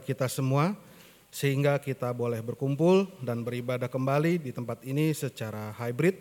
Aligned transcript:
kita 0.00 0.24
semua 0.32 0.72
sehingga 1.32 1.80
kita 1.80 2.12
boleh 2.12 2.40
berkumpul 2.44 3.08
dan 3.24 3.44
beribadah 3.44 3.88
kembali 3.88 4.40
di 4.40 4.52
tempat 4.52 4.84
ini 4.84 5.12
secara 5.16 5.72
hybrid 5.76 6.16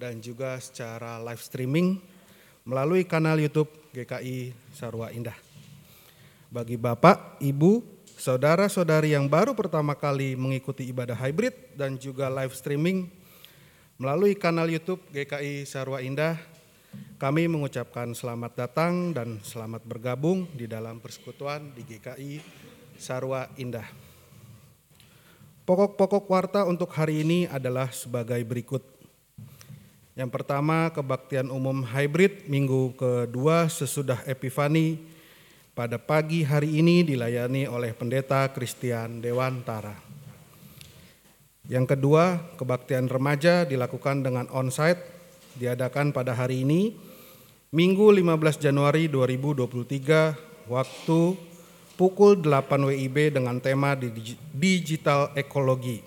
dan 0.00 0.20
juga 0.20 0.56
secara 0.56 1.20
live 1.20 1.40
streaming 1.40 2.00
melalui 2.64 3.04
kanal 3.04 3.36
YouTube 3.36 3.68
GKI 3.92 4.56
Sarwa 4.72 5.08
Indah. 5.12 5.36
Bagi 6.48 6.80
Bapak, 6.80 7.36
Ibu, 7.44 7.84
saudara-saudari 8.16 9.12
yang 9.12 9.28
baru 9.28 9.52
pertama 9.52 9.92
kali 9.92 10.32
mengikuti 10.32 10.88
ibadah 10.88 11.16
hybrid 11.16 11.76
dan 11.76 12.00
juga 12.00 12.32
live 12.32 12.56
streaming 12.56 13.04
melalui 14.00 14.32
kanal 14.32 14.64
YouTube 14.64 15.04
GKI 15.12 15.68
Sarwa 15.68 16.00
Indah, 16.00 16.40
kami 17.20 17.50
mengucapkan 17.52 18.16
selamat 18.16 18.52
datang 18.56 19.12
dan 19.12 19.42
selamat 19.44 19.84
bergabung 19.84 20.48
di 20.56 20.64
dalam 20.64 21.02
persekutuan 21.04 21.74
di 21.76 21.84
GKI 21.84 22.32
Sarwa 22.98 23.46
Indah. 23.56 23.86
Pokok-pokok 25.64 26.24
warta 26.28 26.60
untuk 26.68 26.92
hari 26.92 27.24
ini 27.24 27.46
adalah 27.48 27.88
sebagai 27.94 28.42
berikut. 28.44 28.84
Yang 30.18 30.30
pertama, 30.34 30.90
kebaktian 30.90 31.48
umum 31.48 31.86
hybrid 31.86 32.50
minggu 32.50 32.98
kedua 32.98 33.70
sesudah 33.70 34.20
Epifani 34.26 34.98
pada 35.78 35.94
pagi 35.94 36.42
hari 36.42 36.82
ini 36.82 37.06
dilayani 37.06 37.70
oleh 37.70 37.94
Pendeta 37.94 38.50
Christian 38.50 39.22
Dewantara. 39.22 39.94
Yang 41.70 41.94
kedua, 41.94 42.42
kebaktian 42.58 43.06
remaja 43.06 43.62
dilakukan 43.62 44.26
dengan 44.26 44.50
onsite 44.50 45.04
diadakan 45.54 46.10
pada 46.10 46.34
hari 46.34 46.66
ini 46.66 47.08
Minggu 47.68 48.08
15 48.08 48.64
Januari 48.64 49.12
2023 49.12 50.72
waktu 50.72 51.20
pukul 51.98 52.38
8 52.38 52.78
WIB 52.94 53.34
dengan 53.34 53.58
tema 53.58 53.98
Digital 54.54 55.34
Ekologi. 55.34 55.98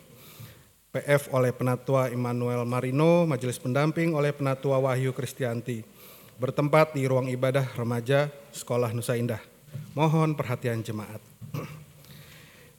PF 0.91 1.31
oleh 1.35 1.51
Penatua 1.51 2.07
Immanuel 2.07 2.63
Marino, 2.63 3.27
Majelis 3.27 3.59
Pendamping 3.59 4.15
oleh 4.15 4.31
Penatua 4.31 4.79
Wahyu 4.79 5.11
Kristianti. 5.11 5.83
Bertempat 6.39 6.95
di 6.95 7.03
ruang 7.03 7.27
ibadah 7.27 7.67
remaja 7.75 8.31
Sekolah 8.55 8.95
Nusa 8.95 9.19
Indah. 9.19 9.43
Mohon 9.91 10.35
perhatian 10.35 10.79
jemaat. 10.79 11.19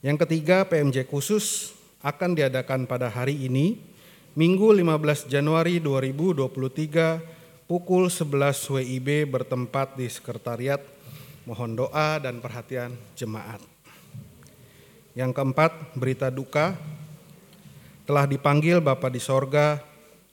Yang 0.05 0.25
ketiga, 0.25 0.65
PMJ 0.65 1.05
khusus 1.05 1.77
akan 2.01 2.33
diadakan 2.33 2.89
pada 2.89 3.13
hari 3.13 3.45
ini, 3.45 3.77
Minggu 4.33 4.73
15 4.73 5.29
Januari 5.29 5.77
2023, 5.77 7.69
pukul 7.69 8.09
11 8.09 8.73
WIB 8.73 9.29
bertempat 9.29 9.97
di 9.97 10.09
Sekretariat 10.09 10.92
Mohon 11.43 11.83
doa 11.83 12.23
dan 12.23 12.39
perhatian 12.39 12.95
jemaat. 13.19 13.59
Yang 15.11 15.35
keempat, 15.35 15.91
berita 15.99 16.31
duka. 16.31 16.79
Telah 18.07 18.23
dipanggil 18.27 18.79
Bapak 18.79 19.11
di 19.11 19.19
sorga, 19.19 19.83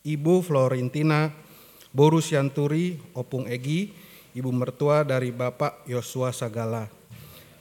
Ibu 0.07 0.43
Florentina, 0.47 1.35
Borus 1.91 2.31
Yanturi, 2.31 2.95
Opung 3.11 3.51
Egi, 3.51 3.91
Ibu 4.39 4.55
mertua 4.55 5.03
dari 5.03 5.35
Bapak 5.35 5.83
Yosua 5.91 6.31
Sagala. 6.31 6.87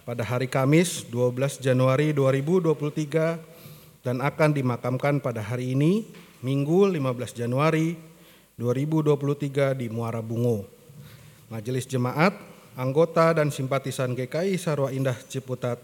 Pada 0.05 0.21
hari 0.21 0.45
Kamis 0.45 1.09
12 1.09 1.57
Januari 1.57 2.13
2023 2.13 4.05
dan 4.05 4.21
akan 4.21 4.49
dimakamkan 4.53 5.17
pada 5.17 5.41
hari 5.41 5.73
ini, 5.73 6.05
Minggu 6.45 6.85
15 6.85 7.33
Januari 7.33 7.97
2023 8.61 9.73
di 9.73 9.89
Muara 9.89 10.21
Bungo. 10.21 10.69
Majelis 11.49 11.89
Jemaat 11.89 12.48
anggota 12.79 13.35
dan 13.35 13.51
simpatisan 13.51 14.15
GKI 14.15 14.55
Sarwa 14.55 14.95
Indah 14.95 15.19
Ciputat 15.27 15.83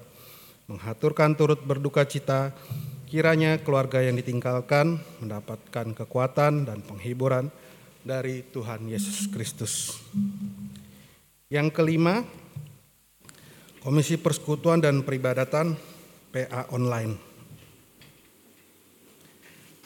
menghaturkan 0.72 1.36
turut 1.36 1.60
berduka 1.60 2.08
cita 2.08 2.56
kiranya 3.12 3.60
keluarga 3.60 4.00
yang 4.00 4.16
ditinggalkan 4.16 5.04
mendapatkan 5.20 5.92
kekuatan 5.92 6.64
dan 6.64 6.80
penghiburan 6.88 7.52
dari 8.08 8.48
Tuhan 8.48 8.88
Yesus 8.88 9.28
Kristus. 9.28 10.00
Yang 11.52 11.76
kelima, 11.76 12.24
Komisi 13.84 14.18
Persekutuan 14.18 14.82
dan 14.82 15.04
Peribadatan 15.04 15.76
PA 16.32 16.66
Online 16.74 17.36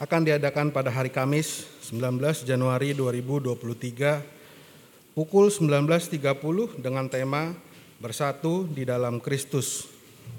akan 0.00 0.24
diadakan 0.24 0.72
pada 0.72 0.88
hari 0.88 1.12
Kamis 1.12 1.68
19 1.84 2.48
Januari 2.48 2.96
2023 2.96 4.39
pukul 5.14 5.50
19.30 5.50 6.78
dengan 6.78 7.10
tema 7.10 7.54
Bersatu 8.00 8.64
di 8.64 8.88
dalam 8.88 9.20
Kristus 9.20 9.84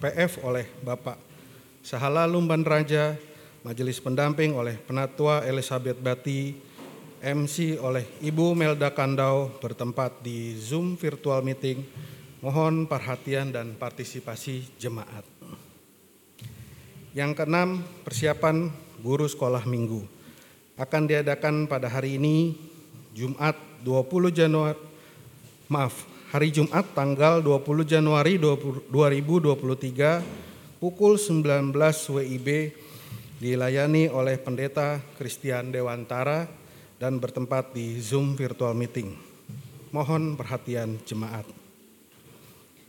PF 0.01 0.41
oleh 0.41 0.65
Bapak 0.81 1.19
Sahala 1.81 2.25
Lumban 2.29 2.61
Raja, 2.65 3.17
Majelis 3.61 4.01
Pendamping 4.01 4.53
oleh 4.53 4.77
Penatua 4.77 5.45
Elizabeth 5.45 5.97
Bati, 5.97 6.53
MC 7.21 7.77
oleh 7.77 8.05
Ibu 8.21 8.53
Melda 8.57 8.93
Kandau 8.93 9.53
bertempat 9.61 10.21
di 10.25 10.57
Zoom 10.57 10.97
virtual 10.97 11.41
meeting. 11.45 11.81
Mohon 12.41 12.89
perhatian 12.89 13.53
dan 13.53 13.77
partisipasi 13.77 14.65
jemaat. 14.81 15.21
Yang 17.13 17.31
keenam, 17.37 17.85
persiapan 18.01 18.73
guru 19.05 19.29
sekolah 19.29 19.61
minggu 19.69 20.01
akan 20.81 21.05
diadakan 21.05 21.69
pada 21.69 21.85
hari 21.85 22.17
ini 22.17 22.57
Jumat 23.11 23.59
20 23.83 24.31
Januari 24.31 24.79
maaf, 25.67 26.07
hari 26.31 26.47
Jumat 26.51 26.95
tanggal 26.95 27.43
20 27.43 27.83
Januari 27.83 28.39
2023 28.39 30.79
pukul 30.79 31.19
19 31.19 31.75
WIB 32.11 32.71
dilayani 33.39 34.07
oleh 34.07 34.37
Pendeta 34.39 34.99
Christian 35.19 35.71
Dewantara 35.71 36.47
dan 36.99 37.19
bertempat 37.19 37.73
di 37.75 37.99
Zoom 37.99 38.35
virtual 38.39 38.73
meeting. 38.75 39.15
Mohon 39.91 40.35
perhatian 40.39 40.99
jemaat. 41.03 41.43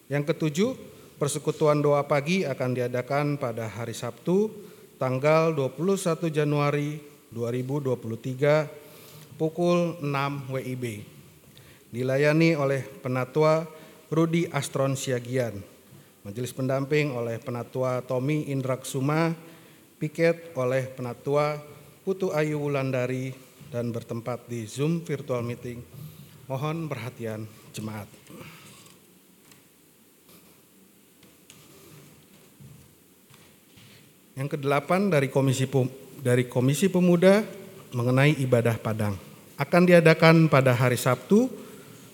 Yang 0.07 0.25
ketujuh, 0.35 0.77
persekutuan 1.19 1.83
doa 1.83 2.07
pagi 2.07 2.47
akan 2.47 2.75
diadakan 2.79 3.39
pada 3.43 3.67
hari 3.67 3.95
Sabtu 3.95 4.51
tanggal 5.03 5.51
21 5.51 6.31
Januari 6.31 7.03
2023 7.35 8.82
pukul 9.37 10.01
6 10.01 10.53
WIB. 10.53 11.05
Dilayani 11.93 12.57
oleh 12.57 12.85
Penatua 12.85 13.69
Rudi 14.09 14.49
Astron 14.49 14.97
Siagian, 14.97 15.61
Majelis 16.25 16.53
Pendamping 16.57 17.13
oleh 17.13 17.37
Penatua 17.37 18.01
Tommy 18.05 18.49
Indraksuma, 18.49 19.37
piket 20.01 20.57
oleh 20.57 20.89
Penatua 20.89 21.61
Putu 22.03 22.33
Ayu 22.33 22.59
Wulandari 22.59 23.31
dan 23.69 23.89
bertempat 23.95 24.49
di 24.49 24.69
Zoom 24.69 25.05
virtual 25.07 25.41
meeting. 25.41 25.81
Mohon 26.51 26.91
perhatian 26.91 27.49
jemaat. 27.73 28.11
Yang 34.33 34.57
kedelapan 34.57 35.13
dari 35.13 35.29
Komisi 35.29 35.69
dari 36.25 36.49
Komisi 36.49 36.89
Pemuda 36.89 37.62
mengenai 37.93 38.37
ibadah 38.41 38.77
Padang. 38.81 39.15
Akan 39.61 39.85
diadakan 39.87 40.49
pada 40.49 40.73
hari 40.73 40.97
Sabtu 40.97 41.47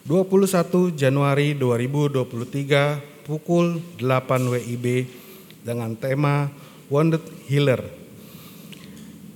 21 0.04 0.92
Januari 0.94 1.54
2023 1.54 3.24
pukul 3.24 3.80
8 3.96 4.52
WIB 4.52 4.86
dengan 5.62 5.94
tema 5.94 6.50
Wounded 6.88 7.22
Healer. 7.46 7.84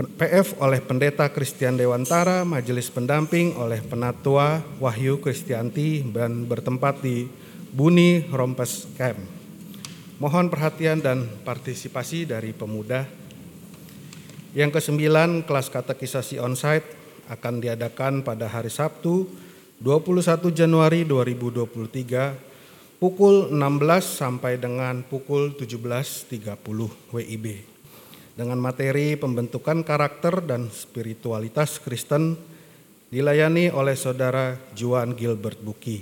PF 0.02 0.58
oleh 0.58 0.82
Pendeta 0.82 1.30
Christian 1.30 1.78
Dewantara, 1.78 2.42
Majelis 2.42 2.90
Pendamping 2.90 3.54
oleh 3.54 3.78
Penatua 3.78 4.58
Wahyu 4.82 5.22
Kristianti 5.22 6.02
dan 6.10 6.42
bertempat 6.48 7.04
di 7.04 7.28
Buni 7.70 8.26
Rompes 8.26 8.90
Camp. 8.98 9.20
Mohon 10.18 10.50
perhatian 10.50 10.98
dan 10.98 11.28
partisipasi 11.46 12.26
dari 12.26 12.50
pemuda 12.50 13.21
yang 14.52 14.68
kesembilan, 14.68 15.48
kelas 15.48 15.72
katekisasi 15.72 16.36
onsite 16.36 16.84
akan 17.32 17.64
diadakan 17.64 18.20
pada 18.20 18.48
hari 18.52 18.68
Sabtu 18.68 19.24
21 19.80 20.52
Januari 20.52 21.08
2023 21.08 23.00
pukul 23.00 23.50
16 23.50 23.58
sampai 24.04 24.60
dengan 24.60 25.02
pukul 25.02 25.56
17.30 25.58 26.38
WIB 27.10 27.46
dengan 28.32 28.56
materi 28.60 29.16
pembentukan 29.16 29.84
karakter 29.84 30.40
dan 30.44 30.72
spiritualitas 30.72 31.80
Kristen 31.80 32.36
dilayani 33.12 33.68
oleh 33.68 33.92
saudara 33.92 34.56
Juan 34.72 35.12
Gilbert 35.12 35.60
Buki. 35.60 36.00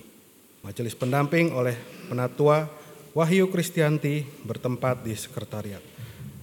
Majelis 0.62 0.95
pendamping 0.95 1.50
oleh 1.57 1.75
penatua 2.07 2.71
Wahyu 3.11 3.50
Kristianti 3.50 4.23
bertempat 4.47 5.02
di 5.02 5.19
sekretariat. 5.19 5.90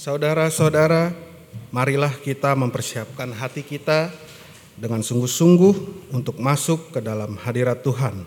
Saudara-saudara, 0.00 1.12
marilah 1.68 2.08
kita 2.24 2.56
mempersiapkan 2.56 3.36
hati 3.36 3.60
kita 3.60 4.08
dengan 4.72 5.04
sungguh-sungguh 5.04 6.08
untuk 6.16 6.40
masuk 6.40 6.96
ke 6.96 7.04
dalam 7.04 7.36
hadirat 7.36 7.84
Tuhan. 7.84 8.24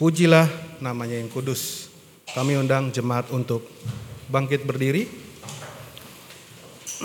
Pujilah 0.00 0.48
namanya 0.80 1.20
yang 1.20 1.28
kudus. 1.28 1.92
Kami 2.32 2.56
undang 2.56 2.88
jemaat 2.88 3.28
untuk 3.28 3.68
bangkit 4.32 4.64
berdiri. 4.64 5.04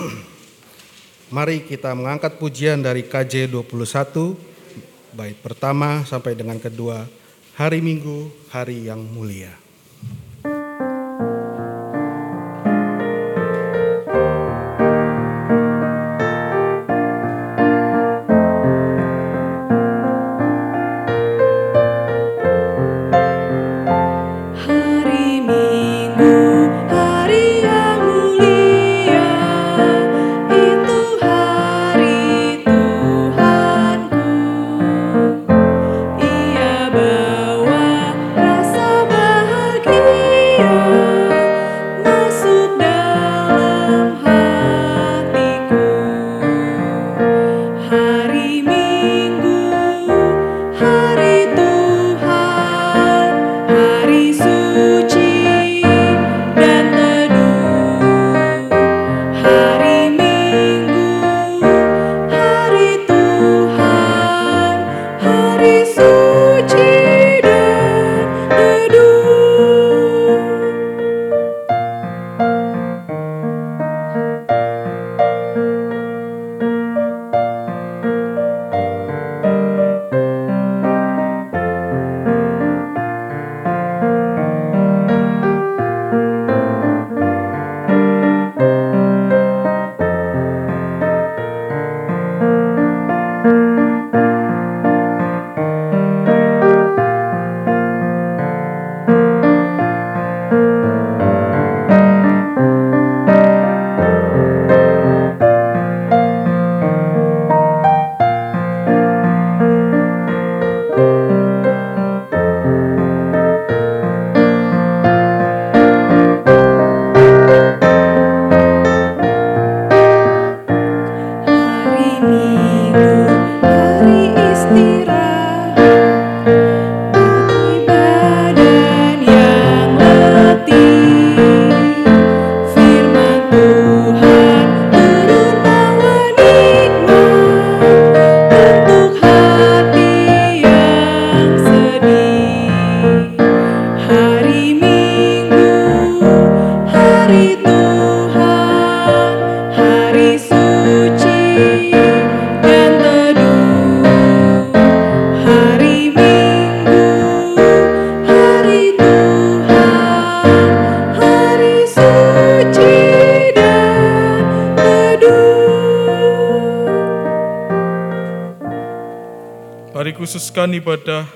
Mari 1.36 1.68
kita 1.68 1.92
mengangkat 1.92 2.40
pujian 2.40 2.80
dari 2.80 3.04
KJ 3.04 3.52
21 3.52 3.76
bait 5.12 5.36
pertama 5.36 6.00
sampai 6.08 6.32
dengan 6.32 6.56
kedua 6.56 7.04
hari 7.60 7.84
Minggu, 7.84 8.32
hari 8.48 8.88
yang 8.88 9.04
mulia. 9.04 9.52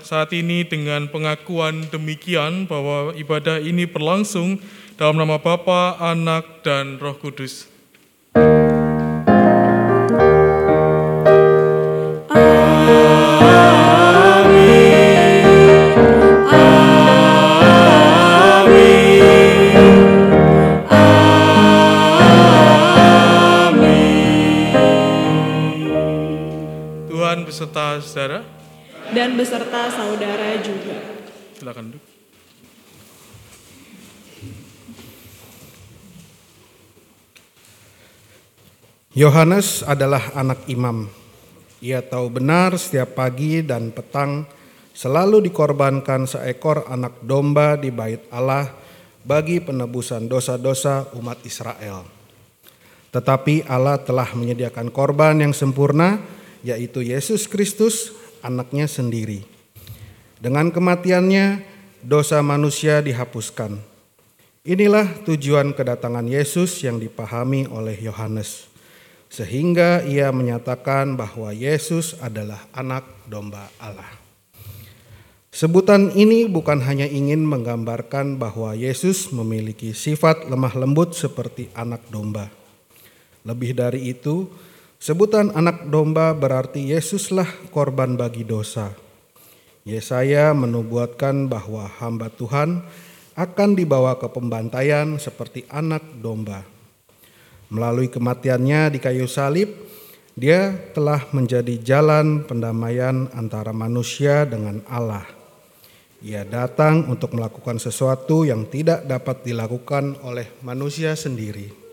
Saat 0.06 0.30
ini 0.30 0.62
dengan 0.62 1.10
pengakuan 1.10 1.90
demikian 1.90 2.70
bahwa 2.70 3.10
ibadah 3.18 3.58
ini 3.58 3.90
berlangsung 3.90 4.62
dalam 4.94 5.18
nama 5.18 5.42
Bapa, 5.42 5.98
Anak, 5.98 6.62
dan 6.62 7.02
Roh 7.02 7.18
Kudus. 7.18 7.75
Beserta 29.36 29.92
saudara 29.92 30.58
juga. 30.64 30.98
Silakan 31.60 31.92
duduk. 31.92 32.04
Yohanes 39.16 39.80
adalah 39.80 40.28
anak 40.36 40.68
imam. 40.68 41.08
Ia 41.80 42.04
tahu 42.04 42.36
benar 42.36 42.76
setiap 42.76 43.16
pagi 43.16 43.64
dan 43.64 43.88
petang 43.88 44.44
selalu 44.92 45.48
dikorbankan 45.48 46.28
seekor 46.28 46.84
anak 46.84 47.24
domba 47.24 47.80
di 47.80 47.88
bait 47.88 48.28
Allah 48.28 48.68
bagi 49.24 49.64
penebusan 49.64 50.28
dosa-dosa 50.28 51.16
umat 51.16 51.40
Israel. 51.48 52.04
Tetapi 53.08 53.64
Allah 53.64 53.96
telah 54.04 54.28
menyediakan 54.36 54.92
korban 54.92 55.40
yang 55.40 55.56
sempurna, 55.56 56.20
yaitu 56.60 57.00
Yesus 57.00 57.48
Kristus, 57.48 58.12
anaknya 58.46 58.86
sendiri. 58.86 59.42
Dengan 60.38 60.70
kematiannya, 60.70 61.66
dosa 62.06 62.38
manusia 62.46 63.02
dihapuskan. 63.02 63.82
Inilah 64.62 65.26
tujuan 65.26 65.74
kedatangan 65.74 66.30
Yesus 66.30 66.78
yang 66.86 67.02
dipahami 67.02 67.66
oleh 67.66 67.98
Yohanes, 67.98 68.70
sehingga 69.26 70.06
ia 70.06 70.30
menyatakan 70.30 71.18
bahwa 71.18 71.50
Yesus 71.50 72.14
adalah 72.22 72.62
Anak 72.70 73.02
Domba 73.26 73.66
Allah. 73.82 74.26
Sebutan 75.56 76.12
ini 76.12 76.44
bukan 76.44 76.84
hanya 76.84 77.08
ingin 77.08 77.40
menggambarkan 77.40 78.36
bahwa 78.36 78.76
Yesus 78.76 79.32
memiliki 79.32 79.96
sifat 79.96 80.52
lemah 80.52 80.76
lembut 80.76 81.16
seperti 81.16 81.72
anak 81.72 82.04
domba. 82.12 82.52
Lebih 83.40 83.72
dari 83.72 84.12
itu, 84.12 84.52
sebutan 85.06 85.54
anak 85.54 85.86
domba 85.86 86.34
berarti 86.34 86.90
Yesuslah 86.90 87.46
korban 87.70 88.18
bagi 88.18 88.42
dosa. 88.42 88.90
Yesaya 89.86 90.50
menubuatkan 90.50 91.46
bahwa 91.46 91.86
hamba 92.02 92.26
Tuhan 92.26 92.82
akan 93.38 93.70
dibawa 93.78 94.18
ke 94.18 94.26
pembantaian 94.26 95.14
seperti 95.22 95.62
anak 95.70 96.02
domba. 96.18 96.66
Melalui 97.70 98.10
kematiannya 98.10 98.90
di 98.90 98.98
kayu 98.98 99.30
salib, 99.30 99.70
dia 100.34 100.74
telah 100.90 101.22
menjadi 101.30 101.78
jalan 101.78 102.42
pendamaian 102.42 103.30
antara 103.30 103.70
manusia 103.70 104.42
dengan 104.42 104.82
Allah. 104.90 105.22
Ia 106.18 106.42
datang 106.42 107.06
untuk 107.06 107.38
melakukan 107.38 107.78
sesuatu 107.78 108.42
yang 108.42 108.66
tidak 108.66 109.06
dapat 109.06 109.46
dilakukan 109.46 110.18
oleh 110.26 110.50
manusia 110.66 111.14
sendiri, 111.14 111.85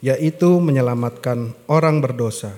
yaitu 0.00 0.60
menyelamatkan 0.60 1.52
orang 1.68 2.00
berdosa. 2.00 2.56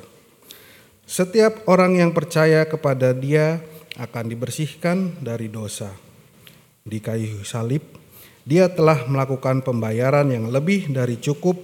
Setiap 1.03 1.67
orang 1.67 1.99
yang 1.99 2.15
percaya 2.15 2.65
kepada 2.65 3.13
Dia 3.13 3.61
akan 3.99 4.25
dibersihkan 4.31 5.21
dari 5.21 5.51
dosa. 5.51 5.93
Di 6.83 6.99
kayu 6.99 7.45
salib, 7.45 7.85
dia 8.43 8.67
telah 8.67 9.07
melakukan 9.07 9.63
pembayaran 9.63 10.27
yang 10.31 10.51
lebih 10.51 10.91
dari 10.91 11.21
cukup 11.21 11.61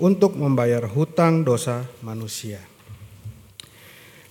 untuk 0.00 0.40
membayar 0.40 0.84
hutang 0.88 1.44
dosa 1.44 1.84
manusia. 2.00 2.62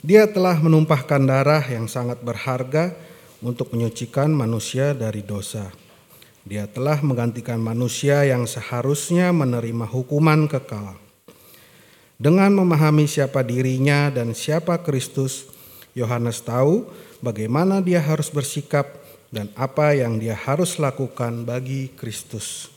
Dia 0.03 0.27
telah 0.27 0.59
menumpahkan 0.59 1.21
darah 1.23 1.63
yang 1.63 1.87
sangat 1.87 2.19
berharga 2.19 2.91
untuk 3.39 3.71
menyucikan 3.71 4.31
manusia 4.31 4.91
dari 4.91 5.23
dosa. 5.23 5.82
Dia 6.43 6.67
telah 6.67 6.99
menggantikan 6.99 7.55
manusia 7.63 8.27
yang 8.27 8.43
seharusnya 8.43 9.31
menerima 9.31 9.87
hukuman 9.87 10.51
kekal. 10.51 10.99
Dengan 12.19 12.51
memahami 12.55 13.07
siapa 13.07 13.43
dirinya 13.43 14.11
dan 14.11 14.35
siapa 14.35 14.79
Kristus, 14.83 15.47
Yohanes 15.95 16.43
tahu 16.43 16.87
bagaimana 17.23 17.79
dia 17.79 18.03
harus 18.03 18.27
bersikap 18.27 18.85
dan 19.33 19.49
apa 19.55 19.95
yang 19.97 20.19
dia 20.19 20.35
harus 20.35 20.77
lakukan 20.77 21.47
bagi 21.47 21.89
Kristus. 21.95 22.69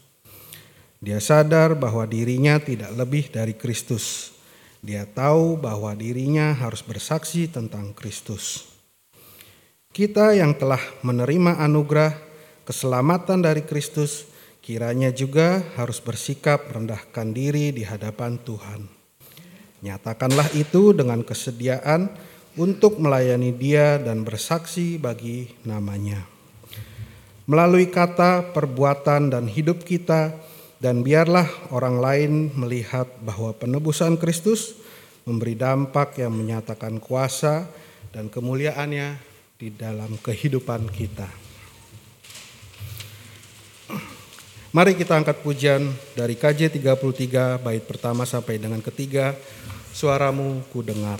Dia 1.03 1.21
sadar 1.21 1.77
bahwa 1.77 2.09
dirinya 2.09 2.57
tidak 2.57 2.91
lebih 2.97 3.29
dari 3.29 3.53
Kristus. 3.53 4.33
Dia 4.81 5.05
tahu 5.05 5.59
bahwa 5.59 5.93
dirinya 5.93 6.55
harus 6.57 6.81
bersaksi 6.81 7.51
tentang 7.51 7.93
Kristus. 7.93 8.73
Kita 9.93 10.33
yang 10.33 10.57
telah 10.57 10.81
menerima 11.07 11.61
anugerah 11.61 12.26
keselamatan 12.67 13.47
dari 13.47 13.63
Kristus, 13.63 14.27
kiranya 14.59 15.15
juga 15.15 15.63
harus 15.79 16.03
bersikap 16.03 16.67
rendahkan 16.67 17.31
diri 17.31 17.71
di 17.71 17.87
hadapan 17.87 18.37
Tuhan. 18.43 18.91
Nyatakanlah 19.87 20.51
itu 20.59 20.91
dengan 20.91 21.23
kesediaan 21.23 22.11
untuk 22.59 22.99
melayani 22.99 23.55
Dia 23.55 24.03
dan 24.03 24.27
bersaksi 24.27 24.99
bagi 24.99 25.47
namanya. 25.63 26.27
Melalui 27.47 27.87
kata, 27.87 28.51
perbuatan, 28.51 29.31
dan 29.31 29.47
hidup 29.47 29.87
kita, 29.87 30.35
dan 30.83 31.07
biarlah 31.07 31.47
orang 31.71 32.03
lain 32.03 32.33
melihat 32.59 33.07
bahwa 33.23 33.55
penebusan 33.55 34.19
Kristus 34.19 34.75
memberi 35.23 35.55
dampak 35.55 36.19
yang 36.19 36.35
menyatakan 36.35 36.99
kuasa 36.99 37.71
dan 38.11 38.27
kemuliaannya 38.27 39.15
di 39.57 39.71
dalam 39.71 40.19
kehidupan 40.19 40.91
kita. 40.91 41.46
Mari 44.77 44.93
kita 44.93 45.17
angkat 45.17 45.41
pujian 45.41 45.89
dari 46.13 46.37
KJ 46.37 46.69
33 46.69 47.65
bait 47.65 47.81
pertama 47.81 48.29
sampai 48.29 48.61
dengan 48.61 48.85
ketiga, 48.85 49.33
suaramu 49.97 50.61
ku 50.69 50.85
dengar. 50.85 51.17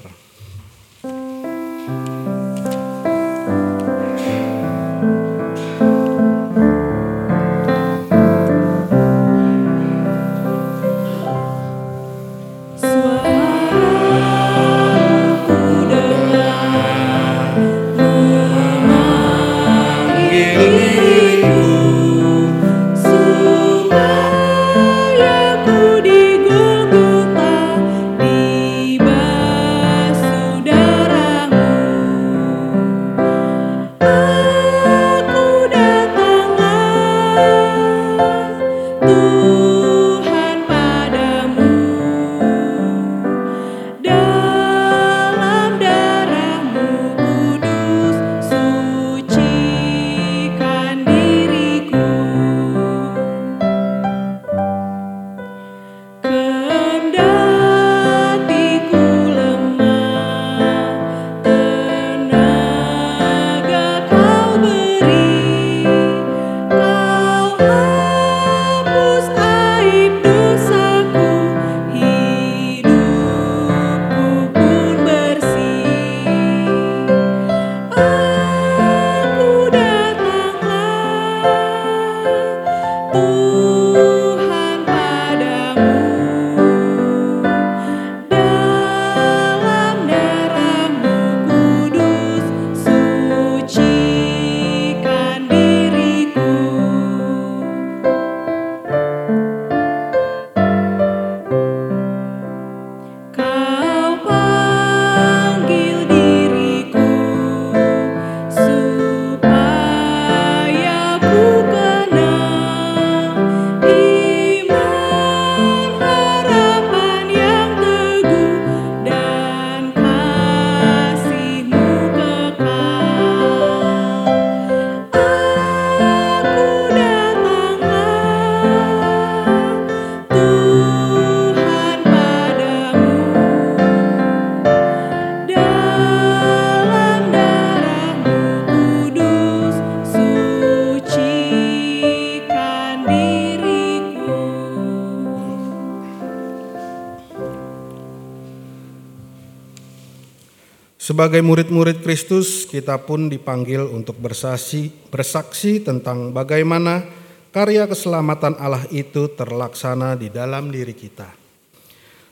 Sebagai 151.17 151.41
murid-murid 151.41 152.05
Kristus, 152.05 152.69
kita 152.69 153.01
pun 153.01 153.33
dipanggil 153.33 153.89
untuk 153.89 154.21
bersaksi, 154.21 154.93
bersaksi 155.09 155.81
tentang 155.81 156.29
bagaimana 156.29 157.09
karya 157.57 157.89
keselamatan 157.89 158.53
Allah 158.61 158.85
itu 158.93 159.25
terlaksana 159.33 160.13
di 160.21 160.29
dalam 160.29 160.69
diri 160.69 160.93
kita. 160.93 161.25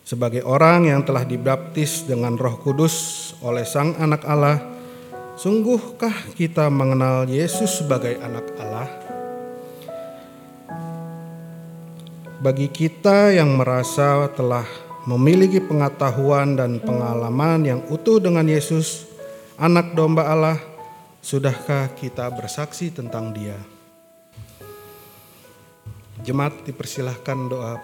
Sebagai 0.05 0.45
orang 0.45 0.93
yang 0.93 1.01
telah 1.01 1.25
dibaptis 1.25 2.05
dengan 2.05 2.37
Roh 2.37 2.61
Kudus 2.61 3.33
oleh 3.41 3.65
Sang 3.65 3.97
Anak 3.97 4.21
Allah, 4.29 4.61
sungguhkah 5.41 6.37
kita 6.37 6.69
mengenal 6.69 7.25
Yesus 7.25 7.81
sebagai 7.81 8.21
Anak 8.21 8.53
Allah? 8.61 8.89
Bagi 12.37 12.69
kita 12.69 13.33
yang 13.33 13.57
merasa 13.57 14.29
telah 14.37 14.84
memiliki 15.05 15.61
pengetahuan 15.61 16.57
dan 16.57 16.81
pengalaman 16.81 17.65
yang 17.65 17.81
utuh 17.93 18.21
dengan 18.21 18.49
Yesus, 18.49 19.05
Anak 19.61 19.93
Domba 19.93 20.29
Allah, 20.29 20.59
sudahkah 21.21 21.93
kita 21.93 22.29
bersaksi 22.33 22.89
tentang 22.89 23.37
Dia? 23.37 23.57
Jemaat 26.25 26.65
dipersilahkan 26.65 27.39
doa 27.53 27.77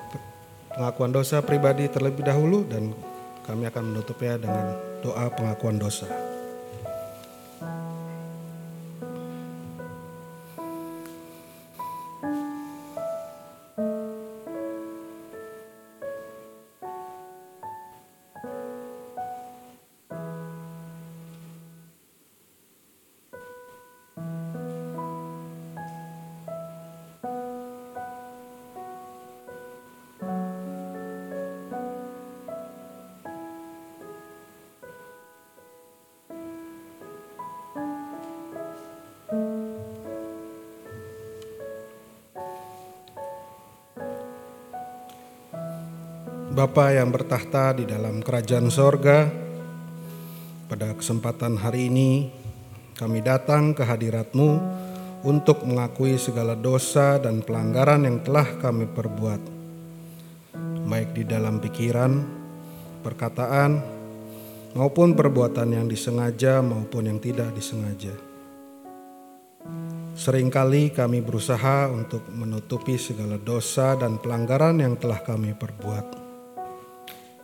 pengakuan 0.73 1.13
dosa 1.13 1.45
pribadi 1.45 1.93
terlebih 1.93 2.25
dahulu 2.25 2.65
dan 2.65 2.97
kami 3.45 3.69
akan 3.69 3.93
menutupnya 3.93 4.41
dengan 4.41 4.81
doa 5.05 5.29
pengakuan 5.29 5.77
dosa. 5.77 6.30
Bapa 46.51 46.91
yang 46.91 47.15
bertahta 47.15 47.71
di 47.79 47.87
dalam 47.87 48.27
kerajaan 48.27 48.75
sorga, 48.75 49.31
pada 50.67 50.99
kesempatan 50.99 51.55
hari 51.55 51.87
ini 51.87 52.27
kami 52.99 53.23
datang 53.23 53.71
ke 53.71 53.87
hadiratmu 53.87 54.59
untuk 55.23 55.63
mengakui 55.63 56.19
segala 56.19 56.59
dosa 56.59 57.23
dan 57.23 57.47
pelanggaran 57.47 58.03
yang 58.03 58.19
telah 58.27 58.59
kami 58.59 58.91
perbuat, 58.91 59.43
baik 60.91 61.15
di 61.15 61.23
dalam 61.23 61.63
pikiran, 61.63 62.19
perkataan, 63.07 63.71
maupun 64.75 65.15
perbuatan 65.15 65.71
yang 65.71 65.87
disengaja 65.87 66.59
maupun 66.67 67.15
yang 67.15 67.23
tidak 67.23 67.55
disengaja. 67.55 68.11
Seringkali 70.19 70.99
kami 70.99 71.23
berusaha 71.23 71.87
untuk 71.95 72.27
menutupi 72.35 72.99
segala 72.99 73.39
dosa 73.39 73.95
dan 73.95 74.19
pelanggaran 74.19 74.83
yang 74.83 74.99
telah 74.99 75.23
kami 75.23 75.55
perbuat 75.55 76.20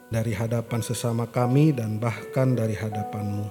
dari 0.07 0.31
hadapan 0.31 0.81
sesama 0.83 1.27
kami 1.27 1.75
dan 1.75 1.99
bahkan 1.99 2.55
dari 2.55 2.79
hadapanmu. 2.79 3.47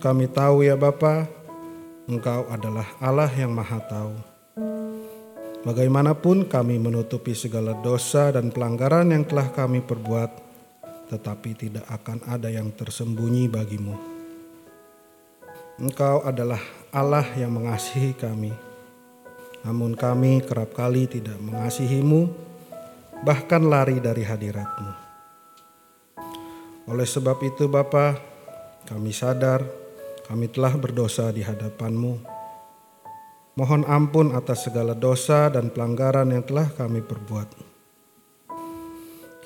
Kami 0.00 0.26
tahu 0.30 0.64
ya 0.64 0.76
Bapa, 0.76 1.26
Engkau 2.06 2.46
adalah 2.46 2.86
Allah 3.02 3.32
yang 3.34 3.50
maha 3.50 3.82
tahu. 3.82 4.14
Bagaimanapun 5.66 6.46
kami 6.46 6.78
menutupi 6.78 7.34
segala 7.34 7.74
dosa 7.82 8.30
dan 8.30 8.54
pelanggaran 8.54 9.10
yang 9.10 9.26
telah 9.26 9.50
kami 9.50 9.82
perbuat, 9.82 10.30
tetapi 11.10 11.50
tidak 11.58 11.82
akan 11.90 12.22
ada 12.30 12.46
yang 12.46 12.70
tersembunyi 12.70 13.50
bagimu. 13.50 13.98
Engkau 15.82 16.22
adalah 16.22 16.62
Allah 16.94 17.26
yang 17.34 17.58
mengasihi 17.58 18.14
kami, 18.14 18.54
namun 19.66 19.98
kami 19.98 20.46
kerap 20.46 20.70
kali 20.70 21.10
tidak 21.10 21.42
mengasihimu 21.42 22.30
bahkan 23.24 23.64
lari 23.64 24.02
dari 24.02 24.26
hadiratmu. 24.26 24.92
Oleh 26.90 27.08
sebab 27.08 27.38
itu 27.46 27.70
Bapa, 27.70 28.18
kami 28.86 29.10
sadar 29.10 29.86
kami 30.26 30.50
telah 30.50 30.74
berdosa 30.74 31.30
di 31.30 31.38
hadapanmu. 31.46 32.18
Mohon 33.56 33.82
ampun 33.86 34.34
atas 34.34 34.66
segala 34.66 34.92
dosa 34.92 35.46
dan 35.48 35.70
pelanggaran 35.70 36.34
yang 36.34 36.42
telah 36.42 36.66
kami 36.74 36.98
perbuat. 37.00 37.48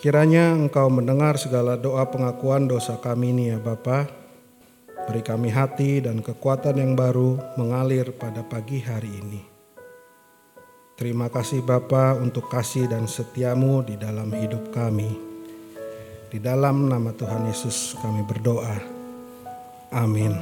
Kiranya 0.00 0.56
Engkau 0.56 0.88
mendengar 0.88 1.36
segala 1.36 1.76
doa 1.76 2.08
pengakuan 2.08 2.64
dosa 2.64 2.96
kami 2.96 3.36
ini 3.36 3.52
ya 3.52 3.60
Bapa. 3.60 4.08
Beri 5.04 5.20
kami 5.20 5.52
hati 5.52 6.00
dan 6.00 6.24
kekuatan 6.24 6.80
yang 6.80 6.96
baru 6.96 7.36
mengalir 7.60 8.08
pada 8.16 8.40
pagi 8.40 8.80
hari 8.80 9.20
ini. 9.20 9.49
Terima 11.00 11.32
kasih 11.32 11.64
Bapa 11.64 12.12
untuk 12.20 12.52
kasih 12.52 12.84
dan 12.84 13.08
setiamu 13.08 13.80
di 13.80 13.96
dalam 13.96 14.28
hidup 14.36 14.68
kami. 14.68 15.08
Di 16.28 16.36
dalam 16.36 16.92
nama 16.92 17.08
Tuhan 17.16 17.48
Yesus 17.48 17.96
kami 18.04 18.20
berdoa. 18.28 18.76
Amin. 19.96 20.36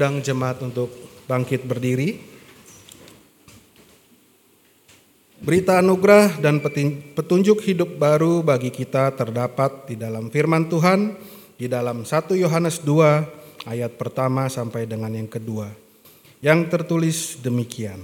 Kami 0.00 0.16
undang 0.16 0.24
jemaat 0.24 0.64
untuk 0.64 0.88
bangkit 1.28 1.68
berdiri. 1.68 2.16
Berita 5.44 5.76
anugerah 5.76 6.40
dan 6.40 6.56
petunjuk 7.12 7.60
hidup 7.68 8.00
baru 8.00 8.40
bagi 8.40 8.72
kita 8.72 9.12
terdapat 9.12 9.92
di 9.92 10.00
dalam 10.00 10.32
firman 10.32 10.72
Tuhan 10.72 11.20
di 11.60 11.68
dalam 11.68 12.08
1 12.08 12.32
Yohanes 12.32 12.80
2 12.80 13.68
ayat 13.68 14.00
pertama 14.00 14.48
sampai 14.48 14.88
dengan 14.88 15.12
yang 15.12 15.28
kedua. 15.28 15.68
Yang 16.40 16.60
tertulis 16.72 17.36
demikian. 17.44 18.00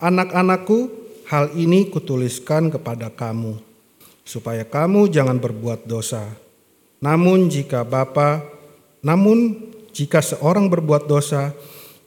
Anak-anakku, 0.00 0.88
hal 1.28 1.52
ini 1.60 1.92
kutuliskan 1.92 2.72
kepada 2.72 3.12
kamu 3.12 3.60
supaya 4.24 4.64
kamu 4.64 5.12
jangan 5.12 5.36
berbuat 5.36 5.84
dosa. 5.84 6.24
Namun 7.04 7.52
jika 7.52 7.84
Bapa, 7.84 8.40
namun 9.04 9.73
jika 9.94 10.18
seorang 10.18 10.66
berbuat 10.66 11.06
dosa, 11.06 11.54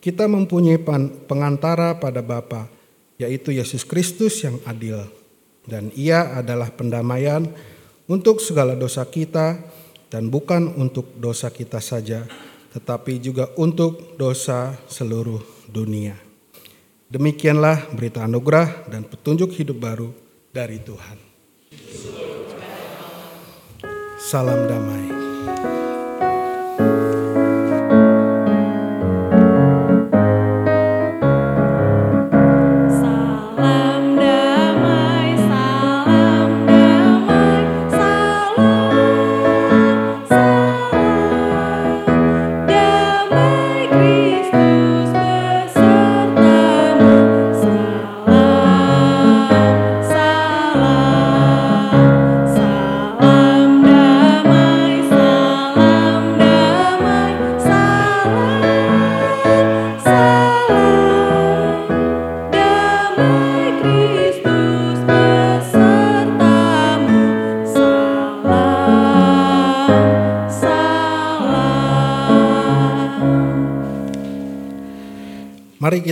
kita 0.03 0.27
mempunyai 0.27 0.75
pengantara 1.23 1.95
pada 1.95 2.19
Bapa, 2.19 2.67
yaitu 3.15 3.55
Yesus 3.55 3.87
Kristus 3.87 4.43
yang 4.43 4.59
adil. 4.67 5.07
Dan 5.63 5.95
ia 5.95 6.35
adalah 6.35 6.67
pendamaian 6.71 7.47
untuk 8.11 8.43
segala 8.43 8.75
dosa 8.75 9.07
kita 9.07 9.59
dan 10.11 10.27
bukan 10.27 10.75
untuk 10.75 11.15
dosa 11.15 11.47
kita 11.47 11.79
saja, 11.79 12.27
tetapi 12.75 13.23
juga 13.23 13.51
untuk 13.55 14.19
dosa 14.19 14.75
seluruh 14.91 15.39
dunia. 15.71 16.15
Demikianlah 17.07 17.87
berita 17.95 18.27
anugerah 18.27 18.91
dan 18.91 19.07
petunjuk 19.07 19.55
hidup 19.55 19.79
baru 19.79 20.11
dari 20.51 20.79
Tuhan. 20.83 21.17
Salam 24.19 24.67
damai. 24.67 25.16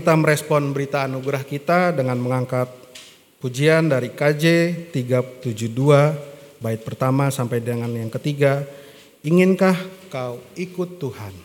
Kita 0.06 0.22
merespon 0.22 0.70
berita 0.70 1.10
anugerah 1.10 1.42
kita 1.42 1.90
dengan 1.90 2.22
mengangkat 2.22 2.70
pujian 3.42 3.90
dari 3.90 4.14
KJ 4.14 4.46
372 4.94 6.62
bait 6.62 6.78
pertama 6.78 7.34
sampai 7.34 7.58
dengan 7.58 7.90
yang 7.90 8.14
ketiga. 8.14 8.62
Inginkah 9.26 9.74
kau 10.14 10.38
ikut 10.54 11.02
Tuhan? 11.02 11.45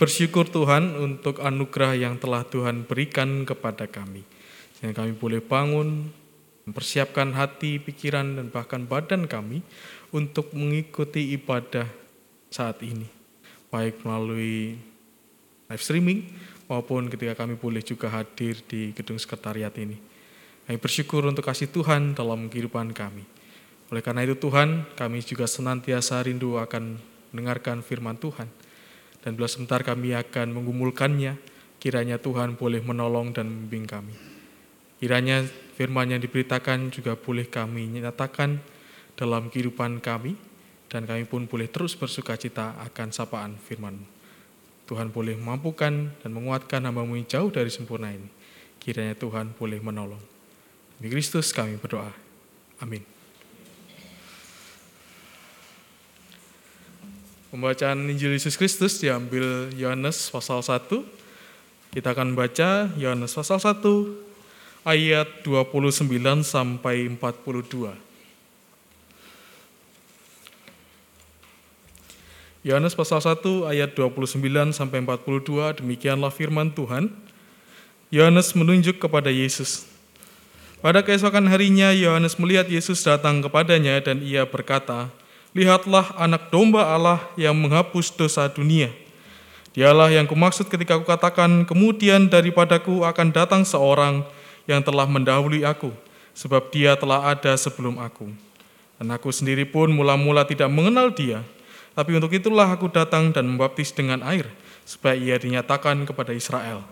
Bersyukur 0.00 0.48
Tuhan 0.48 0.96
untuk 0.96 1.44
anugerah 1.44 1.92
yang 1.92 2.16
telah 2.16 2.40
Tuhan 2.48 2.88
berikan 2.88 3.44
kepada 3.44 3.84
kami. 3.84 4.24
Yang 4.80 4.96
kami 4.96 5.12
boleh 5.12 5.44
bangun, 5.44 6.08
mempersiapkan 6.64 7.36
hati, 7.36 7.76
pikiran, 7.76 8.40
dan 8.40 8.48
bahkan 8.48 8.88
badan 8.88 9.28
kami 9.28 9.60
untuk 10.08 10.56
mengikuti 10.56 11.36
ibadah 11.36 11.84
saat 12.48 12.80
ini. 12.80 13.04
Baik 13.68 14.00
melalui 14.00 14.80
live 15.68 15.84
streaming 15.84 16.32
maupun 16.64 17.12
ketika 17.12 17.44
kami 17.44 17.60
boleh 17.60 17.84
juga 17.84 18.08
hadir 18.08 18.56
di 18.64 18.96
gedung 18.96 19.20
sekretariat 19.20 19.76
ini. 19.76 20.00
Kami 20.64 20.80
bersyukur 20.80 21.28
untuk 21.28 21.44
kasih 21.44 21.68
Tuhan 21.68 22.16
dalam 22.16 22.48
kehidupan 22.48 22.96
kami. 22.96 23.28
Oleh 23.92 24.00
karena 24.00 24.24
itu 24.24 24.32
Tuhan, 24.40 24.96
kami 24.96 25.20
juga 25.20 25.44
senantiasa 25.44 26.24
rindu 26.24 26.56
akan 26.56 26.96
mendengarkan 27.36 27.84
firman 27.84 28.16
Tuhan. 28.16 28.59
Dan 29.20 29.36
bila 29.36 29.48
sebentar 29.48 29.84
kami 29.84 30.16
akan 30.16 30.56
menggumulkannya, 30.56 31.36
kiranya 31.76 32.16
Tuhan 32.16 32.56
boleh 32.56 32.80
menolong 32.80 33.36
dan 33.36 33.48
membimbing 33.48 33.86
kami. 33.88 34.14
Kiranya 35.00 35.44
firman 35.76 36.12
yang 36.12 36.20
diberitakan 36.20 36.92
juga 36.92 37.16
boleh 37.16 37.48
kami 37.48 37.88
nyatakan 38.00 38.60
dalam 39.16 39.52
kehidupan 39.52 40.00
kami, 40.00 40.36
dan 40.90 41.04
kami 41.06 41.28
pun 41.28 41.46
boleh 41.46 41.68
terus 41.70 41.94
bersuka 41.94 42.34
cita 42.34 42.74
akan 42.82 43.08
sapaan 43.14 43.54
firman 43.54 44.20
Tuhan 44.90 45.14
boleh 45.14 45.38
mampukan 45.38 46.10
dan 46.18 46.30
menguatkan 46.34 46.82
hambamu 46.82 47.14
yang 47.14 47.30
jauh 47.30 47.50
dari 47.54 47.70
sempurna 47.70 48.10
ini. 48.10 48.26
Kiranya 48.82 49.14
Tuhan 49.14 49.54
boleh 49.54 49.78
menolong. 49.78 50.18
Demi 50.98 51.14
Kristus 51.14 51.54
kami 51.54 51.78
berdoa. 51.78 52.10
Amin. 52.82 53.09
Pembacaan 57.50 58.06
Injil 58.06 58.38
Yesus 58.38 58.54
Kristus 58.54 59.02
diambil 59.02 59.74
Yohanes 59.74 60.30
pasal 60.30 60.62
1. 60.62 60.86
Kita 61.90 62.14
akan 62.14 62.38
baca 62.38 62.94
Yohanes 62.94 63.34
pasal 63.34 63.58
1 63.58 64.86
ayat 64.86 65.26
29 65.42 66.06
sampai 66.46 67.10
42. 67.10 67.90
Yohanes 72.62 72.94
pasal 72.94 73.18
1 73.18 73.42
ayat 73.66 73.98
29 73.98 74.38
sampai 74.70 75.02
42 75.02 75.82
demikianlah 75.82 76.30
firman 76.30 76.70
Tuhan. 76.70 77.10
Yohanes 78.14 78.54
menunjuk 78.54 79.02
kepada 79.02 79.26
Yesus. 79.26 79.90
Pada 80.78 81.02
keesokan 81.02 81.50
harinya 81.50 81.90
Yohanes 81.90 82.38
melihat 82.38 82.70
Yesus 82.70 83.02
datang 83.02 83.42
kepadanya 83.42 83.98
dan 83.98 84.22
ia 84.22 84.46
berkata, 84.46 85.10
"Lihatlah 85.56 86.14
anak 86.18 86.48
domba 86.52 86.86
Allah 86.90 87.20
yang 87.34 87.54
menghapus 87.54 88.14
dosa 88.14 88.46
dunia." 88.46 88.92
Dialah 89.70 90.10
yang 90.10 90.26
kumaksud 90.26 90.66
ketika 90.66 90.98
aku 90.98 91.06
katakan, 91.06 91.62
kemudian 91.62 92.26
daripadaku 92.26 93.06
akan 93.06 93.30
datang 93.30 93.62
seorang 93.62 94.26
yang 94.66 94.82
telah 94.82 95.06
mendahului 95.06 95.62
aku, 95.62 95.94
sebab 96.34 96.74
dia 96.74 96.98
telah 96.98 97.30
ada 97.30 97.54
sebelum 97.54 98.02
aku. 98.02 98.34
Dan 98.98 99.14
aku 99.14 99.30
sendiri 99.30 99.62
pun 99.62 99.94
mula-mula 99.94 100.42
tidak 100.42 100.66
mengenal 100.74 101.14
dia, 101.14 101.46
tapi 101.94 102.18
untuk 102.18 102.34
itulah 102.34 102.66
aku 102.66 102.90
datang 102.90 103.30
dan 103.30 103.46
membaptis 103.46 103.94
dengan 103.94 104.26
air, 104.26 104.50
supaya 104.82 105.14
ia 105.14 105.38
dinyatakan 105.38 106.02
kepada 106.02 106.34
Israel. 106.34 106.82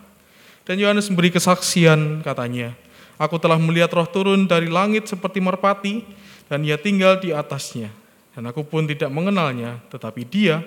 Dan 0.63 0.79
Yohanes 0.79 1.11
memberi 1.11 1.35
kesaksian, 1.35 2.23
katanya, 2.23 2.71
Aku 3.19 3.35
telah 3.35 3.59
melihat 3.59 3.91
roh 3.91 4.07
turun 4.07 4.47
dari 4.47 4.71
langit 4.71 5.11
seperti 5.11 5.43
merpati, 5.43 6.07
dan 6.47 6.63
ia 6.63 6.79
tinggal 6.79 7.19
di 7.19 7.35
atasnya. 7.35 7.91
Dan 8.39 8.47
aku 8.47 8.63
pun 8.63 8.87
tidak 8.87 9.11
mengenalnya, 9.11 9.83
tetapi 9.91 10.23
dia 10.23 10.63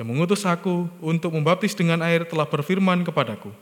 yang 0.00 0.08
mengutus 0.08 0.48
aku 0.48 0.88
untuk 1.04 1.36
membaptis 1.36 1.76
dengan 1.76 2.00
air 2.00 2.24
telah 2.24 2.48
berfirman 2.48 3.04
kepadaku, 3.04 3.52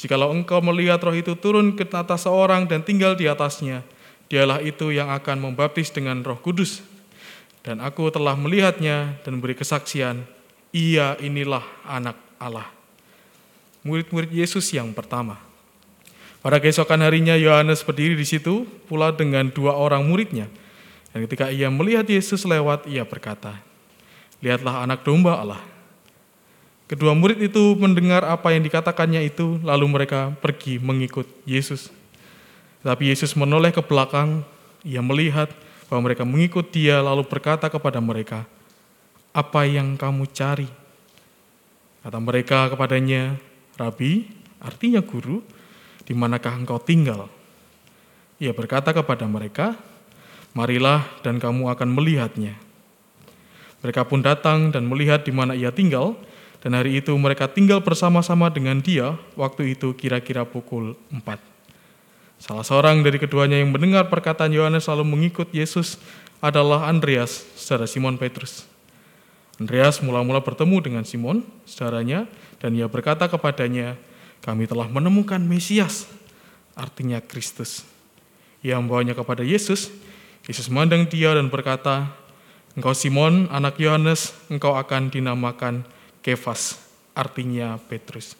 Jikalau 0.00 0.32
engkau 0.32 0.64
melihat 0.64 0.96
roh 1.04 1.12
itu 1.12 1.36
turun 1.36 1.76
ke 1.76 1.84
atas 1.92 2.24
seorang 2.24 2.64
dan 2.64 2.80
tinggal 2.80 3.12
di 3.12 3.28
atasnya, 3.28 3.84
dialah 4.32 4.64
itu 4.64 4.96
yang 4.96 5.12
akan 5.12 5.52
membaptis 5.52 5.92
dengan 5.92 6.24
roh 6.24 6.40
kudus. 6.40 6.80
Dan 7.60 7.84
aku 7.84 8.08
telah 8.08 8.32
melihatnya 8.32 9.20
dan 9.28 9.44
beri 9.44 9.52
kesaksian, 9.52 10.24
ia 10.72 11.20
inilah 11.20 11.60
anak 11.84 12.16
Allah. 12.40 12.72
Murid-murid 13.84 14.32
Yesus 14.32 14.72
yang 14.72 14.96
pertama. 14.96 15.36
Pada 16.40 16.56
keesokan 16.56 17.04
harinya 17.04 17.36
Yohanes 17.36 17.84
berdiri 17.84 18.16
di 18.16 18.24
situ 18.24 18.64
pula 18.88 19.12
dengan 19.12 19.52
dua 19.52 19.76
orang 19.76 20.00
muridnya. 20.08 20.48
Dan 21.10 21.26
ketika 21.26 21.50
ia 21.50 21.66
melihat 21.68 22.06
Yesus 22.06 22.46
lewat, 22.46 22.86
ia 22.86 23.02
berkata, 23.02 23.58
Lihatlah 24.40 24.86
anak 24.86 25.04
domba 25.04 25.36
Allah 25.36 25.60
Kedua 26.90 27.14
murid 27.14 27.38
itu 27.38 27.78
mendengar 27.78 28.26
apa 28.26 28.50
yang 28.50 28.66
dikatakannya 28.66 29.22
itu, 29.22 29.62
lalu 29.62 29.86
mereka 29.86 30.34
pergi 30.42 30.82
mengikut 30.82 31.22
Yesus. 31.46 31.86
Tapi 32.82 33.14
Yesus 33.14 33.38
menoleh 33.38 33.70
ke 33.70 33.78
belakang, 33.78 34.42
ia 34.82 34.98
melihat 34.98 35.54
bahwa 35.86 36.10
mereka 36.10 36.26
mengikut 36.26 36.66
dia, 36.74 36.98
lalu 36.98 37.22
berkata 37.22 37.70
kepada 37.70 38.02
mereka, 38.02 38.42
"Apa 39.30 39.70
yang 39.70 39.94
kamu 39.94 40.34
cari?" 40.34 40.66
Kata 42.02 42.18
mereka 42.18 42.74
kepadanya, 42.74 43.38
"Rabi, 43.78 44.26
artinya 44.58 44.98
guru, 44.98 45.46
di 46.02 46.10
manakah 46.10 46.58
engkau 46.58 46.82
tinggal?" 46.82 47.30
Ia 48.42 48.50
berkata 48.50 48.90
kepada 48.90 49.30
mereka, 49.30 49.78
"Marilah 50.52 51.06
dan 51.22 51.38
kamu 51.38 51.70
akan 51.70 51.88
melihatnya." 51.94 52.58
Mereka 53.80 54.04
pun 54.04 54.20
datang 54.20 54.68
dan 54.68 54.84
melihat 54.84 55.24
di 55.24 55.32
mana 55.32 55.56
ia 55.56 55.72
tinggal, 55.72 56.16
dan 56.60 56.76
hari 56.76 57.00
itu 57.00 57.16
mereka 57.16 57.48
tinggal 57.48 57.80
bersama-sama 57.80 58.52
dengan 58.52 58.84
dia, 58.84 59.16
waktu 59.32 59.72
itu 59.72 59.96
kira-kira 59.96 60.44
pukul 60.44 60.92
4. 61.08 61.40
Salah 62.40 62.64
seorang 62.64 63.00
dari 63.00 63.16
keduanya 63.20 63.56
yang 63.56 63.72
mendengar 63.72 64.08
perkataan 64.12 64.52
Yohanes 64.52 64.88
lalu 64.88 65.04
mengikut 65.08 65.48
Yesus 65.52 66.00
adalah 66.40 66.88
Andreas, 66.88 67.44
saudara 67.56 67.84
Simon 67.88 68.16
Petrus. 68.16 68.64
Andreas 69.60 70.00
mula-mula 70.00 70.40
bertemu 70.40 70.80
dengan 70.80 71.04
Simon, 71.04 71.44
saudaranya, 71.68 72.24
dan 72.60 72.72
ia 72.72 72.88
berkata 72.88 73.28
kepadanya, 73.28 73.96
kami 74.40 74.64
telah 74.64 74.88
menemukan 74.88 75.36
Mesias, 75.36 76.08
artinya 76.72 77.20
Kristus. 77.20 77.84
Ia 78.64 78.80
membawanya 78.80 79.12
kepada 79.12 79.44
Yesus, 79.44 79.92
Yesus 80.50 80.66
memandang 80.66 81.06
dia 81.06 81.30
dan 81.30 81.46
berkata, 81.46 82.10
Engkau 82.74 82.94
Simon, 82.94 83.46
anak 83.54 83.78
Yohanes, 83.78 84.34
engkau 84.50 84.74
akan 84.74 85.10
dinamakan 85.10 85.86
Kefas, 86.22 86.78
artinya 87.14 87.78
Petrus. 87.86 88.34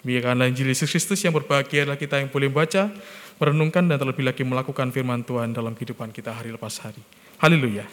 Demikianlah 0.00 0.48
Injil 0.48 0.72
Yesus 0.72 0.88
Kristus 0.88 1.20
yang 1.20 1.36
berbahagia 1.36 1.84
adalah 1.84 2.00
kita 2.00 2.16
yang 2.16 2.32
boleh 2.32 2.48
baca, 2.48 2.88
merenungkan, 3.36 3.84
dan 3.84 4.00
terlebih 4.00 4.24
lagi 4.24 4.40
melakukan 4.40 4.88
firman 4.88 5.20
Tuhan 5.20 5.52
dalam 5.52 5.76
kehidupan 5.76 6.12
kita 6.16 6.32
hari 6.32 6.48
lepas 6.48 6.80
hari. 6.80 7.04
Haleluya. 7.36 7.84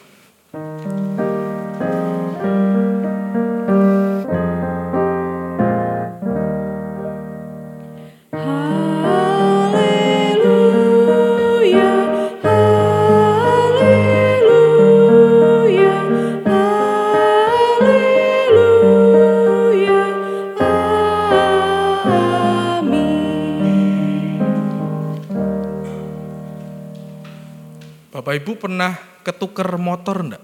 Ibu 28.38 28.54
pernah 28.62 28.94
ketuker 29.25 29.81
motor 29.81 30.21
enggak? 30.21 30.44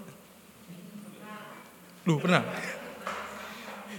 Lu 2.04 2.18
pernah? 2.20 2.44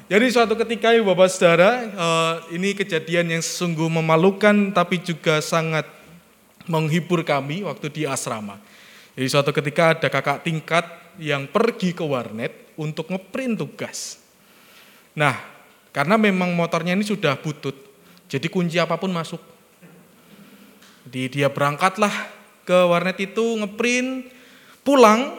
Jadi 0.05 0.27
suatu 0.29 0.53
ketika 0.59 0.93
ya 0.93 1.01
Bapak 1.01 1.33
Saudara, 1.33 1.71
eh, 1.81 2.35
ini 2.59 2.77
kejadian 2.77 3.33
yang 3.33 3.41
sungguh 3.41 3.89
memalukan 3.89 4.75
tapi 4.75 5.01
juga 5.01 5.41
sangat 5.41 5.89
menghibur 6.69 7.25
kami 7.25 7.65
waktu 7.65 7.89
di 7.89 8.03
asrama. 8.05 8.61
Jadi 9.15 9.29
suatu 9.31 9.55
ketika 9.55 9.97
ada 9.97 10.09
kakak 10.11 10.45
tingkat 10.45 10.85
yang 11.17 11.47
pergi 11.47 11.95
ke 11.95 12.03
warnet 12.03 12.75
untuk 12.75 13.09
ngeprint 13.09 13.63
tugas. 13.63 14.19
Nah, 15.15 15.39
karena 15.95 16.19
memang 16.19 16.51
motornya 16.53 16.99
ini 16.99 17.07
sudah 17.07 17.39
butut, 17.39 17.79
jadi 18.27 18.51
kunci 18.51 18.83
apa 18.83 18.99
pun 18.99 19.15
masuk. 19.15 19.39
Jadi 21.07 21.39
dia 21.39 21.47
berangkatlah 21.47 22.11
ke 22.65 22.79
warnet 22.89 23.21
itu 23.21 23.45
ngeprint, 23.61 24.29
pulang, 24.81 25.37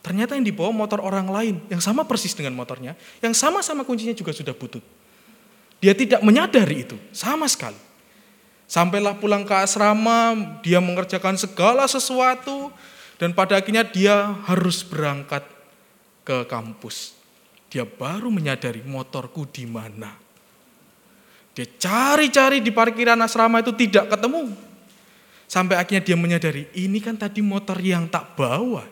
ternyata 0.00 0.34
yang 0.36 0.44
dibawa 0.44 0.72
motor 0.72 1.04
orang 1.04 1.28
lain 1.28 1.56
yang 1.68 1.80
sama 1.80 2.08
persis 2.08 2.32
dengan 2.32 2.56
motornya, 2.56 2.96
yang 3.20 3.36
sama-sama 3.36 3.84
kuncinya 3.84 4.16
juga 4.16 4.32
sudah 4.32 4.56
butut. 4.56 4.82
Dia 5.80 5.96
tidak 5.96 6.20
menyadari 6.20 6.84
itu 6.84 6.96
sama 7.12 7.48
sekali. 7.48 7.78
Sampailah 8.70 9.18
pulang 9.18 9.42
ke 9.42 9.56
asrama, 9.56 10.36
dia 10.62 10.78
mengerjakan 10.78 11.34
segala 11.34 11.90
sesuatu 11.90 12.70
dan 13.18 13.34
pada 13.34 13.58
akhirnya 13.58 13.82
dia 13.82 14.36
harus 14.46 14.86
berangkat 14.86 15.42
ke 16.22 16.46
kampus. 16.46 17.16
Dia 17.66 17.82
baru 17.82 18.30
menyadari 18.30 18.82
motorku 18.86 19.46
di 19.50 19.66
mana. 19.66 20.14
Dia 21.50 21.66
cari-cari 21.66 22.62
di 22.62 22.70
parkiran 22.70 23.18
asrama 23.18 23.58
itu 23.58 23.74
tidak 23.74 24.06
ketemu. 24.14 24.69
Sampai 25.50 25.74
akhirnya 25.74 26.06
dia 26.06 26.14
menyadari, 26.14 26.70
ini 26.78 27.02
kan 27.02 27.18
tadi 27.18 27.42
motor 27.42 27.74
yang 27.82 28.06
tak 28.06 28.38
bawa. 28.38 28.86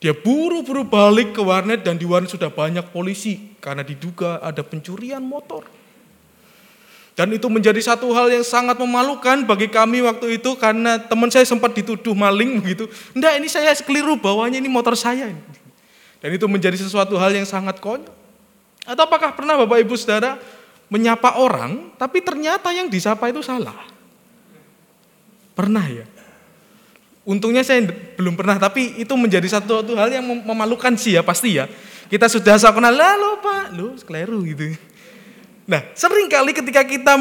Dia 0.00 0.16
buru-buru 0.16 0.88
balik 0.88 1.36
ke 1.36 1.42
warnet 1.44 1.84
dan 1.84 2.00
di 2.00 2.08
warnet 2.08 2.32
sudah 2.32 2.48
banyak 2.48 2.88
polisi 2.88 3.52
karena 3.60 3.84
diduga 3.84 4.40
ada 4.40 4.64
pencurian 4.64 5.20
motor. 5.20 5.68
Dan 7.12 7.28
itu 7.36 7.44
menjadi 7.52 7.76
satu 7.76 8.08
hal 8.16 8.32
yang 8.32 8.40
sangat 8.40 8.80
memalukan 8.80 9.44
bagi 9.44 9.68
kami 9.68 10.00
waktu 10.00 10.40
itu 10.40 10.56
karena 10.56 10.96
teman 10.96 11.28
saya 11.28 11.44
sempat 11.44 11.76
dituduh 11.76 12.16
maling 12.16 12.64
begitu. 12.64 12.88
Enggak, 13.12 13.36
ini 13.36 13.46
saya 13.52 13.76
keliru 13.84 14.16
bawanya 14.16 14.56
ini 14.56 14.72
motor 14.72 14.96
saya. 14.96 15.28
Dan 16.24 16.30
itu 16.32 16.48
menjadi 16.48 16.80
sesuatu 16.80 17.20
hal 17.20 17.36
yang 17.36 17.44
sangat 17.44 17.84
konyol. 17.84 18.08
Atau 18.88 19.04
apakah 19.04 19.36
pernah 19.36 19.60
Bapak 19.60 19.76
Ibu 19.84 19.92
Saudara 19.92 20.40
menyapa 20.88 21.36
orang 21.36 21.92
tapi 22.00 22.24
ternyata 22.24 22.72
yang 22.72 22.88
disapa 22.88 23.28
itu 23.28 23.44
salah? 23.44 23.93
Pernah 25.54 25.86
ya? 25.86 26.06
Untungnya 27.24 27.64
saya 27.64 27.80
belum 28.20 28.36
pernah, 28.36 28.60
tapi 28.60 29.00
itu 29.00 29.14
menjadi 29.16 29.48
satu, 29.48 29.80
hal 29.96 30.12
yang 30.12 30.26
memalukan 30.44 30.92
sih 30.98 31.16
ya 31.16 31.24
pasti 31.24 31.56
ya. 31.56 31.64
Kita 32.12 32.28
sudah 32.28 32.60
saya 32.60 32.76
kenal, 32.76 32.92
lalu 32.92 33.30
pak, 33.40 33.64
lu 33.72 33.96
keliru 34.04 34.44
gitu. 34.44 34.76
Nah, 35.64 35.80
sering 35.96 36.28
kali 36.28 36.52
ketika 36.52 36.84
kita 36.84 37.16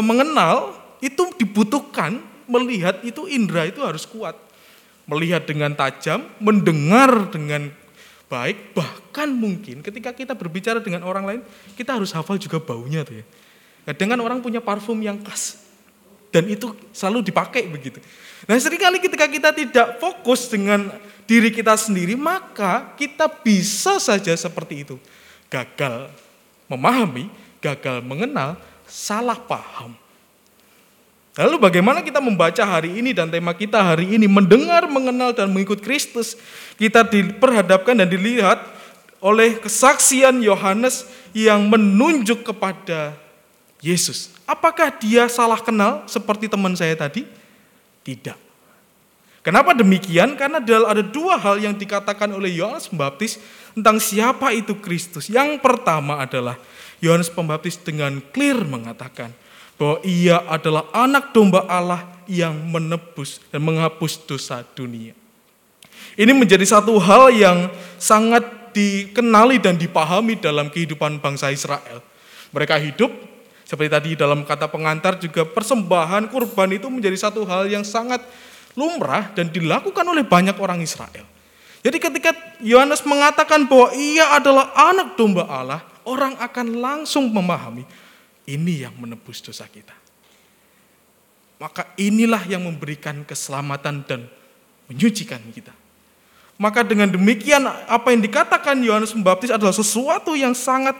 mengenal, 0.00 0.72
itu 1.04 1.28
dibutuhkan 1.36 2.24
melihat 2.48 3.04
itu 3.04 3.28
indera 3.28 3.68
itu 3.68 3.84
harus 3.84 4.08
kuat. 4.08 4.32
Melihat 5.04 5.44
dengan 5.44 5.76
tajam, 5.76 6.24
mendengar 6.40 7.28
dengan 7.28 7.68
baik, 8.32 8.72
bahkan 8.72 9.28
mungkin 9.28 9.84
ketika 9.84 10.16
kita 10.16 10.32
berbicara 10.32 10.80
dengan 10.80 11.04
orang 11.04 11.24
lain, 11.28 11.40
kita 11.76 12.00
harus 12.00 12.16
hafal 12.16 12.40
juga 12.40 12.56
baunya 12.64 13.04
tuh 13.04 13.20
ya. 13.20 13.24
Dengan 13.92 14.24
orang 14.24 14.40
punya 14.40 14.64
parfum 14.64 14.96
yang 15.04 15.20
khas, 15.20 15.60
dan 16.32 16.48
itu 16.48 16.72
selalu 16.90 17.28
dipakai 17.28 17.68
begitu. 17.68 18.00
Nah 18.48 18.56
sering 18.56 18.80
kali 18.80 18.98
ketika 18.98 19.28
kita 19.28 19.52
tidak 19.52 20.00
fokus 20.00 20.48
dengan 20.48 20.88
diri 21.28 21.52
kita 21.52 21.76
sendiri, 21.76 22.16
maka 22.16 22.96
kita 22.96 23.28
bisa 23.28 24.00
saja 24.00 24.32
seperti 24.34 24.82
itu. 24.88 24.96
Gagal 25.52 26.08
memahami, 26.66 27.28
gagal 27.60 28.00
mengenal, 28.00 28.56
salah 28.88 29.36
paham. 29.36 29.92
Lalu 31.32 31.56
bagaimana 31.64 32.04
kita 32.04 32.20
membaca 32.20 32.60
hari 32.60 33.00
ini 33.00 33.16
dan 33.16 33.32
tema 33.32 33.56
kita 33.56 33.80
hari 33.80 34.16
ini 34.16 34.28
mendengar, 34.28 34.84
mengenal 34.84 35.32
dan 35.32 35.48
mengikut 35.48 35.80
Kristus. 35.80 36.36
Kita 36.76 37.04
diperhadapkan 37.08 37.96
dan 37.96 38.08
dilihat 38.08 38.60
oleh 39.22 39.56
kesaksian 39.56 40.44
Yohanes 40.44 41.08
yang 41.32 41.70
menunjuk 41.72 42.44
kepada 42.44 43.16
Yesus. 43.82 44.30
Apakah 44.46 44.94
dia 44.94 45.26
salah 45.26 45.58
kenal 45.58 46.06
seperti 46.06 46.46
teman 46.46 46.72
saya 46.78 46.94
tadi? 46.94 47.26
Tidak. 48.06 48.38
Kenapa 49.42 49.74
demikian? 49.74 50.38
Karena 50.38 50.62
ada 50.62 51.02
dua 51.02 51.34
hal 51.34 51.58
yang 51.58 51.74
dikatakan 51.74 52.30
oleh 52.30 52.62
Yohanes 52.62 52.86
Pembaptis 52.86 53.42
tentang 53.74 53.98
siapa 53.98 54.54
itu 54.54 54.78
Kristus. 54.78 55.26
Yang 55.26 55.58
pertama 55.58 56.22
adalah 56.22 56.54
Yohanes 57.02 57.26
Pembaptis 57.26 57.74
dengan 57.74 58.22
clear 58.30 58.62
mengatakan 58.62 59.34
bahwa 59.74 59.98
ia 60.06 60.38
adalah 60.46 60.86
anak 60.94 61.34
domba 61.34 61.66
Allah 61.66 62.06
yang 62.30 62.54
menebus 62.54 63.42
dan 63.50 63.66
menghapus 63.66 64.22
dosa 64.30 64.62
dunia. 64.78 65.10
Ini 66.14 66.30
menjadi 66.30 66.62
satu 66.62 66.94
hal 67.02 67.34
yang 67.34 67.66
sangat 67.98 68.46
dikenali 68.70 69.58
dan 69.58 69.74
dipahami 69.74 70.38
dalam 70.38 70.70
kehidupan 70.70 71.18
bangsa 71.18 71.50
Israel. 71.50 71.98
Mereka 72.54 72.78
hidup 72.78 73.10
seperti 73.72 73.88
tadi 73.88 74.10
dalam 74.20 74.44
kata 74.44 74.68
pengantar 74.68 75.16
juga 75.16 75.48
persembahan 75.48 76.28
kurban 76.28 76.76
itu 76.76 76.92
menjadi 76.92 77.16
satu 77.16 77.48
hal 77.48 77.64
yang 77.72 77.80
sangat 77.80 78.20
lumrah 78.76 79.32
dan 79.32 79.48
dilakukan 79.48 80.04
oleh 80.04 80.20
banyak 80.20 80.52
orang 80.60 80.84
Israel. 80.84 81.24
Jadi 81.80 81.96
ketika 81.96 82.36
Yohanes 82.60 83.00
mengatakan 83.08 83.64
bahwa 83.64 83.88
ia 83.96 84.28
adalah 84.36 84.76
anak 84.76 85.16
domba 85.16 85.48
Allah, 85.48 85.80
orang 86.04 86.36
akan 86.36 86.84
langsung 86.84 87.32
memahami 87.32 87.88
ini 88.44 88.84
yang 88.84 88.92
menebus 89.00 89.40
dosa 89.40 89.64
kita. 89.64 89.96
Maka 91.56 91.96
inilah 91.96 92.44
yang 92.44 92.68
memberikan 92.68 93.24
keselamatan 93.24 94.04
dan 94.04 94.28
menyucikan 94.92 95.40
kita. 95.48 95.72
Maka 96.60 96.84
dengan 96.84 97.08
demikian 97.08 97.64
apa 97.88 98.12
yang 98.12 98.20
dikatakan 98.20 98.84
Yohanes 98.84 99.16
Pembaptis 99.16 99.48
adalah 99.48 99.72
sesuatu 99.72 100.36
yang 100.36 100.52
sangat 100.52 100.92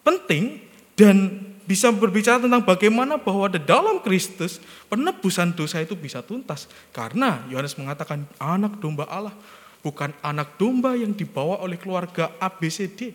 penting 0.00 0.64
dan 0.96 1.47
bisa 1.68 1.92
berbicara 1.92 2.40
tentang 2.40 2.64
bagaimana 2.64 3.20
bahwa 3.20 3.44
di 3.52 3.60
dalam 3.60 4.00
Kristus 4.00 4.56
penebusan 4.88 5.52
dosa 5.52 5.84
itu 5.84 5.92
bisa 5.92 6.24
tuntas. 6.24 6.64
Karena 6.96 7.44
Yohanes 7.52 7.76
mengatakan 7.76 8.24
anak 8.40 8.80
domba 8.80 9.04
Allah 9.04 9.36
bukan 9.84 10.16
anak 10.24 10.56
domba 10.56 10.96
yang 10.96 11.12
dibawa 11.12 11.60
oleh 11.60 11.76
keluarga 11.76 12.32
ABCD 12.40 13.12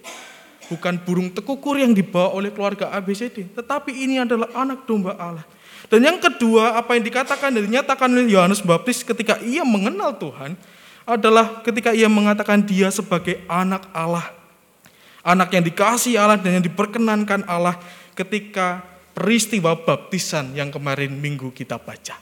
bukan 0.71 0.95
burung 1.01 1.29
tekukur 1.31 1.75
yang 1.79 1.91
dibawa 1.91 2.31
oleh 2.35 2.51
keluarga 2.53 2.91
ABCD, 2.95 3.51
tetapi 3.55 3.91
ini 3.91 4.23
adalah 4.23 4.47
anak 4.55 4.87
domba 4.87 5.15
Allah. 5.19 5.45
Dan 5.91 5.99
yang 5.99 6.17
kedua, 6.17 6.79
apa 6.79 6.95
yang 6.95 7.03
dikatakan 7.03 7.51
dan 7.51 7.63
dinyatakan 7.67 8.07
oleh 8.07 8.31
Yohanes 8.31 8.63
Baptis 8.63 9.03
ketika 9.03 9.37
ia 9.43 9.67
mengenal 9.67 10.15
Tuhan 10.15 10.55
adalah 11.03 11.59
ketika 11.61 11.91
ia 11.91 12.07
mengatakan 12.07 12.63
dia 12.63 12.87
sebagai 12.87 13.43
anak 13.51 13.83
Allah. 13.91 14.31
Anak 15.23 15.55
yang 15.55 15.63
dikasih 15.63 16.19
Allah 16.19 16.39
dan 16.39 16.59
yang 16.59 16.65
diperkenankan 16.65 17.47
Allah 17.47 17.79
ketika 18.13 18.81
peristiwa 19.13 19.77
baptisan 19.77 20.57
yang 20.57 20.73
kemarin 20.73 21.13
minggu 21.13 21.53
kita 21.53 21.77
baca. 21.77 22.17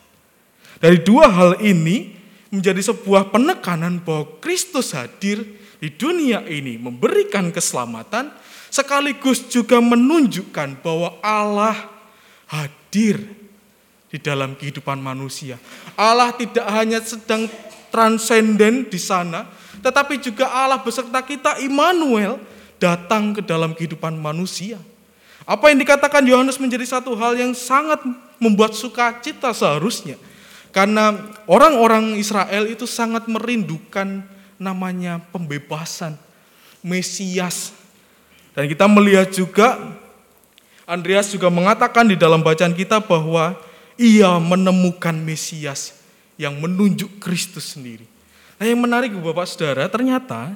Dari 0.81 0.99
dua 0.99 1.29
hal 1.29 1.51
ini 1.63 2.17
menjadi 2.51 2.91
sebuah 2.91 3.31
penekanan 3.31 4.03
bahwa 4.03 4.27
Kristus 4.43 4.91
hadir 4.91 5.45
di 5.79 5.89
dunia 5.89 6.43
ini 6.45 6.75
memberikan 6.75 7.49
keselamatan, 7.49 8.33
sekaligus 8.67 9.47
juga 9.47 9.79
menunjukkan 9.79 10.83
bahwa 10.83 11.15
Allah 11.23 11.77
hadir 12.51 13.23
di 14.11 14.19
dalam 14.19 14.59
kehidupan 14.59 14.99
manusia. 14.99 15.55
Allah 15.95 16.35
tidak 16.35 16.67
hanya 16.67 16.99
sedang 16.99 17.47
transenden 17.87 18.91
di 18.91 18.99
sana, 18.99 19.47
tetapi 19.79 20.19
juga 20.19 20.51
Allah 20.51 20.83
beserta 20.83 21.23
kita 21.23 21.63
Immanuel 21.63 22.35
datang 22.75 23.39
ke 23.39 23.41
dalam 23.41 23.71
kehidupan 23.71 24.19
manusia. 24.19 24.75
Apa 25.45 25.73
yang 25.73 25.81
dikatakan 25.81 26.21
Yohanes 26.25 26.61
menjadi 26.61 26.85
satu 26.85 27.17
hal 27.17 27.33
yang 27.37 27.51
sangat 27.57 28.01
membuat 28.37 28.77
sukacita 28.77 29.53
seharusnya. 29.53 30.17
Karena 30.71 31.17
orang-orang 31.49 32.15
Israel 32.15 32.69
itu 32.69 32.87
sangat 32.87 33.27
merindukan 33.27 34.23
namanya 34.55 35.19
pembebasan, 35.33 36.15
Mesias. 36.79 37.75
Dan 38.55 38.71
kita 38.71 38.87
melihat 38.87 39.27
juga, 39.33 39.75
Andreas 40.87 41.33
juga 41.33 41.51
mengatakan 41.51 42.07
di 42.07 42.15
dalam 42.15 42.39
bacaan 42.39 42.71
kita 42.71 43.03
bahwa 43.03 43.57
ia 43.99 44.31
menemukan 44.39 45.13
Mesias 45.13 45.99
yang 46.39 46.57
menunjuk 46.57 47.19
Kristus 47.19 47.75
sendiri. 47.75 48.07
Nah 48.61 48.65
yang 48.69 48.79
menarik 48.79 49.11
Bapak 49.17 49.49
Saudara, 49.49 49.89
ternyata 49.91 50.55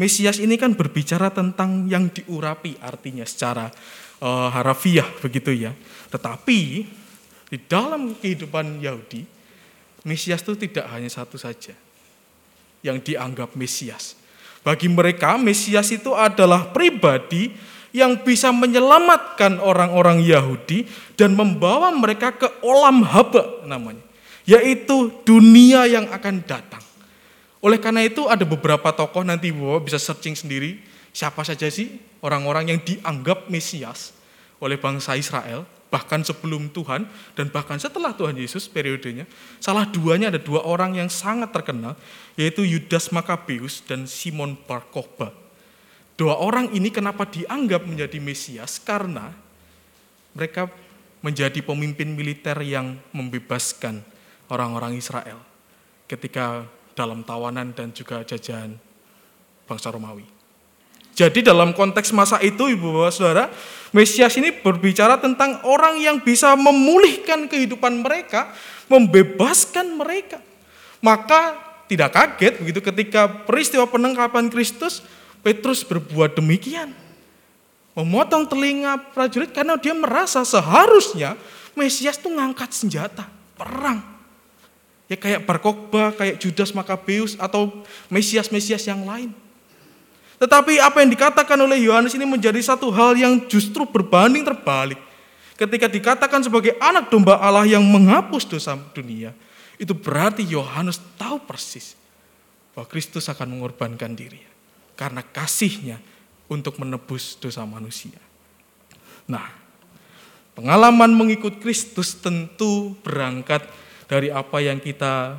Mesias 0.00 0.40
ini 0.40 0.56
kan 0.56 0.72
berbicara 0.72 1.28
tentang 1.28 1.84
yang 1.84 2.08
diurapi 2.08 2.80
artinya 2.80 3.28
secara 3.28 3.68
uh, 4.22 4.48
harafiah 4.54 5.06
begitu 5.18 5.50
ya. 5.50 5.74
Tetapi 6.14 6.60
di 7.50 7.58
dalam 7.66 8.14
kehidupan 8.16 8.78
Yahudi, 8.78 9.26
Mesias 10.06 10.40
itu 10.46 10.54
tidak 10.56 10.86
hanya 10.94 11.10
satu 11.10 11.34
saja 11.36 11.74
yang 12.86 13.02
dianggap 13.02 13.58
Mesias. 13.58 14.14
Bagi 14.62 14.86
mereka, 14.86 15.34
Mesias 15.34 15.90
itu 15.90 16.14
adalah 16.14 16.70
pribadi 16.70 17.50
yang 17.92 18.24
bisa 18.24 18.48
menyelamatkan 18.54 19.60
orang-orang 19.60 20.24
Yahudi 20.24 20.88
dan 21.18 21.36
membawa 21.36 21.92
mereka 21.92 22.32
ke 22.32 22.48
olam 22.64 23.04
haba 23.04 23.68
namanya, 23.68 24.00
yaitu 24.48 25.12
dunia 25.28 25.84
yang 25.84 26.08
akan 26.08 26.40
datang. 26.46 26.80
Oleh 27.62 27.78
karena 27.78 28.02
itu 28.02 28.26
ada 28.26 28.42
beberapa 28.42 28.90
tokoh 28.90 29.22
nanti 29.22 29.54
Bapak 29.54 29.86
bisa 29.86 30.00
searching 30.00 30.34
sendiri 30.34 30.82
siapa 31.12 31.44
saja 31.44 31.68
sih 31.68 32.00
orang-orang 32.24 32.72
yang 32.74 32.80
dianggap 32.80 33.52
Mesias 33.52 34.16
oleh 34.58 34.80
bangsa 34.80 35.14
Israel 35.14 35.68
bahkan 35.92 36.24
sebelum 36.24 36.72
Tuhan 36.72 37.04
dan 37.36 37.52
bahkan 37.52 37.76
setelah 37.76 38.16
Tuhan 38.16 38.32
Yesus 38.32 38.64
periodenya, 38.64 39.28
salah 39.60 39.84
duanya 39.84 40.32
ada 40.32 40.40
dua 40.40 40.64
orang 40.64 40.96
yang 40.96 41.12
sangat 41.12 41.52
terkenal, 41.52 42.00
yaitu 42.40 42.64
Yudas 42.64 43.12
Makabeus 43.12 43.84
dan 43.84 44.08
Simon 44.08 44.56
Bar 44.56 44.88
Kokhba. 44.88 45.36
Dua 46.16 46.40
orang 46.40 46.72
ini 46.72 46.88
kenapa 46.88 47.28
dianggap 47.28 47.84
menjadi 47.84 48.16
Mesias? 48.24 48.80
Karena 48.80 49.36
mereka 50.32 50.72
menjadi 51.20 51.60
pemimpin 51.60 52.08
militer 52.16 52.56
yang 52.64 52.96
membebaskan 53.12 54.00
orang-orang 54.48 54.96
Israel 54.96 55.44
ketika 56.08 56.64
dalam 56.96 57.20
tawanan 57.20 57.76
dan 57.76 57.92
juga 57.92 58.24
jajahan 58.24 58.80
bangsa 59.68 59.92
Romawi. 59.92 60.41
Jadi 61.12 61.44
dalam 61.44 61.76
konteks 61.76 62.08
masa 62.16 62.40
itu 62.40 62.72
Ibu 62.72 62.88
Bapak 62.88 63.12
Saudara, 63.12 63.44
Mesias 63.92 64.32
ini 64.40 64.48
berbicara 64.48 65.20
tentang 65.20 65.60
orang 65.68 66.00
yang 66.00 66.16
bisa 66.24 66.56
memulihkan 66.56 67.44
kehidupan 67.44 68.00
mereka, 68.00 68.48
membebaskan 68.88 70.00
mereka. 70.00 70.40
Maka 71.04 71.60
tidak 71.84 72.16
kaget 72.16 72.56
begitu 72.56 72.80
ketika 72.80 73.28
peristiwa 73.44 73.84
penangkapan 73.84 74.48
Kristus, 74.48 75.04
Petrus 75.44 75.84
berbuat 75.84 76.40
demikian. 76.40 76.96
Memotong 77.92 78.48
telinga 78.48 78.96
prajurit 79.12 79.52
karena 79.52 79.76
dia 79.76 79.92
merasa 79.92 80.40
seharusnya 80.48 81.36
Mesias 81.76 82.16
itu 82.16 82.32
ngangkat 82.32 82.72
senjata, 82.72 83.28
perang. 83.56 84.00
Ya 85.12 85.20
kayak 85.20 85.44
Barkokba, 85.44 86.16
kayak 86.16 86.40
Judas 86.40 86.72
Makabeus 86.72 87.36
atau 87.36 87.84
Mesias-Mesias 88.08 88.88
yang 88.88 89.04
lain. 89.04 89.36
Tetapi 90.42 90.82
apa 90.82 91.06
yang 91.06 91.14
dikatakan 91.14 91.54
oleh 91.54 91.86
Yohanes 91.86 92.18
ini 92.18 92.26
menjadi 92.26 92.58
satu 92.58 92.90
hal 92.90 93.14
yang 93.14 93.46
justru 93.46 93.86
berbanding 93.86 94.42
terbalik. 94.42 94.98
Ketika 95.54 95.86
dikatakan 95.86 96.42
sebagai 96.42 96.74
anak 96.82 97.14
domba 97.14 97.38
Allah 97.38 97.62
yang 97.62 97.86
menghapus 97.86 98.50
dosa 98.50 98.74
dunia, 98.90 99.30
itu 99.78 99.94
berarti 99.94 100.42
Yohanes 100.42 100.98
tahu 101.14 101.38
persis 101.46 101.94
bahwa 102.74 102.90
Kristus 102.90 103.30
akan 103.30 103.54
mengorbankan 103.54 104.18
diri 104.18 104.42
karena 104.98 105.22
kasihnya 105.22 106.02
untuk 106.50 106.74
menebus 106.82 107.38
dosa 107.38 107.62
manusia. 107.62 108.18
Nah, 109.30 109.46
pengalaman 110.58 111.14
mengikut 111.14 111.62
Kristus 111.62 112.18
tentu 112.18 112.98
berangkat 113.06 113.62
dari 114.10 114.34
apa 114.34 114.58
yang 114.58 114.82
kita 114.82 115.38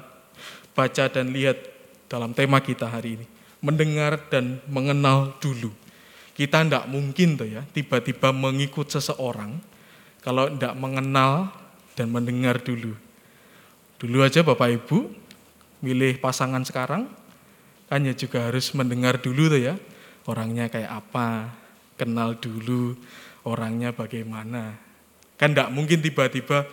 baca 0.72 1.04
dan 1.12 1.36
lihat 1.36 1.60
dalam 2.08 2.32
tema 2.32 2.64
kita 2.64 2.88
hari 2.88 3.20
ini. 3.20 3.33
Mendengar 3.64 4.28
dan 4.28 4.59
mengenal 4.68 5.39
dulu. 5.39 5.72
Kita 6.36 6.68
tidak 6.68 6.86
mungkin 6.91 7.39
tuh 7.39 7.47
ya, 7.47 7.64
tiba-tiba 7.72 8.36
mengikut 8.36 8.91
seseorang 8.91 9.61
kalau 10.20 10.51
tidak 10.51 10.76
mengenal 10.76 11.47
dan 11.95 12.11
mendengar 12.11 12.59
dulu. 12.59 12.91
Dulu 14.01 14.18
aja 14.20 14.43
Bapak 14.43 14.68
Ibu 14.68 15.07
milih 15.80 16.20
pasangan 16.20 16.66
sekarang, 16.68 17.07
kan 17.88 18.03
ya 18.03 18.11
juga 18.11 18.51
harus 18.51 18.68
mendengar 18.76 19.22
dulu 19.24 19.47
tuh 19.47 19.61
ya, 19.61 19.76
orangnya 20.28 20.68
kayak 20.68 20.91
apa, 20.91 21.53
kenal 21.95 22.36
dulu 22.36 22.99
orangnya 23.47 23.95
bagaimana. 23.95 24.76
Kan 25.39 25.55
tidak 25.55 25.72
mungkin 25.72 25.99
tiba-tiba, 25.99 26.68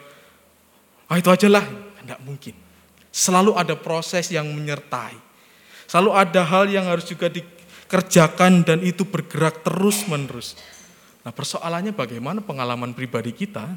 ah 1.10 1.16
itu 1.18 1.30
aja 1.30 1.48
lah, 1.50 1.64
tidak 2.02 2.20
mungkin. 2.22 2.54
Selalu 3.10 3.58
ada 3.58 3.74
proses 3.74 4.30
yang 4.30 4.46
menyertai. 4.46 5.29
Selalu 5.90 6.10
ada 6.14 6.46
hal 6.46 6.70
yang 6.70 6.86
harus 6.86 7.02
juga 7.10 7.26
dikerjakan 7.26 8.62
dan 8.62 8.78
itu 8.86 9.02
bergerak 9.02 9.66
terus 9.66 10.06
menerus. 10.06 10.54
Nah 11.26 11.34
persoalannya 11.34 11.90
bagaimana 11.90 12.38
pengalaman 12.38 12.94
pribadi 12.94 13.34
kita 13.34 13.74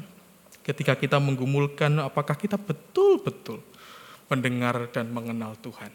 ketika 0.62 0.94
kita 0.94 1.18
menggumulkan 1.18 1.98
apakah 1.98 2.38
kita 2.38 2.54
betul-betul 2.54 3.58
mendengar 4.30 4.86
dan 4.94 5.10
mengenal 5.10 5.58
Tuhan. 5.58 5.90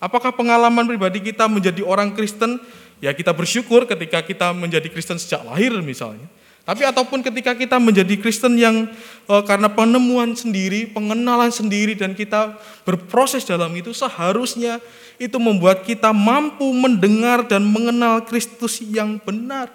Apakah 0.00 0.32
pengalaman 0.32 0.88
pribadi 0.88 1.20
kita 1.20 1.44
menjadi 1.52 1.84
orang 1.84 2.16
Kristen 2.16 2.56
Ya 2.96 3.12
kita 3.12 3.36
bersyukur 3.36 3.84
ketika 3.84 4.24
kita 4.24 4.56
menjadi 4.56 4.88
Kristen 4.88 5.20
sejak 5.20 5.44
lahir 5.44 5.72
misalnya. 5.84 6.24
Tapi 6.66 6.82
ataupun 6.82 7.22
ketika 7.22 7.54
kita 7.54 7.78
menjadi 7.78 8.18
Kristen 8.18 8.58
yang 8.58 8.90
e, 9.30 9.34
karena 9.46 9.70
penemuan 9.70 10.34
sendiri, 10.34 10.90
pengenalan 10.90 11.54
sendiri 11.54 11.94
dan 11.94 12.10
kita 12.10 12.58
berproses 12.82 13.46
dalam 13.46 13.70
itu 13.78 13.94
seharusnya 13.94 14.82
itu 15.16 15.38
membuat 15.38 15.86
kita 15.86 16.10
mampu 16.10 16.66
mendengar 16.74 17.46
dan 17.46 17.62
mengenal 17.62 18.26
Kristus 18.26 18.82
yang 18.82 19.22
benar. 19.22 19.70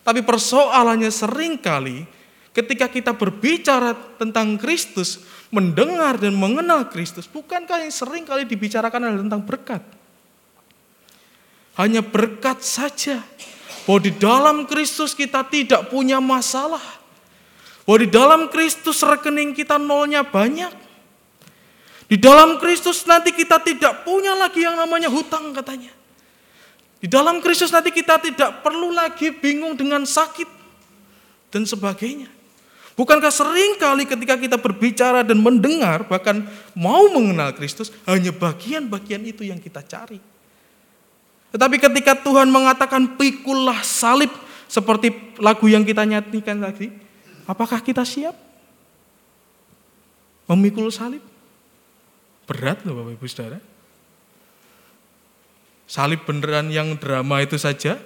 Tapi 0.00 0.24
persoalannya 0.24 1.12
sering 1.12 1.60
kali 1.60 2.08
ketika 2.56 2.88
kita 2.88 3.12
berbicara 3.12 3.92
tentang 4.16 4.56
Kristus, 4.56 5.20
mendengar 5.52 6.16
dan 6.16 6.32
mengenal 6.32 6.88
Kristus, 6.88 7.28
bukankah 7.28 7.84
yang 7.84 7.92
sering 7.92 8.24
kali 8.24 8.48
dibicarakan 8.48 9.12
adalah 9.12 9.20
tentang 9.20 9.44
berkat? 9.44 9.82
hanya 11.76 12.00
berkat 12.00 12.64
saja. 12.64 13.20
Bahwa 13.86 14.02
di 14.02 14.12
dalam 14.12 14.66
Kristus 14.66 15.14
kita 15.14 15.46
tidak 15.46 15.88
punya 15.88 16.18
masalah. 16.18 16.82
Bahwa 17.86 17.98
di 18.02 18.10
dalam 18.10 18.50
Kristus 18.50 18.98
rekening 19.06 19.54
kita 19.54 19.78
nolnya 19.78 20.26
banyak. 20.26 20.74
Di 22.06 22.18
dalam 22.18 22.58
Kristus 22.58 23.02
nanti 23.06 23.30
kita 23.30 23.62
tidak 23.62 24.02
punya 24.02 24.34
lagi 24.34 24.62
yang 24.62 24.74
namanya 24.74 25.06
hutang 25.10 25.54
katanya. 25.54 25.90
Di 27.02 27.06
dalam 27.10 27.38
Kristus 27.38 27.70
nanti 27.70 27.94
kita 27.94 28.18
tidak 28.18 28.66
perlu 28.66 28.90
lagi 28.94 29.30
bingung 29.30 29.78
dengan 29.78 30.02
sakit 30.02 30.48
dan 31.50 31.62
sebagainya. 31.62 32.30
Bukankah 32.96 33.28
sering 33.28 33.76
kali 33.76 34.08
ketika 34.08 34.40
kita 34.40 34.56
berbicara 34.56 35.20
dan 35.20 35.36
mendengar 35.36 36.08
bahkan 36.08 36.48
mau 36.72 37.12
mengenal 37.12 37.52
Kristus 37.52 37.92
hanya 38.08 38.32
bagian-bagian 38.32 39.20
itu 39.20 39.44
yang 39.44 39.60
kita 39.60 39.84
cari. 39.84 40.16
Tetapi 41.56 41.80
ketika 41.80 42.12
Tuhan 42.20 42.52
mengatakan 42.52 43.16
pikullah 43.16 43.80
salib 43.80 44.28
seperti 44.68 45.32
lagu 45.40 45.64
yang 45.72 45.88
kita 45.88 46.04
nyanyikan 46.04 46.60
tadi, 46.60 46.92
apakah 47.48 47.80
kita 47.80 48.04
siap 48.04 48.36
memikul 50.52 50.92
salib? 50.92 51.24
Berat 52.44 52.84
loh 52.84 53.00
Bapak 53.00 53.16
Ibu 53.16 53.24
Saudara. 53.24 53.58
Salib 55.88 56.28
beneran 56.28 56.68
yang 56.68 56.92
drama 57.00 57.40
itu 57.40 57.56
saja 57.56 57.96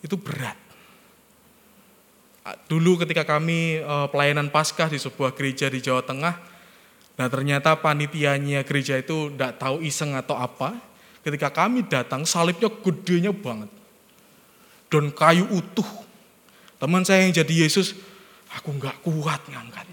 itu 0.00 0.16
berat. 0.16 0.56
Dulu 2.64 3.04
ketika 3.04 3.28
kami 3.28 3.76
eh, 3.76 4.06
pelayanan 4.08 4.48
Paskah 4.48 4.88
di 4.88 4.96
sebuah 4.96 5.36
gereja 5.36 5.68
di 5.68 5.84
Jawa 5.84 6.00
Tengah, 6.00 6.32
nah 7.20 7.28
ternyata 7.28 7.76
panitianya 7.76 8.64
gereja 8.64 8.96
itu 8.96 9.28
tidak 9.28 9.60
tahu 9.60 9.84
iseng 9.84 10.16
atau 10.16 10.40
apa, 10.40 10.89
Ketika 11.20 11.52
kami 11.52 11.84
datang, 11.84 12.24
salibnya 12.24 12.72
gedenya 12.72 13.32
banget. 13.34 13.68
Dan 14.88 15.12
kayu 15.12 15.44
utuh. 15.52 15.86
Teman 16.80 17.04
saya 17.04 17.28
yang 17.28 17.36
jadi 17.36 17.68
Yesus, 17.68 17.92
aku 18.56 18.72
nggak 18.74 19.04
kuat 19.04 19.44
ngangkat. 19.52 19.86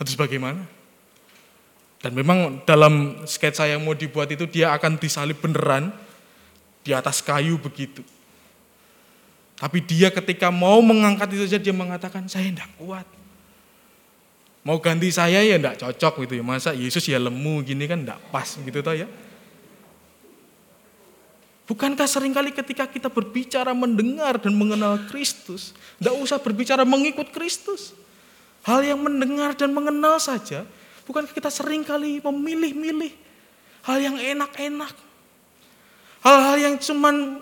Terus 0.00 0.16
bagaimana? 0.16 0.64
Dan 2.00 2.16
memang 2.16 2.64
dalam 2.64 3.26
sketsa 3.28 3.68
yang 3.68 3.84
mau 3.84 3.92
dibuat 3.92 4.32
itu 4.32 4.48
dia 4.48 4.72
akan 4.72 4.96
disalib 4.96 5.36
beneran 5.36 5.92
di 6.80 6.96
atas 6.96 7.20
kayu 7.20 7.60
begitu. 7.60 8.00
Tapi 9.60 9.84
dia 9.84 10.08
ketika 10.08 10.48
mau 10.48 10.80
mengangkat 10.80 11.36
itu 11.36 11.44
saja 11.44 11.60
dia 11.60 11.76
mengatakan 11.76 12.24
saya 12.24 12.48
tidak 12.48 12.72
kuat. 12.80 13.04
Mau 14.64 14.80
ganti 14.80 15.12
saya 15.12 15.44
ya 15.44 15.60
tidak 15.60 15.76
cocok 15.76 16.24
gitu 16.24 16.40
ya. 16.40 16.44
Masa 16.44 16.72
Yesus 16.72 17.04
ya 17.04 17.20
lemu 17.20 17.60
gini 17.60 17.84
kan 17.84 18.00
tidak 18.00 18.16
pas 18.32 18.48
gitu 18.48 18.80
toh 18.80 18.96
ya. 18.96 19.04
Bukankah 21.70 22.10
sering 22.10 22.34
kali 22.34 22.50
ketika 22.50 22.82
kita 22.90 23.06
berbicara 23.06 23.70
mendengar 23.70 24.42
dan 24.42 24.58
mengenal 24.58 25.06
Kristus, 25.06 25.70
tidak 26.02 26.18
usah 26.18 26.42
berbicara 26.42 26.82
mengikut 26.82 27.30
Kristus. 27.30 27.94
Hal 28.66 28.82
yang 28.82 28.98
mendengar 28.98 29.54
dan 29.54 29.70
mengenal 29.70 30.18
saja, 30.18 30.66
bukankah 31.06 31.30
kita 31.30 31.46
sering 31.46 31.86
kali 31.86 32.18
memilih-milih 32.26 33.14
hal 33.86 34.02
yang 34.02 34.18
enak-enak. 34.18 34.90
Hal-hal 36.26 36.56
yang 36.58 36.74
cuman 36.82 37.38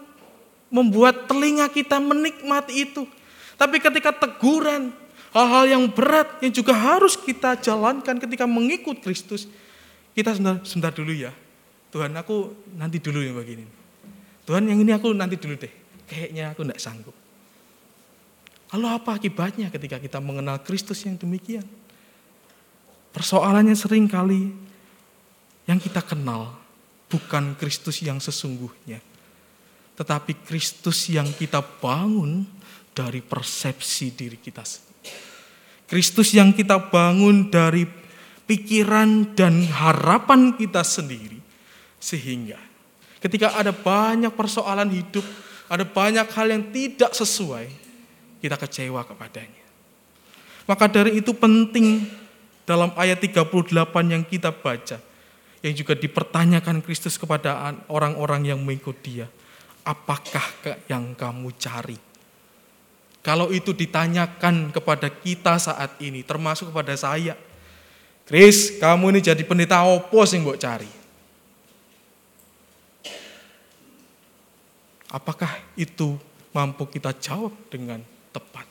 membuat 0.68 1.24
telinga 1.24 1.72
kita 1.72 1.96
menikmati 1.96 2.84
itu. 2.84 3.08
Tapi 3.56 3.80
ketika 3.80 4.12
teguran, 4.12 4.92
hal-hal 5.32 5.64
yang 5.72 5.84
berat 5.88 6.36
yang 6.44 6.52
juga 6.52 6.76
harus 6.76 7.16
kita 7.16 7.56
jalankan 7.64 8.20
ketika 8.20 8.44
mengikut 8.44 9.00
Kristus, 9.00 9.48
kita 10.12 10.36
sebentar, 10.36 10.60
sebentar 10.68 10.92
dulu 10.92 11.16
ya. 11.16 11.32
Tuhan 11.88 12.12
aku 12.12 12.52
nanti 12.76 13.00
dulu 13.00 13.24
yang 13.24 13.32
begini. 13.32 13.77
Tuhan 14.48 14.64
yang 14.64 14.80
ini 14.80 14.96
aku 14.96 15.12
nanti 15.12 15.36
dulu 15.36 15.60
deh. 15.60 15.68
Kayaknya 16.08 16.56
aku 16.56 16.64
tidak 16.64 16.80
sanggup. 16.80 17.12
Lalu 18.72 18.86
apa 18.88 19.20
akibatnya 19.20 19.68
ketika 19.68 20.00
kita 20.00 20.24
mengenal 20.24 20.64
Kristus 20.64 21.04
yang 21.04 21.20
demikian? 21.20 21.68
Persoalannya 23.12 23.76
sering 23.76 24.08
kali 24.08 24.48
yang 25.68 25.76
kita 25.76 26.00
kenal 26.00 26.56
bukan 27.12 27.60
Kristus 27.60 28.00
yang 28.00 28.24
sesungguhnya. 28.24 29.04
Tetapi 30.00 30.40
Kristus 30.48 31.12
yang 31.12 31.28
kita 31.36 31.60
bangun 31.60 32.48
dari 32.96 33.20
persepsi 33.20 34.16
diri 34.16 34.40
kita 34.40 34.64
sendiri. 34.64 35.12
Kristus 35.84 36.32
yang 36.32 36.56
kita 36.56 36.88
bangun 36.88 37.52
dari 37.52 37.84
pikiran 38.48 39.36
dan 39.36 39.68
harapan 39.68 40.56
kita 40.56 40.80
sendiri. 40.80 41.36
Sehingga 42.00 42.67
Ketika 43.18 43.58
ada 43.58 43.74
banyak 43.74 44.30
persoalan 44.30 44.90
hidup, 44.94 45.26
ada 45.66 45.82
banyak 45.82 46.26
hal 46.30 46.46
yang 46.48 46.64
tidak 46.70 47.12
sesuai, 47.12 47.66
kita 48.38 48.54
kecewa 48.54 49.02
kepadanya. 49.02 49.64
Maka 50.68 50.84
dari 50.86 51.18
itu 51.18 51.34
penting 51.34 52.06
dalam 52.68 52.92
ayat 52.94 53.18
38 53.18 53.48
yang 54.12 54.22
kita 54.22 54.52
baca, 54.52 55.00
yang 55.64 55.74
juga 55.74 55.96
dipertanyakan 55.96 56.84
Kristus 56.84 57.16
kepada 57.16 57.74
orang-orang 57.88 58.54
yang 58.54 58.60
mengikut 58.60 58.96
dia. 59.00 59.26
Apakah 59.82 60.44
yang 60.86 61.16
kamu 61.16 61.48
cari? 61.56 61.98
Kalau 63.24 63.50
itu 63.50 63.72
ditanyakan 63.72 64.70
kepada 64.70 65.08
kita 65.10 65.58
saat 65.58 65.96
ini, 65.98 66.22
termasuk 66.22 66.70
kepada 66.70 66.94
saya. 66.94 67.34
Kris, 68.28 68.76
kamu 68.76 69.16
ini 69.16 69.20
jadi 69.24 69.42
pendeta 69.42 69.88
opo 69.88 70.20
sing 70.28 70.44
mbok 70.44 70.60
cari? 70.60 70.97
Apakah 75.08 75.48
itu 75.72 76.20
mampu 76.52 76.84
kita 76.84 77.16
jawab 77.16 77.56
dengan 77.72 78.04
tepat? 78.28 78.68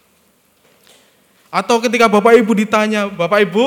Atau 1.50 1.82
ketika 1.82 2.06
Bapak 2.06 2.38
Ibu 2.38 2.52
ditanya, 2.54 3.10
Bapak 3.10 3.42
Ibu, 3.50 3.66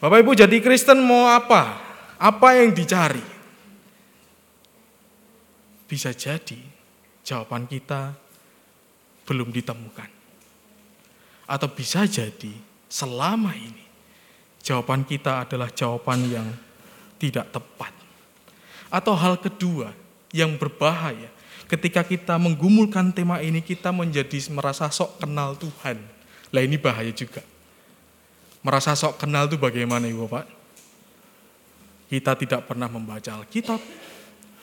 Bapak 0.00 0.18
Ibu 0.22 0.32
jadi 0.32 0.56
Kristen 0.62 1.02
mau 1.04 1.28
apa? 1.28 1.76
Apa 2.16 2.56
yang 2.56 2.70
dicari? 2.70 3.22
Bisa 5.84 6.14
jadi 6.14 6.58
jawaban 7.26 7.66
kita 7.66 8.14
belum 9.28 9.52
ditemukan. 9.52 10.10
Atau 11.48 11.68
bisa 11.74 12.08
jadi 12.08 12.52
selama 12.88 13.52
ini 13.52 13.84
jawaban 14.62 15.04
kita 15.04 15.44
adalah 15.44 15.68
jawaban 15.72 16.24
yang 16.30 16.48
tidak 17.18 17.50
tepat. 17.50 17.92
Atau 18.88 19.12
hal 19.18 19.36
kedua 19.36 19.92
yang 20.32 20.56
berbahaya 20.60 21.32
ketika 21.68 22.00
kita 22.00 22.40
menggumulkan 22.40 23.12
tema 23.12 23.44
ini 23.44 23.60
kita 23.60 23.92
menjadi 23.92 24.40
merasa 24.50 24.88
sok 24.88 25.20
kenal 25.20 25.52
Tuhan. 25.54 26.00
Lah 26.48 26.62
ini 26.64 26.80
bahaya 26.80 27.12
juga. 27.12 27.44
Merasa 28.64 28.96
sok 28.96 29.20
kenal 29.20 29.46
itu 29.46 29.60
bagaimana 29.60 30.08
Ibu 30.08 30.26
Pak? 30.26 30.46
Kita 32.08 32.32
tidak 32.40 32.64
pernah 32.64 32.88
membaca 32.88 33.36
Alkitab, 33.36 33.76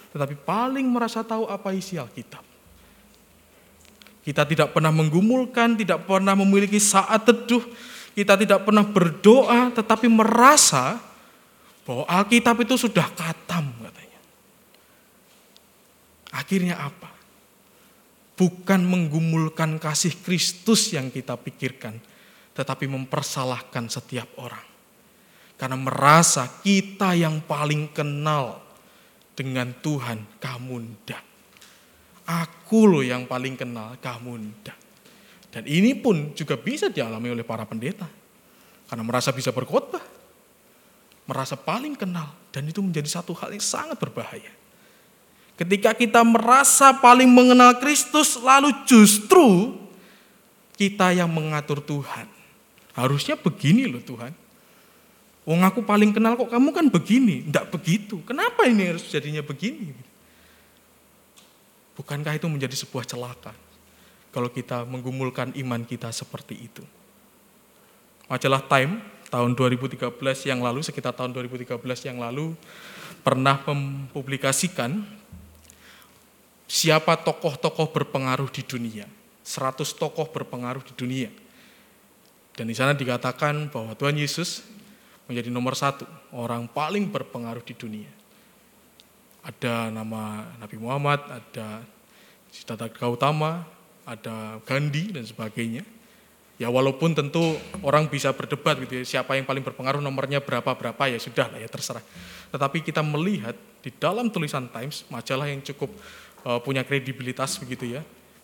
tetapi 0.10 0.34
paling 0.42 0.90
merasa 0.90 1.22
tahu 1.22 1.46
apa 1.46 1.70
isi 1.78 2.02
Alkitab. 2.02 2.42
Kita 4.26 4.42
tidak 4.50 4.74
pernah 4.74 4.90
menggumulkan, 4.90 5.78
tidak 5.78 6.10
pernah 6.10 6.34
memiliki 6.34 6.82
saat 6.82 7.22
teduh, 7.22 7.62
kita 8.18 8.34
tidak 8.34 8.66
pernah 8.66 8.82
berdoa, 8.82 9.70
tetapi 9.70 10.10
merasa 10.10 10.98
bahwa 11.86 12.10
Alkitab 12.10 12.66
itu 12.66 12.74
sudah 12.82 13.06
katam. 13.14 13.85
Akhirnya 16.36 16.76
apa? 16.76 17.16
Bukan 18.36 18.84
menggumulkan 18.84 19.80
kasih 19.80 20.12
Kristus 20.20 20.92
yang 20.92 21.08
kita 21.08 21.40
pikirkan, 21.40 21.96
tetapi 22.52 22.92
mempersalahkan 22.92 23.88
setiap 23.88 24.28
orang. 24.36 24.68
Karena 25.56 25.80
merasa 25.80 26.60
kita 26.60 27.16
yang 27.16 27.40
paling 27.40 27.88
kenal 27.96 28.60
dengan 29.32 29.72
Tuhan, 29.80 30.28
kamu 30.44 30.76
ndak. 30.84 31.24
Aku 32.28 32.92
loh 32.92 33.06
yang 33.06 33.24
paling 33.24 33.56
kenal, 33.56 33.96
kamu 34.04 34.52
ndak. 34.52 34.76
Dan 35.56 35.64
ini 35.72 35.96
pun 35.96 36.36
juga 36.36 36.60
bisa 36.60 36.92
dialami 36.92 37.32
oleh 37.32 37.48
para 37.48 37.64
pendeta. 37.64 38.12
Karena 38.92 39.08
merasa 39.08 39.32
bisa 39.32 39.56
berkhotbah. 39.56 40.04
Merasa 41.32 41.56
paling 41.56 41.96
kenal. 41.96 42.36
Dan 42.52 42.68
itu 42.68 42.84
menjadi 42.84 43.08
satu 43.08 43.32
hal 43.40 43.56
yang 43.56 43.64
sangat 43.64 43.96
berbahaya. 43.96 44.52
Ketika 45.56 45.96
kita 45.96 46.20
merasa 46.20 46.92
paling 46.92 47.32
mengenal 47.32 47.80
Kristus, 47.80 48.36
lalu 48.36 48.76
justru 48.84 49.72
kita 50.76 51.16
yang 51.16 51.32
mengatur 51.32 51.80
Tuhan. 51.80 52.28
Harusnya 52.92 53.40
begini 53.40 53.88
loh 53.88 54.04
Tuhan. 54.04 54.36
Wong 55.48 55.62
aku 55.64 55.86
paling 55.86 56.12
kenal 56.12 56.36
kok 56.36 56.52
kamu 56.52 56.76
kan 56.76 56.86
begini. 56.92 57.48
Tidak 57.48 57.72
begitu. 57.72 58.20
Kenapa 58.28 58.68
ini 58.68 58.92
harus 58.92 59.08
jadinya 59.08 59.40
begini? 59.40 59.96
Bukankah 61.96 62.36
itu 62.36 62.52
menjadi 62.52 62.76
sebuah 62.76 63.08
celaka 63.08 63.56
kalau 64.36 64.52
kita 64.52 64.84
menggumulkan 64.84 65.56
iman 65.56 65.88
kita 65.88 66.12
seperti 66.12 66.68
itu? 66.68 66.84
Majalah 68.28 68.60
Time 68.68 69.00
tahun 69.32 69.56
2013 69.56 70.12
yang 70.44 70.60
lalu, 70.60 70.84
sekitar 70.84 71.16
tahun 71.16 71.32
2013 71.32 71.80
yang 72.04 72.20
lalu, 72.20 72.52
pernah 73.24 73.62
mempublikasikan 73.64 75.15
siapa 76.66 77.18
tokoh-tokoh 77.22 77.94
berpengaruh 77.94 78.50
di 78.50 78.62
dunia. 78.66 79.06
100 79.46 79.86
tokoh 79.96 80.26
berpengaruh 80.30 80.82
di 80.82 80.94
dunia. 80.98 81.30
Dan 82.58 82.66
di 82.70 82.76
sana 82.76 82.98
dikatakan 82.98 83.70
bahwa 83.70 83.94
Tuhan 83.94 84.18
Yesus 84.18 84.66
menjadi 85.30 85.54
nomor 85.54 85.78
satu, 85.78 86.08
orang 86.34 86.66
paling 86.66 87.10
berpengaruh 87.10 87.62
di 87.62 87.78
dunia 87.78 88.10
ada 89.46 89.94
nama 89.94 90.42
Nabi 90.58 90.76
Muhammad, 90.82 91.22
ada 91.30 91.86
Siddhartha 92.50 92.90
Gautama, 92.90 93.62
ada 94.02 94.58
Gandhi 94.66 95.14
dan 95.14 95.22
sebagainya. 95.22 95.86
Ya 96.56 96.72
walaupun 96.72 97.12
tentu 97.12 97.60
orang 97.84 98.08
bisa 98.08 98.32
berdebat 98.32 98.80
gitu 98.82 99.04
ya, 99.04 99.06
siapa 99.06 99.36
yang 99.38 99.46
paling 99.46 99.62
berpengaruh 99.62 100.00
nomornya 100.00 100.40
berapa-berapa 100.42 101.12
ya 101.12 101.20
sudah 101.22 101.52
lah 101.52 101.60
ya 101.62 101.70
terserah. 101.70 102.02
Tetapi 102.50 102.80
kita 102.82 103.04
melihat 103.06 103.54
di 103.84 103.92
dalam 103.92 104.32
tulisan 104.32 104.72
Times, 104.72 105.04
majalah 105.12 105.52
yang 105.52 105.62
cukup 105.62 105.92
punya 106.62 106.86
kredibilitas 106.86 107.58
begitu 107.58 107.98
ya, 107.98 108.02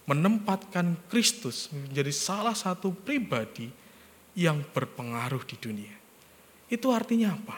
menempatkan 0.10 0.98
Kristus 1.06 1.70
menjadi 1.70 2.10
salah 2.10 2.58
satu 2.58 2.90
pribadi 2.90 3.70
yang 4.34 4.66
berpengaruh 4.74 5.44
di 5.46 5.56
dunia. 5.60 5.96
Itu 6.72 6.90
artinya 6.90 7.36
apa? 7.36 7.58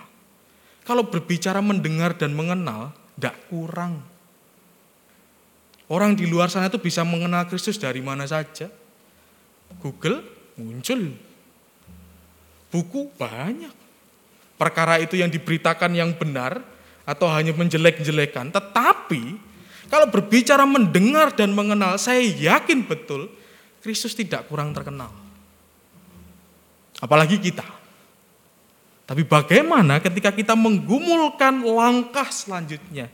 Kalau 0.84 1.08
berbicara 1.08 1.64
mendengar 1.64 2.18
dan 2.18 2.36
mengenal, 2.36 2.92
tidak 3.16 3.40
kurang. 3.48 4.04
Orang 5.88 6.18
di 6.18 6.28
luar 6.28 6.52
sana 6.52 6.68
itu 6.68 6.82
bisa 6.82 7.06
mengenal 7.08 7.48
Kristus 7.48 7.80
dari 7.80 8.04
mana 8.04 8.28
saja. 8.28 8.68
Google 9.80 10.26
muncul. 10.60 11.14
Buku 12.74 13.14
banyak. 13.16 13.72
Perkara 14.58 14.98
itu 15.00 15.16
yang 15.16 15.30
diberitakan 15.30 15.94
yang 15.94 16.12
benar 16.18 16.66
atau 17.06 17.30
hanya 17.30 17.54
menjelek-jelekan. 17.54 18.50
Tetapi 18.50 19.53
kalau 19.92 20.08
berbicara 20.08 20.64
mendengar 20.64 21.36
dan 21.36 21.52
mengenal, 21.52 22.00
saya 22.00 22.24
yakin 22.24 22.88
betul 22.88 23.28
Kristus 23.84 24.16
tidak 24.16 24.48
kurang 24.48 24.72
terkenal. 24.72 25.12
Apalagi 27.04 27.36
kita. 27.36 27.68
Tapi 29.04 29.28
bagaimana 29.28 30.00
ketika 30.00 30.32
kita 30.32 30.56
menggumulkan 30.56 31.60
langkah 31.68 32.32
selanjutnya, 32.32 33.12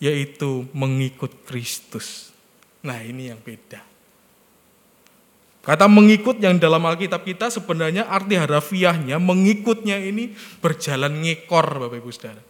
yaitu 0.00 0.64
mengikut 0.72 1.44
Kristus. 1.44 2.32
Nah 2.80 2.96
ini 3.04 3.28
yang 3.28 3.40
beda. 3.44 3.84
Kata 5.60 5.90
mengikut 5.90 6.40
yang 6.40 6.56
dalam 6.56 6.80
Alkitab 6.86 7.26
kita 7.26 7.52
sebenarnya 7.52 8.06
arti 8.08 8.38
harafiahnya 8.38 9.18
mengikutnya 9.18 9.98
ini 9.98 10.32
berjalan 10.62 11.20
ngekor 11.20 11.82
Bapak 11.82 11.98
Ibu 12.00 12.10
Saudara. 12.14 12.40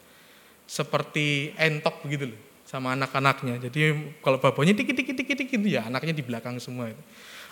Seperti 0.69 1.57
entok 1.57 2.05
begitu 2.07 2.31
loh 2.31 2.46
sama 2.67 2.99
anak-anaknya. 2.99 3.63
Jadi 3.71 3.95
kalau 4.21 4.43
bapaknya 4.43 4.75
dikit-dikit 4.75 5.15
dikit-dikit 5.15 5.61
ya 5.63 5.87
anaknya 5.87 6.13
di 6.13 6.25
belakang 6.27 6.59
semua. 6.59 6.91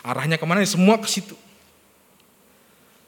Arahnya 0.03 0.35
ke 0.35 0.45
mana? 0.45 0.61
Semua 0.67 0.99
ke 0.99 1.07
situ. 1.07 1.33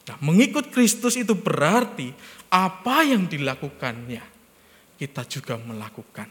Nah, 0.08 0.16
mengikut 0.24 0.72
Kristus 0.72 1.20
itu 1.20 1.36
berarti 1.36 2.16
apa 2.48 3.04
yang 3.04 3.28
dilakukannya 3.28 4.24
kita 4.96 5.22
juga 5.28 5.60
melakukan. 5.60 6.26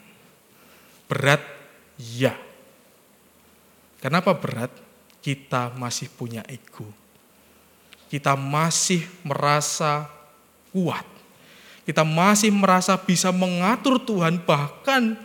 Berat, 1.07 1.39
ya. 1.95 2.35
Kenapa 4.01 4.35
berat? 4.35 4.73
Kita 5.23 5.71
masih 5.77 6.09
punya 6.11 6.43
ego. 6.49 6.89
Kita 8.11 8.35
masih 8.35 9.07
merasa 9.23 10.09
kuat. 10.73 11.05
Kita 11.87 12.03
masih 12.03 12.51
merasa 12.51 12.99
bisa 12.99 13.31
mengatur 13.31 13.95
Tuhan, 14.03 14.43
bahkan 14.43 15.15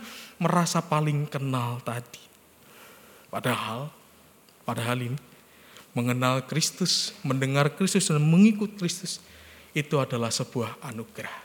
merasa 0.43 0.83
paling 0.83 1.23
kenal 1.31 1.79
tadi. 1.87 2.19
Padahal, 3.31 3.87
padahal 4.67 4.99
ini 4.99 5.19
mengenal 5.95 6.43
Kristus, 6.49 7.13
mendengar 7.21 7.71
Kristus, 7.73 8.09
dan 8.09 8.19
mengikut 8.19 8.75
Kristus, 8.75 9.21
itu 9.71 9.95
adalah 9.97 10.33
sebuah 10.33 10.81
anugerah. 10.83 11.37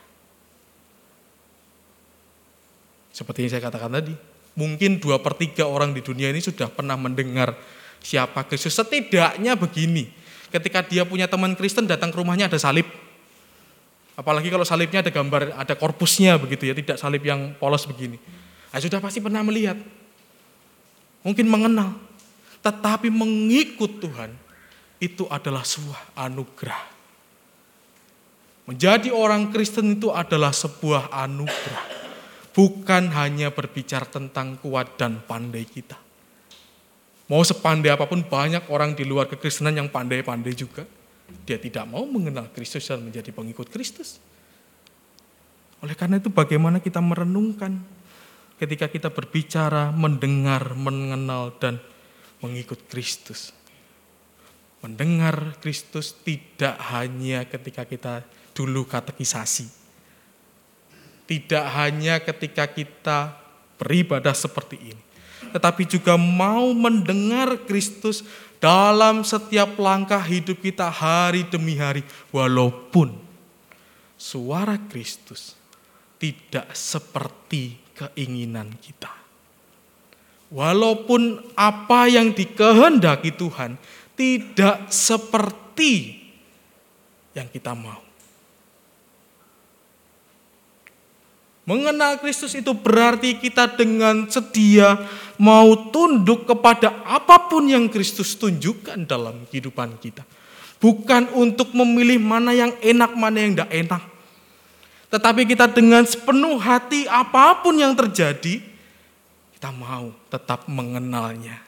Seperti 3.13 3.45
yang 3.47 3.51
saya 3.57 3.63
katakan 3.65 3.93
tadi, 3.93 4.15
mungkin 4.57 4.99
dua 4.99 5.21
per 5.21 5.37
tiga 5.37 5.69
orang 5.69 5.93
di 5.95 6.03
dunia 6.03 6.33
ini 6.33 6.41
sudah 6.41 6.69
pernah 6.69 6.97
mendengar 6.97 7.57
siapa 8.01 8.45
Kristus. 8.49 8.77
Setidaknya 8.77 9.55
begini, 9.55 10.09
ketika 10.49 10.85
dia 10.85 11.05
punya 11.05 11.29
teman 11.29 11.53
Kristen 11.55 11.85
datang 11.85 12.09
ke 12.13 12.17
rumahnya 12.19 12.49
ada 12.49 12.61
salib. 12.61 12.89
Apalagi 14.19 14.51
kalau 14.51 14.67
salibnya 14.67 14.99
ada 14.99 15.15
gambar, 15.15 15.55
ada 15.55 15.75
korpusnya 15.79 16.35
begitu 16.43 16.67
ya, 16.67 16.75
tidak 16.75 16.99
salib 16.99 17.23
yang 17.23 17.55
polos 17.55 17.87
begini. 17.87 18.19
Nah, 18.69 18.79
sudah 18.79 19.01
pasti 19.01 19.19
pernah 19.23 19.41
melihat. 19.41 19.77
Mungkin 21.25 21.47
mengenal. 21.49 21.97
Tetapi 22.61 23.09
mengikut 23.09 24.03
Tuhan 24.03 24.31
itu 24.99 25.25
adalah 25.31 25.63
sebuah 25.63 26.19
anugerah. 26.19 26.83
Menjadi 28.69 29.09
orang 29.09 29.49
Kristen 29.49 29.97
itu 29.97 30.13
adalah 30.13 30.53
sebuah 30.53 31.09
anugerah. 31.09 31.97
Bukan 32.53 33.15
hanya 33.15 33.55
berbicara 33.55 34.05
tentang 34.05 34.61
kuat 34.61 34.99
dan 35.01 35.23
pandai 35.25 35.65
kita. 35.65 35.97
Mau 37.29 37.45
sepandai 37.45 37.93
apa 37.93 38.09
pun 38.09 38.25
banyak 38.25 38.69
orang 38.73 38.97
di 38.97 39.05
luar 39.05 39.29
kekristenan 39.29 39.77
yang 39.77 39.89
pandai-pandai 39.89 40.53
juga. 40.53 40.85
Dia 41.45 41.61
tidak 41.61 41.85
mau 41.89 42.09
mengenal 42.09 42.49
Kristus 42.53 42.89
dan 42.89 43.05
menjadi 43.05 43.33
pengikut 43.33 43.69
Kristus. 43.69 44.17
Oleh 45.85 45.95
karena 45.95 46.19
itu 46.19 46.33
bagaimana 46.33 46.81
kita 46.81 46.99
merenungkan 46.99 47.79
ketika 48.59 48.91
kita 48.91 49.09
berbicara, 49.09 49.95
mendengar, 49.95 50.75
mengenal, 50.75 51.55
dan 51.63 51.79
mengikut 52.43 52.85
Kristus. 52.91 53.55
Mendengar 54.79 55.59
Kristus 55.59 56.15
tidak 56.15 56.79
hanya 56.95 57.47
ketika 57.47 57.83
kita 57.83 58.23
dulu 58.55 58.87
katekisasi. 58.87 59.67
Tidak 61.27 61.65
hanya 61.75 62.23
ketika 62.23 62.71
kita 62.71 63.35
beribadah 63.79 64.35
seperti 64.35 64.95
ini. 64.95 65.03
Tetapi 65.55 65.83
juga 65.87 66.19
mau 66.19 66.71
mendengar 66.75 67.63
Kristus 67.67 68.27
dalam 68.59 69.23
setiap 69.23 69.79
langkah 69.79 70.21
hidup 70.23 70.59
kita 70.59 70.91
hari 70.91 71.47
demi 71.47 71.79
hari. 71.79 72.03
Walaupun 72.35 73.15
suara 74.19 74.79
Kristus 74.91 75.55
tidak 76.19 76.75
seperti 76.75 77.79
keinginan 77.99 78.71
kita. 78.79 79.11
Walaupun 80.49 81.43
apa 81.59 82.09
yang 82.09 82.33
dikehendaki 82.33 83.35
Tuhan 83.37 83.77
tidak 84.15 84.89
seperti 84.89 86.17
yang 87.37 87.51
kita 87.51 87.77
mau. 87.77 88.09
Mengenal 91.69 92.17
Kristus 92.17 92.57
itu 92.57 92.73
berarti 92.73 93.37
kita 93.37 93.77
dengan 93.77 94.25
sedia 94.33 95.05
mau 95.37 95.93
tunduk 95.93 96.49
kepada 96.49 97.05
apa 97.05 97.45
pun 97.45 97.69
yang 97.69 97.93
Kristus 97.93 98.41
tunjukkan 98.41 99.05
dalam 99.05 99.45
kehidupan 99.53 100.01
kita. 100.01 100.25
Bukan 100.81 101.37
untuk 101.37 101.77
memilih 101.77 102.17
mana 102.25 102.57
yang 102.57 102.73
enak, 102.81 103.13
mana 103.13 103.37
yang 103.45 103.53
tidak 103.53 103.71
enak. 103.85 104.03
Tetapi 105.09 105.49
kita 105.49 105.73
dengan 105.73 106.05
sepenuh 106.05 106.61
hati 106.61 107.09
apa 107.09 107.65
pun 107.65 107.81
yang 107.81 107.97
terjadi, 107.97 108.61
kita 109.57 109.73
mau 109.73 110.13
tetap 110.29 110.69
mengenalnya. 110.69 111.65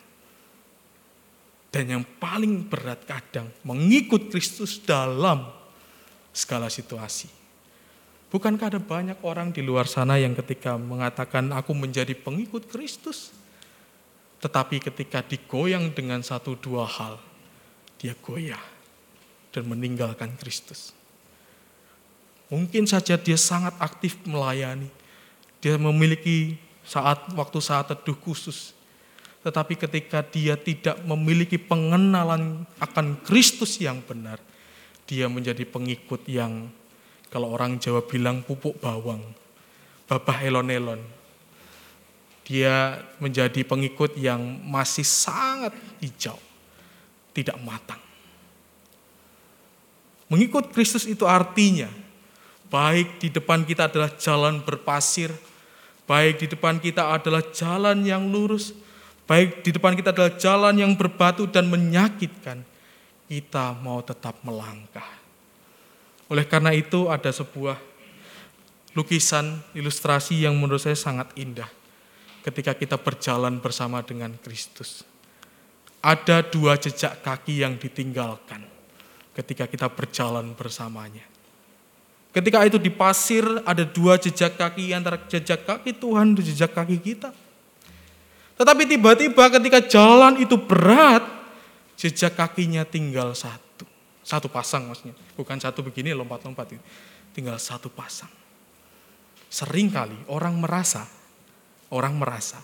Dan 1.70 1.84
yang 1.86 2.04
paling 2.18 2.66
berat 2.68 3.06
kadang 3.08 3.48
mengikut 3.64 4.28
Kristus 4.28 4.76
dalam 4.82 5.48
segala 6.34 6.68
situasi. 6.68 7.30
Bukankah 8.30 8.76
ada 8.76 8.80
banyak 8.82 9.18
orang 9.26 9.50
di 9.50 9.58
luar 9.58 9.90
sana 9.90 10.14
yang 10.14 10.38
ketika 10.38 10.78
mengatakan 10.78 11.50
aku 11.50 11.74
menjadi 11.74 12.14
pengikut 12.14 12.70
Kristus, 12.70 13.34
tetapi 14.38 14.78
ketika 14.78 15.24
digoyang 15.26 15.90
dengan 15.90 16.22
satu 16.22 16.54
dua 16.54 16.86
hal, 16.86 17.18
dia 17.98 18.14
goyah 18.22 18.62
dan 19.50 19.66
meninggalkan 19.66 20.38
Kristus. 20.38 20.99
Mungkin 22.50 22.84
saja 22.84 23.14
dia 23.14 23.38
sangat 23.38 23.78
aktif 23.78 24.18
melayani, 24.26 24.90
dia 25.62 25.78
memiliki 25.78 26.58
saat 26.82 27.30
waktu 27.38 27.58
saat 27.62 27.94
teduh 27.94 28.18
khusus, 28.18 28.74
tetapi 29.46 29.78
ketika 29.78 30.20
dia 30.26 30.58
tidak 30.58 30.98
memiliki 31.06 31.56
pengenalan 31.56 32.66
akan 32.82 33.22
Kristus 33.22 33.78
yang 33.78 34.02
benar, 34.02 34.42
dia 35.06 35.30
menjadi 35.30 35.62
pengikut 35.62 36.26
yang 36.26 36.66
kalau 37.30 37.54
orang 37.54 37.78
Jawa 37.78 38.02
bilang 38.02 38.42
pupuk 38.42 38.82
bawang, 38.82 39.22
babah 40.10 40.38
elon-elon. 40.42 40.98
Dia 42.50 42.98
menjadi 43.22 43.62
pengikut 43.62 44.18
yang 44.18 44.42
masih 44.66 45.06
sangat 45.06 45.70
hijau, 46.02 46.34
tidak 47.30 47.54
matang. 47.62 48.02
Mengikut 50.26 50.74
Kristus 50.74 51.06
itu 51.06 51.22
artinya, 51.30 51.86
baik 52.70 53.18
di 53.18 53.28
depan 53.34 53.66
kita 53.66 53.90
adalah 53.90 54.14
jalan 54.16 54.62
berpasir, 54.62 55.34
baik 56.06 56.40
di 56.40 56.46
depan 56.46 56.78
kita 56.78 57.10
adalah 57.12 57.42
jalan 57.50 58.06
yang 58.06 58.30
lurus, 58.30 58.72
baik 59.26 59.66
di 59.66 59.74
depan 59.74 59.98
kita 59.98 60.14
adalah 60.14 60.38
jalan 60.38 60.74
yang 60.78 60.92
berbatu 60.94 61.50
dan 61.50 61.66
menyakitkan, 61.66 62.62
kita 63.26 63.74
mau 63.82 63.98
tetap 64.00 64.38
melangkah 64.46 65.20
oleh 66.30 66.46
karena 66.46 66.70
itu 66.70 67.10
ada 67.10 67.34
sebuah 67.34 67.74
lukisan, 68.94 69.58
ilustrasi 69.74 70.46
yang 70.46 70.54
menurut 70.54 70.78
saya 70.78 70.94
sangat 70.94 71.34
indah 71.34 71.66
ketika 72.46 72.78
kita 72.78 72.94
berjalan 72.94 73.58
bersama 73.58 73.98
dengan 74.06 74.38
Kristus. 74.38 75.02
Ada 76.00 76.46
dua 76.46 76.78
jejak 76.78 77.20
kaki 77.20 77.66
yang 77.66 77.76
ditinggalkan 77.76 78.62
ketika 79.34 79.66
kita 79.66 79.90
berjalan 79.90 80.54
bersamanya. 80.54 81.26
Ketika 82.30 82.62
itu 82.62 82.78
di 82.78 82.90
pasir 82.94 83.42
ada 83.66 83.82
dua 83.82 84.14
jejak 84.14 84.54
kaki 84.54 84.94
antara 84.94 85.18
jejak 85.26 85.66
kaki 85.66 85.98
Tuhan 85.98 86.38
dan 86.38 86.42
jejak 86.46 86.70
kaki 86.70 87.02
kita. 87.02 87.34
Tetapi 88.54 88.86
tiba-tiba 88.86 89.50
ketika 89.50 89.82
jalan 89.82 90.38
itu 90.38 90.54
berat, 90.54 91.26
jejak 91.98 92.38
kakinya 92.38 92.86
tinggal 92.86 93.34
satu. 93.34 93.88
Satu 94.22 94.46
pasang 94.46 94.86
maksudnya. 94.86 95.16
Bukan 95.34 95.58
satu 95.58 95.82
begini 95.82 96.14
lompat-lompat. 96.14 96.78
Tinggal 97.34 97.58
satu 97.58 97.90
pasang. 97.90 98.30
Sering 99.50 99.90
kali 99.90 100.14
orang 100.30 100.54
merasa, 100.54 101.02
orang 101.90 102.14
merasa 102.14 102.62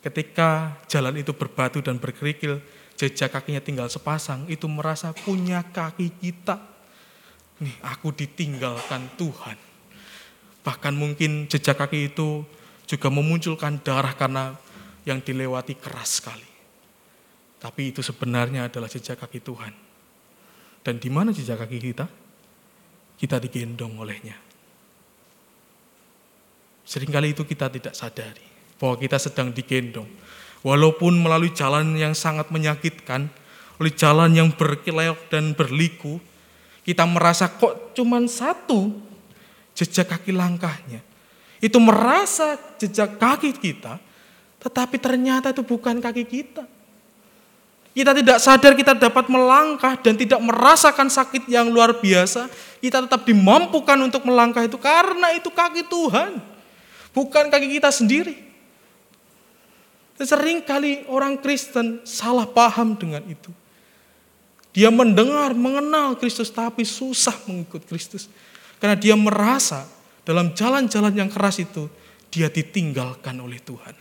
ketika 0.00 0.80
jalan 0.88 1.20
itu 1.20 1.36
berbatu 1.36 1.84
dan 1.84 2.00
berkerikil, 2.00 2.60
jejak 2.96 3.32
kakinya 3.32 3.60
tinggal 3.60 3.88
sepasang, 3.88 4.48
itu 4.48 4.64
merasa 4.68 5.12
punya 5.12 5.64
kaki 5.64 6.12
kita. 6.20 6.56
Nih, 7.60 7.76
aku 7.84 8.16
ditinggalkan 8.16 9.16
Tuhan. 9.20 9.56
Bahkan 10.64 10.94
mungkin 10.96 11.48
jejak 11.48 11.76
kaki 11.76 12.12
itu 12.12 12.44
juga 12.88 13.08
memunculkan 13.12 13.80
darah 13.84 14.16
karena 14.16 14.56
yang 15.04 15.20
dilewati 15.20 15.76
keras 15.76 16.20
sekali. 16.20 16.48
Tapi 17.60 17.92
itu 17.92 18.00
sebenarnya 18.00 18.72
adalah 18.72 18.88
jejak 18.88 19.20
kaki 19.20 19.44
Tuhan. 19.44 19.72
Dan 20.80 20.96
di 20.96 21.12
mana 21.12 21.28
jejak 21.32 21.60
kaki 21.60 21.76
kita? 21.76 22.08
Kita 23.20 23.36
digendong 23.36 24.00
olehnya. 24.00 24.36
Seringkali 26.88 27.36
itu 27.36 27.44
kita 27.44 27.68
tidak 27.68 27.92
sadari 27.92 28.42
bahwa 28.80 28.96
kita 28.96 29.20
sedang 29.20 29.52
digendong. 29.52 30.08
Walaupun 30.64 31.20
melalui 31.20 31.52
jalan 31.52 31.92
yang 31.96 32.16
sangat 32.16 32.48
menyakitkan, 32.48 33.28
oleh 33.80 33.92
jalan 33.96 34.32
yang 34.32 34.48
berkilau 34.52 35.16
dan 35.28 35.52
berliku, 35.52 36.20
kita 36.90 37.06
merasa 37.06 37.46
kok 37.46 37.94
cuma 37.94 38.18
satu 38.26 38.90
jejak 39.78 40.10
kaki 40.10 40.34
langkahnya. 40.34 41.00
Itu 41.62 41.78
merasa 41.78 42.58
jejak 42.80 43.20
kaki 43.20 43.54
kita, 43.54 44.02
tetapi 44.58 44.96
ternyata 44.98 45.54
itu 45.54 45.62
bukan 45.62 46.02
kaki 46.02 46.24
kita 46.26 46.64
kita 47.90 48.14
tidak 48.14 48.38
sadar 48.38 48.72
kita 48.78 48.94
dapat 48.94 49.26
melangkah 49.26 49.98
dan 49.98 50.14
tidak 50.14 50.38
merasakan 50.38 51.10
sakit 51.10 51.50
yang 51.50 51.74
luar 51.74 51.98
biasa. 51.98 52.46
Kita 52.78 53.02
tetap 53.02 53.26
dimampukan 53.26 53.98
untuk 53.98 54.22
melangkah 54.22 54.62
itu 54.62 54.78
karena 54.78 55.34
itu 55.34 55.50
kaki 55.50 55.90
Tuhan. 55.90 56.38
Bukan 57.10 57.50
kaki 57.50 57.66
kita 57.66 57.90
sendiri. 57.90 58.38
Sering 60.22 60.62
kali 60.62 61.02
orang 61.10 61.34
Kristen 61.42 62.06
salah 62.06 62.46
paham 62.46 62.94
dengan 62.94 63.26
itu. 63.26 63.50
Dia 64.70 64.88
mendengar, 64.88 65.50
mengenal 65.54 66.14
Kristus 66.14 66.50
tapi 66.50 66.86
susah 66.86 67.34
mengikut 67.50 67.82
Kristus. 67.90 68.30
Karena 68.78 68.94
dia 68.96 69.18
merasa 69.18 69.84
dalam 70.22 70.54
jalan-jalan 70.54 71.10
yang 71.10 71.30
keras 71.30 71.58
itu 71.58 71.90
dia 72.30 72.46
ditinggalkan 72.46 73.34
oleh 73.42 73.58
Tuhan. 73.58 73.94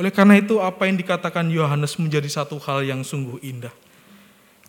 Oleh 0.00 0.12
karena 0.14 0.38
itu 0.40 0.62
apa 0.62 0.88
yang 0.88 0.96
dikatakan 0.96 1.50
Yohanes 1.52 1.98
menjadi 2.00 2.30
satu 2.30 2.56
hal 2.62 2.86
yang 2.86 3.04
sungguh 3.04 3.42
indah. 3.44 3.74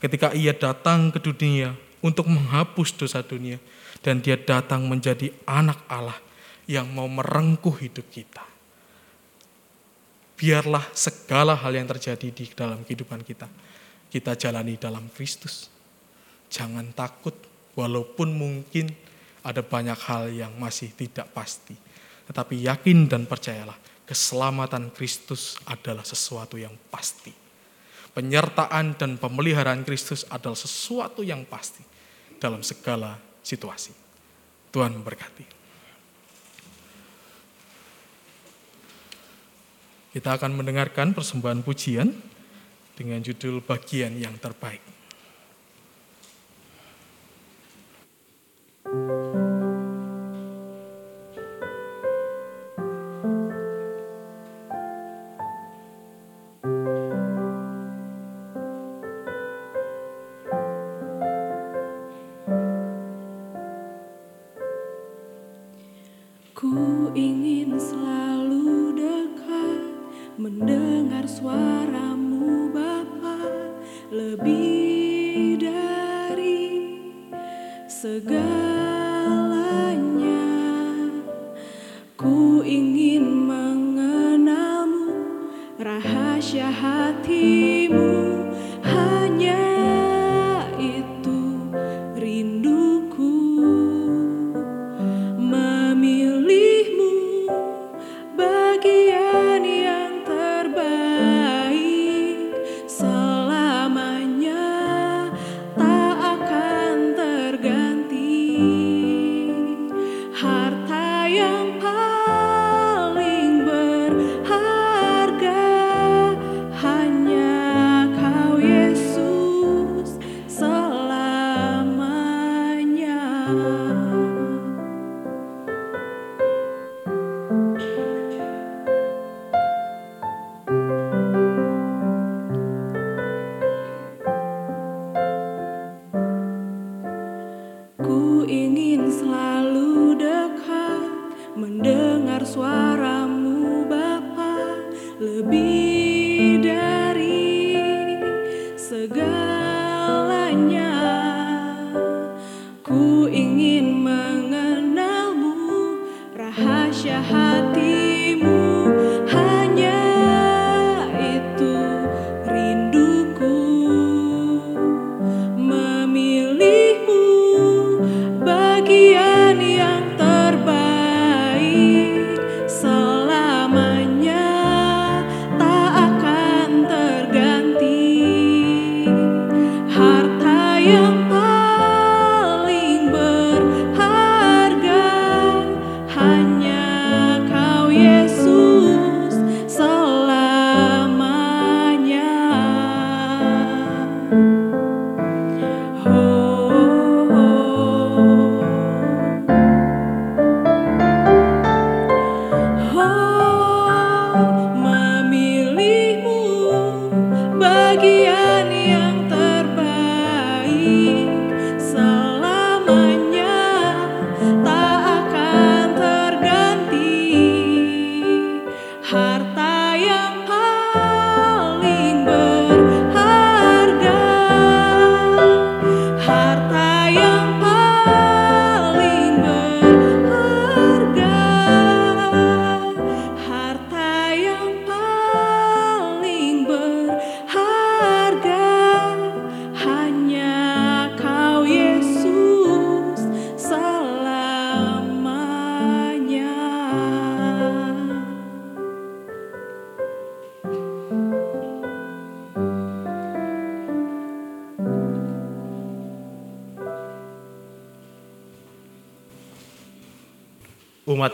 Ketika 0.01 0.33
ia 0.33 0.51
datang 0.51 1.13
ke 1.13 1.21
dunia 1.21 1.77
untuk 2.01 2.27
menghapus 2.27 2.97
dosa 2.97 3.21
dunia. 3.21 3.61
Dan 4.01 4.17
dia 4.19 4.33
datang 4.33 4.89
menjadi 4.89 5.29
anak 5.45 5.85
Allah 5.85 6.17
yang 6.65 6.89
mau 6.89 7.05
merengkuh 7.05 7.77
hidup 7.77 8.09
kita. 8.09 8.41
Biarlah 10.41 10.89
segala 10.97 11.53
hal 11.53 11.69
yang 11.77 11.85
terjadi 11.85 12.33
di 12.33 12.49
dalam 12.49 12.81
kehidupan 12.81 13.21
kita. 13.21 13.45
Kita 14.09 14.33
jalani 14.33 14.73
dalam 14.73 15.05
Kristus. 15.13 15.69
Jangan 16.49 16.89
takut 16.97 17.37
walaupun 17.77 18.33
mungkin 18.33 18.89
ada 19.45 19.61
banyak 19.61 19.99
hal 20.09 20.33
yang 20.33 20.49
masih 20.57 20.97
tidak 20.97 21.29
pasti. 21.29 21.77
Tetapi 22.25 22.57
yakin 22.65 23.05
dan 23.05 23.29
percayalah 23.29 23.77
keselamatan 24.09 24.89
Kristus 24.97 25.61
adalah 25.69 26.01
sesuatu 26.01 26.57
yang 26.57 26.73
pasti. 26.89 27.29
Penyertaan 28.11 28.97
dan 28.97 29.21
pemeliharaan 29.21 29.85
Kristus 29.85 30.25
adalah 30.25 30.57
sesuatu 30.57 31.21
yang 31.21 31.45
pasti 31.45 31.85
dalam 32.41 32.65
segala 32.65 33.15
situasi. 33.45 33.93
Tuhan 34.73 34.97
memberkati. 34.97 35.60
Kita 40.11 40.35
akan 40.35 40.59
mendengarkan 40.59 41.15
persembahan 41.15 41.63
pujian 41.63 42.11
dengan 42.99 43.23
judul 43.23 43.63
bagian 43.63 44.19
yang 44.19 44.35
terbaik. 44.37 44.83
thank 48.91 49.35
you 49.35 49.50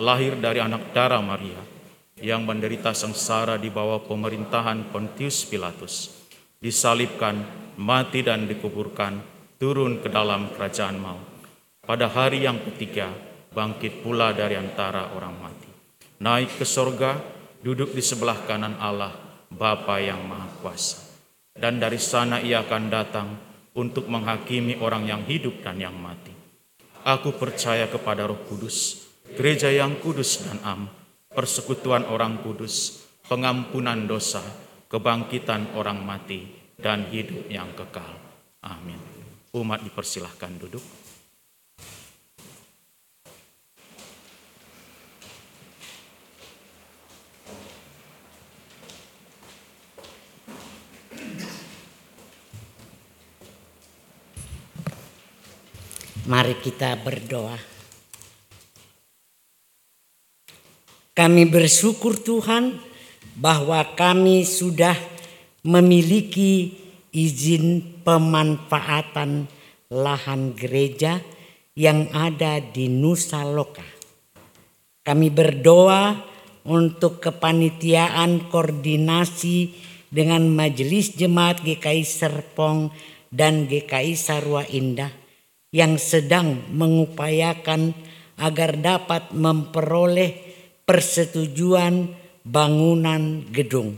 lahir 0.00 0.40
dari 0.40 0.64
anak 0.64 0.96
darah 0.96 1.20
Maria, 1.20 1.60
yang 2.20 2.48
menderita 2.48 2.96
sengsara 2.96 3.60
di 3.60 3.68
bawah 3.68 4.00
pemerintahan 4.00 4.88
Pontius 4.88 5.44
Pilatus, 5.44 6.08
disalibkan, 6.56 7.44
mati 7.76 8.24
dan 8.24 8.48
dikuburkan, 8.48 9.20
turun 9.60 10.00
ke 10.00 10.08
dalam 10.08 10.48
kerajaan 10.56 10.96
maut. 10.96 11.28
Pada 11.84 12.08
hari 12.08 12.48
yang 12.48 12.56
ketiga, 12.64 13.12
bangkit 13.52 14.00
pula 14.00 14.32
dari 14.32 14.56
antara 14.56 15.12
orang 15.12 15.36
mati. 15.36 15.68
Naik 16.20 16.60
ke 16.60 16.64
sorga, 16.64 17.16
duduk 17.60 17.92
di 17.92 18.00
sebelah 18.04 18.44
kanan 18.48 18.76
Allah, 18.80 19.12
Bapa 19.52 20.00
yang 20.00 20.24
Maha 20.24 20.48
Kuasa. 20.60 21.00
Dan 21.56 21.76
dari 21.76 22.00
sana 22.00 22.40
ia 22.40 22.64
akan 22.64 22.84
datang 22.88 23.28
untuk 23.76 24.08
menghakimi 24.08 24.80
orang 24.80 25.08
yang 25.08 25.22
hidup 25.24 25.60
dan 25.64 25.80
yang 25.80 25.96
mati. 25.96 26.32
Aku 27.00 27.32
percaya 27.32 27.88
kepada 27.88 28.28
roh 28.28 28.44
kudus, 28.44 28.99
gereja 29.34 29.70
yang 29.70 29.98
kudus 30.02 30.46
dan 30.46 30.58
am, 30.66 30.80
persekutuan 31.30 32.06
orang 32.06 32.42
kudus, 32.42 33.06
pengampunan 33.30 34.10
dosa, 34.10 34.42
kebangkitan 34.90 35.78
orang 35.78 36.02
mati, 36.02 36.50
dan 36.80 37.06
hidup 37.12 37.46
yang 37.46 37.70
kekal. 37.76 38.18
Amin. 38.64 38.98
Umat 39.54 39.84
dipersilahkan 39.84 40.52
duduk. 40.58 40.82
Mari 56.30 56.54
kita 56.62 56.94
berdoa. 56.94 57.69
Kami 61.20 61.44
bersyukur 61.44 62.16
Tuhan 62.16 62.80
bahwa 63.36 63.84
kami 63.92 64.40
sudah 64.40 64.96
memiliki 65.60 66.72
izin 67.12 68.00
pemanfaatan 68.00 69.44
lahan 69.92 70.56
gereja 70.56 71.20
yang 71.76 72.08
ada 72.16 72.64
di 72.64 72.88
Nusa 72.88 73.44
Loka. 73.44 73.84
Kami 75.04 75.28
berdoa 75.28 76.16
untuk 76.64 77.20
kepanitiaan 77.20 78.48
koordinasi 78.48 79.76
dengan 80.08 80.48
Majelis 80.48 81.20
Jemaat 81.20 81.60
GKI 81.60 82.00
Serpong 82.00 82.96
dan 83.28 83.68
GKI 83.68 84.16
Sarwa 84.16 84.64
Indah 84.72 85.12
yang 85.68 86.00
sedang 86.00 86.64
mengupayakan 86.72 87.92
agar 88.40 88.80
dapat 88.80 89.36
memperoleh 89.36 90.49
persetujuan 90.90 92.10
bangunan 92.42 93.46
gedung. 93.54 93.94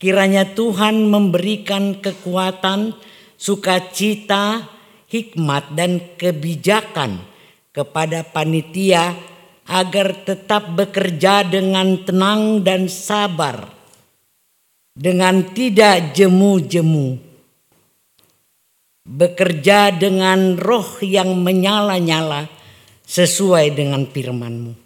Kiranya 0.00 0.56
Tuhan 0.56 1.12
memberikan 1.12 2.00
kekuatan, 2.00 2.96
sukacita, 3.36 4.64
hikmat, 5.12 5.76
dan 5.76 6.00
kebijakan 6.16 7.20
kepada 7.76 8.24
panitia 8.24 9.12
agar 9.68 10.24
tetap 10.24 10.72
bekerja 10.72 11.44
dengan 11.44 12.00
tenang 12.00 12.64
dan 12.64 12.88
sabar, 12.88 13.68
dengan 14.96 15.52
tidak 15.52 16.16
jemu-jemu, 16.16 17.20
bekerja 19.04 19.92
dengan 19.92 20.56
roh 20.56 20.96
yang 21.04 21.36
menyala-nyala 21.44 22.48
sesuai 23.04 23.76
dengan 23.76 24.08
firman-Mu. 24.08 24.83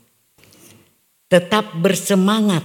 Tetap 1.29 1.77
bersemangat, 1.77 2.65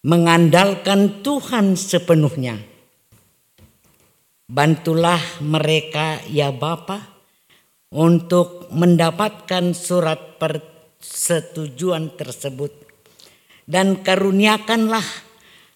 mengandalkan 0.00 1.20
Tuhan 1.20 1.76
sepenuhnya. 1.76 2.56
Bantulah 4.48 5.20
mereka 5.44 6.24
ya 6.32 6.48
Bapa 6.48 6.96
untuk 7.92 8.72
mendapatkan 8.72 9.76
surat 9.76 10.40
persetujuan 10.40 12.16
tersebut 12.16 12.72
dan 13.68 14.00
karuniakanlah 14.00 15.04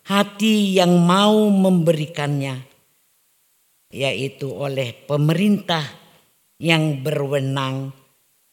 hati 0.08 0.72
yang 0.72 0.96
mau 0.96 1.52
memberikannya 1.52 2.64
yaitu 3.92 4.48
oleh 4.48 4.96
pemerintah 5.04 5.84
yang 6.56 7.04
berwenang 7.04 7.92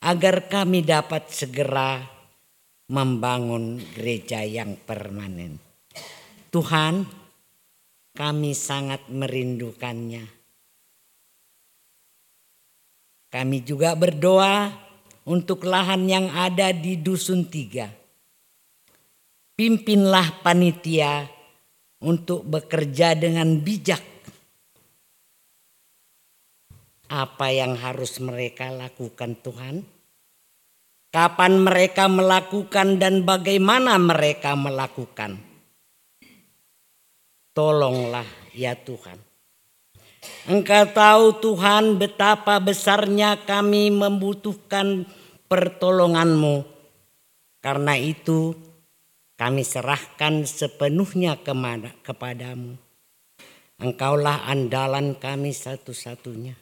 agar 0.04 0.52
kami 0.52 0.84
dapat 0.84 1.32
segera 1.32 2.19
membangun 2.90 3.78
gereja 3.94 4.42
yang 4.42 4.74
permanen. 4.82 5.62
Tuhan, 6.50 7.06
kami 8.18 8.52
sangat 8.58 9.06
merindukannya. 9.14 10.26
Kami 13.30 13.58
juga 13.62 13.94
berdoa 13.94 14.74
untuk 15.30 15.70
lahan 15.70 16.10
yang 16.10 16.34
ada 16.34 16.74
di 16.74 16.98
Dusun 16.98 17.46
Tiga. 17.46 17.86
Pimpinlah 19.54 20.42
panitia 20.42 21.30
untuk 22.02 22.42
bekerja 22.50 23.14
dengan 23.14 23.62
bijak. 23.62 24.02
Apa 27.10 27.54
yang 27.54 27.78
harus 27.78 28.18
mereka 28.18 28.74
lakukan 28.74 29.38
Tuhan? 29.46 29.99
Kapan 31.10 31.66
mereka 31.66 32.06
melakukan 32.06 33.02
dan 33.02 33.26
bagaimana 33.26 33.98
mereka 33.98 34.54
melakukan? 34.54 35.42
Tolonglah 37.50 38.30
ya 38.54 38.78
Tuhan. 38.78 39.18
Engkau 40.46 40.86
tahu 40.94 41.26
Tuhan 41.42 41.98
betapa 41.98 42.62
besarnya 42.62 43.42
kami 43.42 43.90
membutuhkan 43.90 45.10
pertolonganmu. 45.50 46.62
Karena 47.58 47.98
itu 47.98 48.54
kami 49.34 49.66
serahkan 49.66 50.46
sepenuhnya 50.46 51.42
ke 51.42 51.58
mana, 51.58 51.90
kepadamu. 52.06 52.78
Engkaulah 53.82 54.46
andalan 54.46 55.18
kami 55.18 55.58
satu-satunya. 55.58 56.54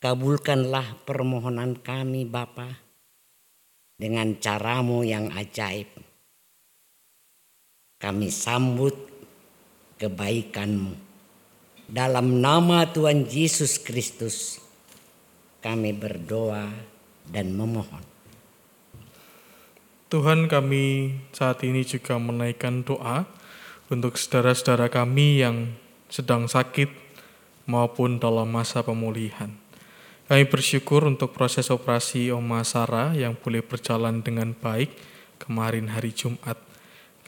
Kabulkanlah 0.00 1.04
permohonan 1.04 1.76
kami 1.84 2.24
Bapa 2.24 2.83
dengan 3.94 4.34
caramu 4.38 5.06
yang 5.06 5.30
ajaib. 5.34 5.88
Kami 8.02 8.28
sambut 8.28 8.94
kebaikanmu. 9.96 10.92
Dalam 11.84 12.40
nama 12.40 12.88
Tuhan 12.88 13.28
Yesus 13.28 13.80
Kristus 13.80 14.60
kami 15.64 15.96
berdoa 15.96 16.68
dan 17.28 17.56
memohon. 17.56 18.04
Tuhan 20.12 20.46
kami 20.46 21.16
saat 21.32 21.64
ini 21.64 21.82
juga 21.82 22.20
menaikkan 22.20 22.84
doa 22.84 23.24
untuk 23.88 24.20
saudara-saudara 24.20 24.92
kami 24.92 25.42
yang 25.42 25.74
sedang 26.12 26.46
sakit 26.46 26.92
maupun 27.64 28.20
dalam 28.20 28.46
masa 28.52 28.84
pemulihan. 28.84 29.63
Kami 30.24 30.48
bersyukur 30.48 31.04
untuk 31.04 31.36
proses 31.36 31.68
operasi 31.68 32.32
Oma 32.32 32.64
Sarah 32.64 33.12
yang 33.12 33.36
boleh 33.36 33.60
berjalan 33.60 34.24
dengan 34.24 34.56
baik 34.56 34.88
kemarin 35.36 35.92
hari 35.92 36.16
Jumat. 36.16 36.56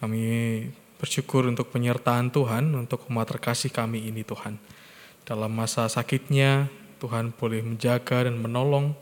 Kami 0.01 0.24
bersyukur 0.97 1.44
untuk 1.44 1.68
penyertaan 1.68 2.32
Tuhan 2.32 2.72
untuk 2.72 3.05
umat 3.12 3.28
terkasih 3.28 3.68
kami 3.68 4.09
ini 4.09 4.24
Tuhan. 4.24 4.57
Dalam 5.28 5.53
masa 5.53 5.84
sakitnya, 5.92 6.72
Tuhan 6.97 7.36
boleh 7.36 7.61
menjaga 7.61 8.24
dan 8.24 8.40
menolong 8.40 8.97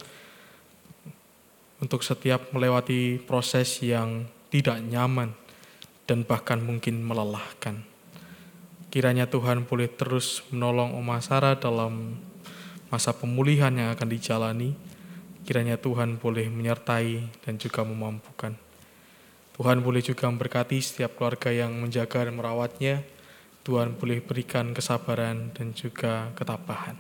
untuk 1.79 2.03
setiap 2.03 2.51
melewati 2.51 3.23
proses 3.23 3.79
yang 3.79 4.27
tidak 4.51 4.83
nyaman 4.83 5.31
dan 6.11 6.27
bahkan 6.27 6.59
mungkin 6.59 6.99
melelahkan. 6.99 7.87
Kiranya 8.91 9.31
Tuhan 9.31 9.71
boleh 9.71 9.87
terus 9.87 10.43
menolong 10.51 10.99
Oma 10.99 11.23
Sarah 11.23 11.55
dalam 11.55 12.19
masa 12.95 13.11
pemulihan 13.11 13.75
yang 13.75 13.91
akan 13.91 14.07
dijalani, 14.07 14.79
kiranya 15.43 15.75
Tuhan 15.75 16.23
boleh 16.23 16.47
menyertai 16.47 17.43
dan 17.43 17.59
juga 17.59 17.83
memampukan. 17.83 18.55
Tuhan 19.59 19.83
boleh 19.83 19.99
juga 19.99 20.31
memberkati 20.31 20.79
setiap 20.79 21.19
keluarga 21.19 21.51
yang 21.51 21.75
menjaga 21.75 22.31
dan 22.31 22.39
merawatnya. 22.39 23.03
Tuhan 23.67 23.99
boleh 23.99 24.23
berikan 24.23 24.71
kesabaran 24.71 25.51
dan 25.51 25.75
juga 25.75 26.31
ketabahan. 26.39 26.95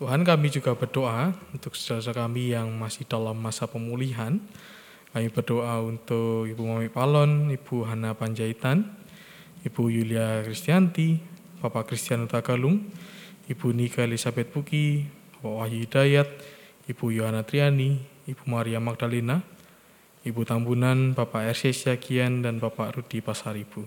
Tuhan 0.00 0.24
kami 0.24 0.48
juga 0.48 0.72
berdoa 0.72 1.36
untuk 1.52 1.76
saudara 1.76 2.24
kami 2.24 2.56
yang 2.56 2.72
masih 2.72 3.04
dalam 3.04 3.36
masa 3.36 3.68
pemulihan. 3.68 4.40
Kami 5.12 5.28
berdoa 5.28 5.76
untuk 5.84 6.48
Ibu 6.48 6.62
Mami 6.64 6.88
Palon, 6.88 7.52
Ibu 7.52 7.84
Hana 7.84 8.16
Panjaitan, 8.16 8.88
Ibu 9.60 9.92
Yulia 9.92 10.40
Kristianti, 10.40 11.20
Bapak 11.60 11.92
Christian 11.92 12.24
Utagalung, 12.24 12.88
Ibu 13.50 13.74
Nika 13.74 14.06
Elizabeth 14.06 14.46
Puki, 14.54 15.02
Bapak 15.34 15.66
Wahyu 15.66 15.82
Hidayat, 15.82 16.30
Ibu 16.86 17.10
Yohana 17.10 17.42
Triani, 17.42 17.98
Ibu 18.30 18.46
Maria 18.46 18.78
Magdalena, 18.78 19.42
Ibu 20.22 20.46
Tambunan, 20.46 21.18
Bapak 21.18 21.50
RC 21.50 21.74
Syakian, 21.74 22.46
dan 22.46 22.62
Bapak 22.62 22.94
Rudi 22.94 23.18
Pasaribu. 23.18 23.82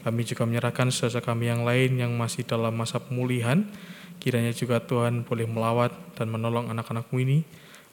Kami 0.00 0.24
juga 0.24 0.48
menyerahkan 0.48 0.88
saudara 0.88 1.20
kami 1.20 1.52
yang 1.52 1.68
lain 1.68 2.00
yang 2.00 2.16
masih 2.16 2.48
dalam 2.48 2.72
masa 2.72 2.96
pemulihan, 3.04 3.68
kiranya 4.16 4.56
juga 4.56 4.80
Tuhan 4.80 5.28
boleh 5.28 5.44
melawat 5.44 5.92
dan 6.16 6.32
menolong 6.32 6.72
anak-anakmu 6.72 7.20
ini, 7.20 7.44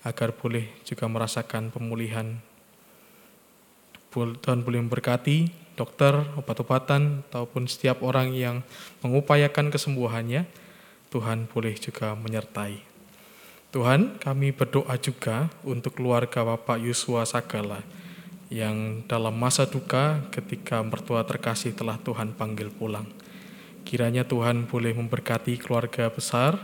agar 0.07 0.31
boleh 0.31 0.71
juga 0.87 1.03
merasakan 1.11 1.67
pemulihan. 1.67 2.39
Tuhan 4.15 4.63
boleh 4.63 4.79
memberkati 4.87 5.67
dokter, 5.75 6.15
obat-obatan, 6.39 7.27
ataupun 7.27 7.67
setiap 7.67 7.99
orang 8.07 8.31
yang 8.31 8.63
mengupayakan 9.03 9.67
kesembuhannya, 9.67 10.47
Tuhan 11.07 11.47
boleh 11.47 11.75
juga 11.79 12.13
menyertai. 12.19 12.83
Tuhan, 13.71 14.19
kami 14.19 14.55
berdoa 14.55 14.95
juga 14.99 15.51
untuk 15.63 15.99
keluarga 15.99 16.43
Bapak 16.43 16.79
Yusua 16.79 17.27
Sagala 17.27 17.83
yang 18.47 19.03
dalam 19.11 19.35
masa 19.35 19.67
duka 19.67 20.23
ketika 20.31 20.79
mertua 20.79 21.27
terkasih 21.27 21.75
telah 21.75 21.99
Tuhan 21.99 22.31
panggil 22.31 22.71
pulang. 22.71 23.07
Kiranya 23.83 24.23
Tuhan 24.23 24.67
boleh 24.67 24.95
memberkati 24.95 25.59
keluarga 25.59 26.07
besar 26.11 26.59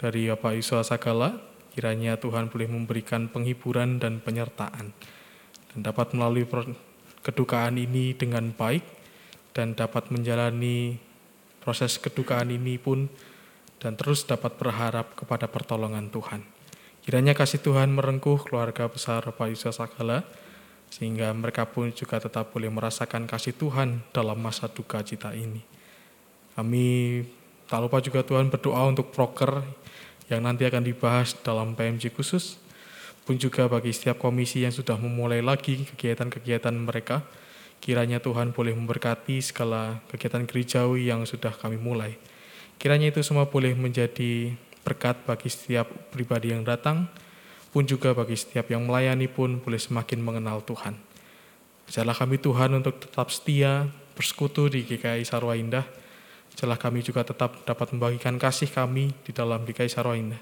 dari 0.00 0.32
Bapak 0.32 0.56
Yusua 0.56 0.84
Sagala, 0.84 1.40
kiranya 1.76 2.16
Tuhan 2.16 2.48
boleh 2.48 2.68
memberikan 2.68 3.28
penghiburan 3.28 4.00
dan 4.00 4.20
penyertaan 4.24 4.92
dan 5.72 5.78
dapat 5.78 6.16
melalui 6.16 6.48
kedukaan 7.20 7.76
ini 7.76 8.16
dengan 8.16 8.50
baik 8.56 8.82
dan 9.52 9.76
dapat 9.76 10.08
menjalani 10.08 10.96
proses 11.60 12.00
kedukaan 12.00 12.48
ini 12.48 12.80
pun 12.80 13.12
dan 13.78 13.94
terus 13.94 14.26
dapat 14.26 14.58
berharap 14.58 15.14
kepada 15.14 15.46
pertolongan 15.46 16.10
Tuhan. 16.10 16.42
Kiranya 17.02 17.32
kasih 17.32 17.62
Tuhan 17.64 17.94
merengkuh 17.94 18.44
keluarga 18.44 18.84
besar 18.90 19.24
Bapak 19.24 19.48
Yusuf 19.48 19.72
Sagala, 19.72 20.26
sehingga 20.92 21.32
mereka 21.32 21.64
pun 21.64 21.88
juga 21.92 22.20
tetap 22.20 22.52
boleh 22.52 22.68
merasakan 22.68 23.24
kasih 23.24 23.56
Tuhan 23.56 24.04
dalam 24.12 24.36
masa 24.40 24.68
duka 24.68 25.00
cita 25.00 25.32
ini. 25.32 25.64
Kami 26.58 27.22
tak 27.68 27.80
lupa 27.84 28.02
juga 28.02 28.24
Tuhan 28.24 28.50
berdoa 28.50 28.88
untuk 28.88 29.14
proker 29.14 29.62
yang 30.28 30.44
nanti 30.44 30.68
akan 30.68 30.84
dibahas 30.84 31.36
dalam 31.40 31.72
PMJ 31.72 32.12
khusus. 32.12 32.60
pun 33.28 33.36
juga 33.36 33.68
bagi 33.68 33.92
setiap 33.92 34.16
komisi 34.16 34.64
yang 34.64 34.72
sudah 34.72 34.96
memulai 34.96 35.44
lagi 35.44 35.84
kegiatan-kegiatan 35.84 36.72
mereka. 36.72 37.20
Kiranya 37.76 38.24
Tuhan 38.24 38.56
boleh 38.56 38.72
memberkati 38.72 39.44
segala 39.44 40.00
kegiatan 40.08 40.48
gerejawi 40.48 41.12
yang 41.12 41.28
sudah 41.28 41.52
kami 41.52 41.76
mulai. 41.76 42.16
Kiranya 42.78 43.10
itu 43.10 43.26
semua 43.26 43.50
boleh 43.50 43.74
menjadi 43.74 44.54
berkat 44.86 45.18
bagi 45.26 45.50
setiap 45.50 45.90
pribadi 46.14 46.54
yang 46.54 46.62
datang, 46.62 47.10
pun 47.74 47.84
juga 47.84 48.14
bagi 48.14 48.38
setiap 48.38 48.70
yang 48.70 48.86
melayani 48.86 49.26
pun 49.26 49.58
boleh 49.58 49.76
semakin 49.76 50.22
mengenal 50.22 50.62
Tuhan. 50.62 50.94
Ajarlah 51.90 52.14
kami 52.14 52.38
Tuhan 52.38 52.70
untuk 52.78 53.02
tetap 53.02 53.34
setia, 53.34 53.90
bersekutu 54.14 54.70
di 54.70 54.86
GKI 54.86 55.26
Sarwa 55.26 55.58
Indah. 55.58 55.84
Kami 56.58 57.02
juga 57.02 57.22
tetap 57.22 57.66
dapat 57.66 57.94
membagikan 57.94 58.34
kasih 58.34 58.70
kami 58.70 59.14
di 59.22 59.30
dalam 59.30 59.66
GKI 59.66 59.90
Sarwa 59.90 60.14
Indah. 60.14 60.40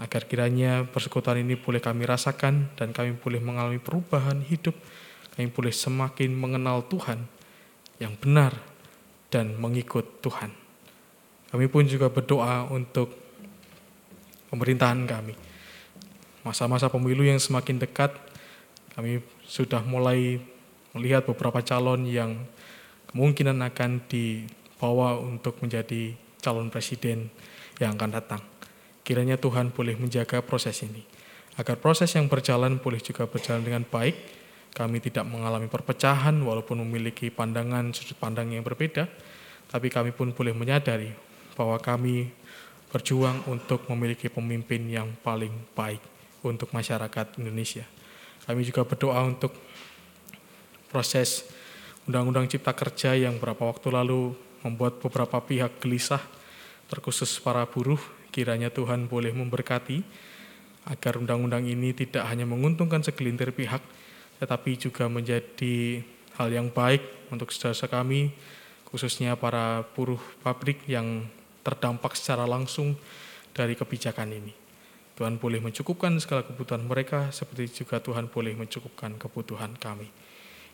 Agar 0.00 0.24
kiranya 0.30 0.88
persekutuan 0.88 1.42
ini 1.42 1.58
boleh 1.58 1.82
kami 1.82 2.08
rasakan 2.08 2.72
dan 2.78 2.94
kami 2.94 3.18
boleh 3.18 3.42
mengalami 3.42 3.82
perubahan 3.82 4.40
hidup. 4.46 4.72
Kami 5.36 5.50
boleh 5.52 5.74
semakin 5.74 6.30
mengenal 6.32 6.86
Tuhan 6.88 7.26
yang 8.00 8.16
benar 8.16 8.56
dan 9.28 9.54
mengikut 9.60 10.22
Tuhan. 10.24 10.69
Kami 11.50 11.66
pun 11.66 11.82
juga 11.82 12.06
berdoa 12.06 12.70
untuk 12.70 13.10
pemerintahan 14.54 15.02
kami. 15.06 15.34
Masa-masa 16.46 16.86
pemilu 16.86 17.26
yang 17.26 17.42
semakin 17.42 17.82
dekat, 17.82 18.14
kami 18.94 19.18
sudah 19.46 19.82
mulai 19.82 20.38
melihat 20.94 21.26
beberapa 21.26 21.58
calon 21.62 22.06
yang 22.06 22.38
kemungkinan 23.10 23.58
akan 23.66 24.02
dibawa 24.06 25.18
untuk 25.18 25.58
menjadi 25.58 26.14
calon 26.38 26.70
presiden 26.70 27.30
yang 27.82 27.98
akan 27.98 28.10
datang. 28.14 28.42
Kiranya 29.02 29.34
Tuhan 29.34 29.74
boleh 29.74 29.98
menjaga 29.98 30.38
proses 30.46 30.86
ini, 30.86 31.02
agar 31.58 31.82
proses 31.82 32.14
yang 32.14 32.30
berjalan 32.30 32.78
boleh 32.78 33.02
juga 33.02 33.26
berjalan 33.26 33.66
dengan 33.66 33.82
baik. 33.82 34.38
Kami 34.70 35.02
tidak 35.02 35.26
mengalami 35.26 35.66
perpecahan 35.66 36.38
walaupun 36.46 36.78
memiliki 36.86 37.26
pandangan 37.26 37.90
sudut 37.90 38.14
pandang 38.22 38.54
yang 38.54 38.62
berbeda, 38.62 39.10
tapi 39.66 39.90
kami 39.90 40.14
pun 40.14 40.30
boleh 40.30 40.54
menyadari 40.54 41.29
bahwa 41.54 41.78
kami 41.78 42.30
berjuang 42.90 43.46
untuk 43.46 43.86
memiliki 43.86 44.26
pemimpin 44.26 44.82
yang 44.90 45.08
paling 45.22 45.54
baik 45.78 46.02
untuk 46.42 46.74
masyarakat 46.74 47.38
Indonesia. 47.38 47.86
Kami 48.44 48.66
juga 48.66 48.82
berdoa 48.82 49.22
untuk 49.22 49.54
proses 50.90 51.46
Undang-Undang 52.10 52.50
Cipta 52.50 52.74
Kerja 52.74 53.14
yang 53.14 53.38
beberapa 53.38 53.70
waktu 53.70 53.94
lalu 53.94 54.34
membuat 54.66 54.98
beberapa 54.98 55.38
pihak 55.38 55.78
gelisah, 55.78 56.20
terkhusus 56.90 57.38
para 57.38 57.62
buruh. 57.68 58.00
Kiranya 58.34 58.70
Tuhan 58.70 59.06
boleh 59.06 59.30
memberkati 59.30 60.02
agar 60.90 61.18
undang-undang 61.18 61.66
ini 61.66 61.94
tidak 61.94 62.26
hanya 62.26 62.46
menguntungkan 62.48 63.02
segelintir 63.04 63.54
pihak, 63.54 63.82
tetapi 64.42 64.74
juga 64.74 65.06
menjadi 65.06 66.02
hal 66.34 66.48
yang 66.50 66.72
baik 66.72 67.30
untuk 67.30 67.52
saudara 67.54 68.00
kami, 68.00 68.32
khususnya 68.88 69.38
para 69.38 69.86
buruh 69.94 70.18
pabrik 70.42 70.82
yang 70.90 71.26
terdampak 71.70 72.18
secara 72.18 72.50
langsung 72.50 72.98
dari 73.54 73.78
kebijakan 73.78 74.34
ini. 74.34 74.50
Tuhan 75.14 75.38
boleh 75.38 75.62
mencukupkan 75.62 76.16
segala 76.18 76.42
kebutuhan 76.42 76.82
mereka, 76.82 77.30
seperti 77.30 77.84
juga 77.84 78.02
Tuhan 78.02 78.26
boleh 78.26 78.58
mencukupkan 78.58 79.14
kebutuhan 79.20 79.78
kami. 79.78 80.10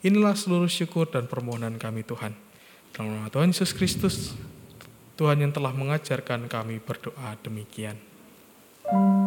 Inilah 0.06 0.38
seluruh 0.38 0.70
syukur 0.70 1.10
dan 1.10 1.28
permohonan 1.28 1.76
kami 1.76 2.06
Tuhan. 2.06 2.32
Dalam 2.94 3.10
nama 3.12 3.28
Tuhan 3.28 3.50
Yesus 3.52 3.74
Kristus, 3.74 4.38
Tuhan 5.18 5.42
yang 5.42 5.52
telah 5.52 5.74
mengajarkan 5.74 6.46
kami 6.46 6.78
berdoa 6.78 7.34
demikian. 7.42 7.98
Bapa 8.86 9.25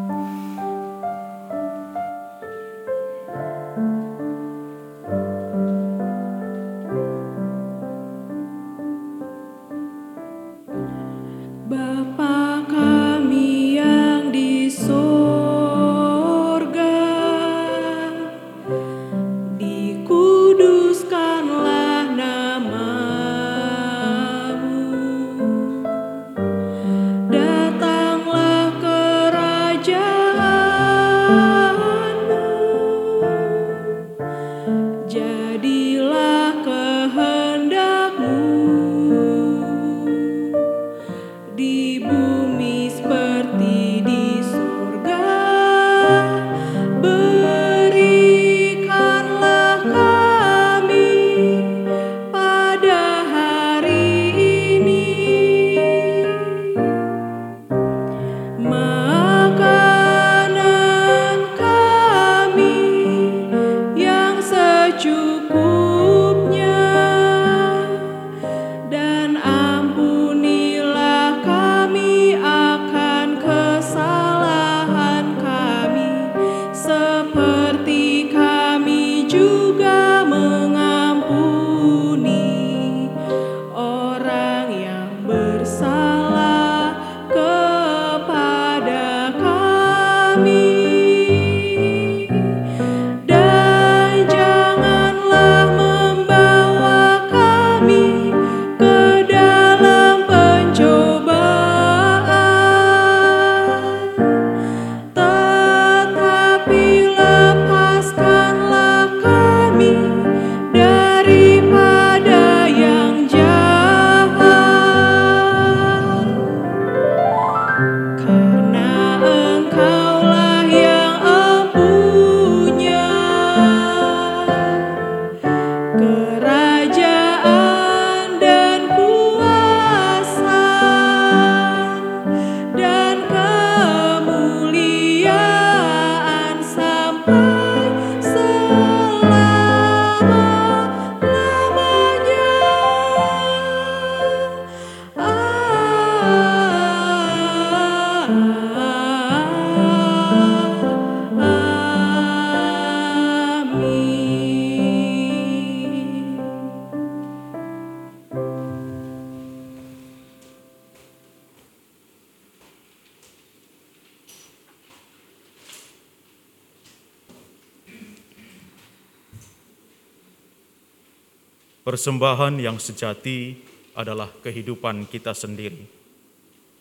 Persembahan 172.00 172.64
yang 172.64 172.80
sejati 172.80 173.60
adalah 173.92 174.32
kehidupan 174.40 175.04
kita 175.12 175.36
sendiri. 175.36 175.84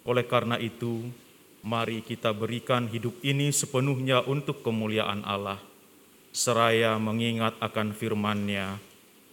Oleh 0.07 0.23
karena 0.23 0.55
itu, 0.63 1.11
mari 1.67 2.07
kita 2.07 2.31
berikan 2.31 2.87
hidup 2.87 3.19
ini 3.27 3.51
sepenuhnya 3.51 4.23
untuk 4.23 4.63
kemuliaan 4.63 5.27
Allah, 5.27 5.59
seraya 6.31 6.95
mengingat 7.03 7.59
akan 7.59 7.99
firman-Nya 7.99 8.79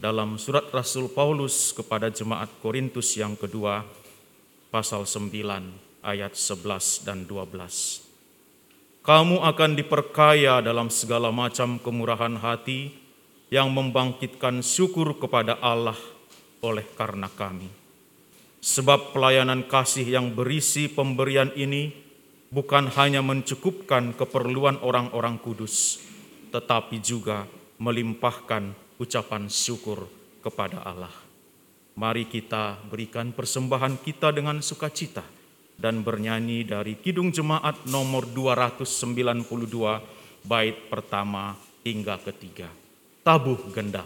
dalam 0.02 0.42
surat 0.42 0.74
Rasul 0.74 1.06
Paulus 1.06 1.70
kepada 1.70 2.10
jemaat 2.10 2.50
Korintus 2.66 3.14
yang 3.14 3.38
kedua, 3.38 3.86
pasal 4.74 5.06
9 5.06 6.02
ayat 6.02 6.34
11 6.34 7.06
dan 7.06 7.30
12. 7.30 9.06
Kamu 9.06 9.38
akan 9.38 9.78
diperkaya 9.78 10.66
dalam 10.66 10.90
segala 10.90 11.30
macam 11.30 11.78
kemurahan 11.78 12.42
hati 12.42 13.05
yang 13.54 13.70
membangkitkan 13.70 14.66
syukur 14.66 15.18
kepada 15.18 15.58
Allah 15.62 15.98
oleh 16.66 16.86
karena 16.98 17.30
kami. 17.30 17.70
Sebab 18.66 19.14
pelayanan 19.14 19.70
kasih 19.70 20.06
yang 20.06 20.34
berisi 20.34 20.90
pemberian 20.90 21.54
ini 21.54 21.94
bukan 22.50 22.90
hanya 22.98 23.22
mencukupkan 23.22 24.18
keperluan 24.18 24.82
orang-orang 24.82 25.38
kudus, 25.38 26.02
tetapi 26.50 26.98
juga 26.98 27.46
melimpahkan 27.78 28.74
ucapan 28.98 29.52
syukur 29.52 30.10
kepada 30.42 30.82
Allah. 30.82 31.14
Mari 31.96 32.28
kita 32.28 32.82
berikan 32.90 33.32
persembahan 33.32 34.02
kita 34.02 34.34
dengan 34.34 34.60
sukacita 34.60 35.24
dan 35.76 36.04
bernyanyi 36.04 36.68
dari 36.68 37.00
Kidung 37.00 37.32
Jemaat 37.32 37.88
nomor 37.88 38.28
292 38.32 40.48
bait 40.48 40.76
pertama 40.92 41.56
hingga 41.84 42.20
ketiga. 42.20 42.85
Tabuh 43.26 43.58
gendam. 43.74 44.06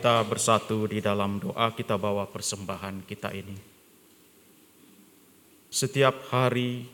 Kita 0.00 0.24
bersatu 0.24 0.88
di 0.88 1.04
dalam 1.04 1.36
doa 1.36 1.76
kita 1.76 2.00
bawa 2.00 2.24
persembahan 2.24 3.04
kita 3.04 3.36
ini. 3.36 3.52
Setiap 5.68 6.32
hari, 6.32 6.88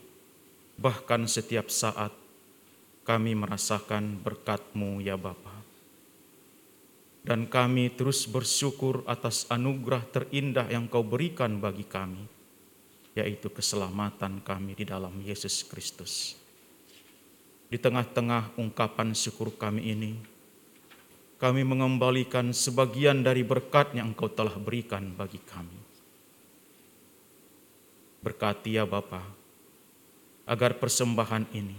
bahkan 0.74 1.22
setiap 1.30 1.70
saat, 1.70 2.10
kami 3.06 3.38
merasakan 3.38 4.18
berkat-Mu 4.26 4.98
ya 5.06 5.14
Bapa. 5.14 5.54
Dan 7.22 7.46
kami 7.46 7.94
terus 7.94 8.26
bersyukur 8.26 9.06
atas 9.06 9.46
anugerah 9.54 10.02
terindah 10.10 10.66
yang 10.66 10.90
Kau 10.90 11.06
berikan 11.06 11.62
bagi 11.62 11.86
kami, 11.86 12.26
yaitu 13.14 13.54
keselamatan 13.54 14.42
kami 14.42 14.74
di 14.74 14.82
dalam 14.82 15.14
Yesus 15.22 15.62
Kristus. 15.62 16.34
Di 17.70 17.78
tengah-tengah 17.78 18.58
ungkapan 18.58 19.14
syukur 19.14 19.54
kami 19.54 19.94
ini, 19.94 20.35
kami 21.36 21.68
mengembalikan 21.68 22.48
sebagian 22.56 23.20
dari 23.20 23.44
berkat 23.44 23.92
yang 23.92 24.16
Engkau 24.16 24.32
telah 24.32 24.56
berikan 24.56 25.12
bagi 25.12 25.36
kami. 25.44 25.76
Berkati 28.24 28.80
ya 28.80 28.88
Bapa, 28.88 29.20
agar 30.48 30.80
persembahan 30.80 31.52
ini 31.52 31.76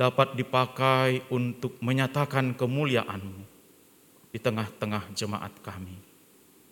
dapat 0.00 0.32
dipakai 0.32 1.28
untuk 1.28 1.76
menyatakan 1.84 2.56
kemuliaan-Mu 2.56 3.42
di 4.32 4.38
tengah-tengah 4.40 5.12
jemaat 5.12 5.52
kami 5.60 5.96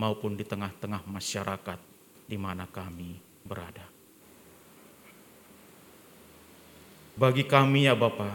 maupun 0.00 0.32
di 0.32 0.44
tengah-tengah 0.48 1.04
masyarakat 1.04 1.78
di 2.24 2.36
mana 2.40 2.64
kami 2.64 3.20
berada. 3.44 3.84
Bagi 7.16 7.44
kami 7.44 7.88
ya 7.88 7.96
Bapa, 7.96 8.28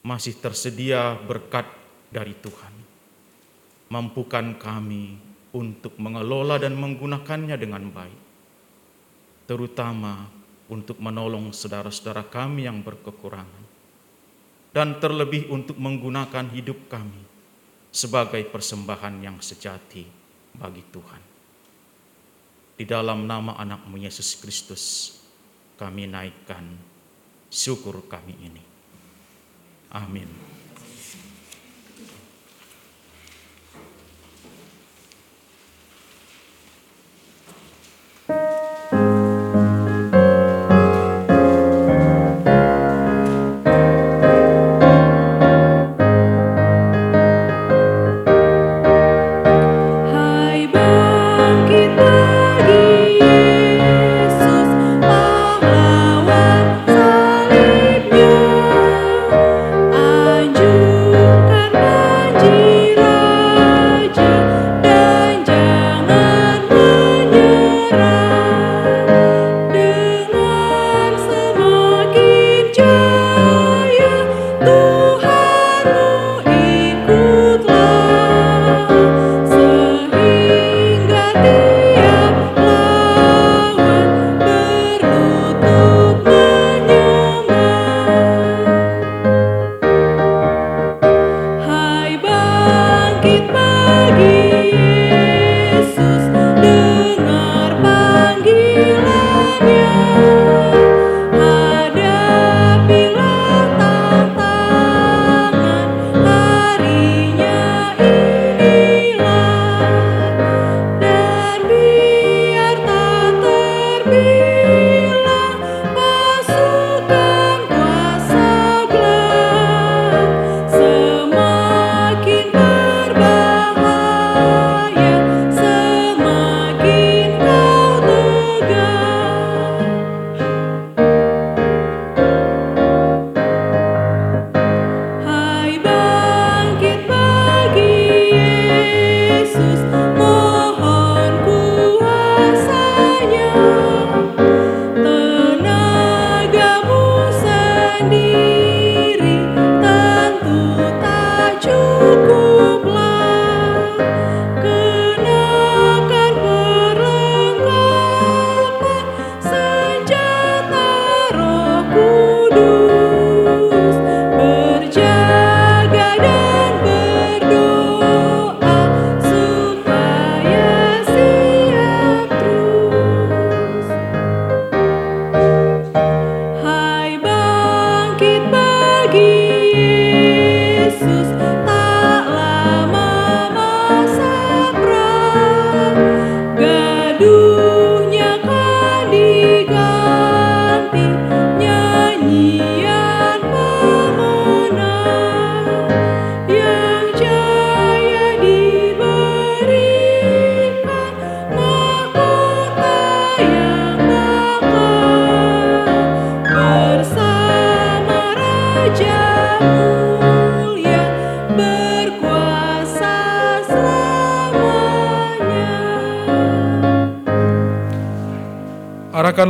masih 0.00 0.36
tersedia 0.40 1.16
berkat 1.28 1.79
dari 2.10 2.34
Tuhan. 2.36 2.74
Mampukan 3.90 4.58
kami 4.58 5.18
untuk 5.54 5.98
mengelola 5.98 6.58
dan 6.58 6.78
menggunakannya 6.78 7.56
dengan 7.58 7.90
baik. 7.90 8.20
Terutama 9.50 10.30
untuk 10.70 11.02
menolong 11.02 11.50
saudara-saudara 11.50 12.26
kami 12.30 12.70
yang 12.70 12.82
berkekurangan. 12.86 13.66
Dan 14.70 15.02
terlebih 15.02 15.50
untuk 15.50 15.74
menggunakan 15.82 16.46
hidup 16.54 16.86
kami 16.86 17.26
sebagai 17.90 18.46
persembahan 18.46 19.18
yang 19.18 19.42
sejati 19.42 20.06
bagi 20.54 20.82
Tuhan. 20.94 21.22
Di 22.78 22.86
dalam 22.86 23.26
nama 23.26 23.58
anakmu 23.58 23.98
Yesus 23.98 24.38
Kristus, 24.38 25.18
kami 25.74 26.06
naikkan 26.06 26.64
syukur 27.50 27.98
kami 28.06 28.38
ini. 28.38 28.62
Amin. 29.90 30.49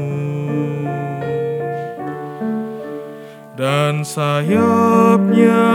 Dan 3.59 4.07
sayapnya 4.07 5.67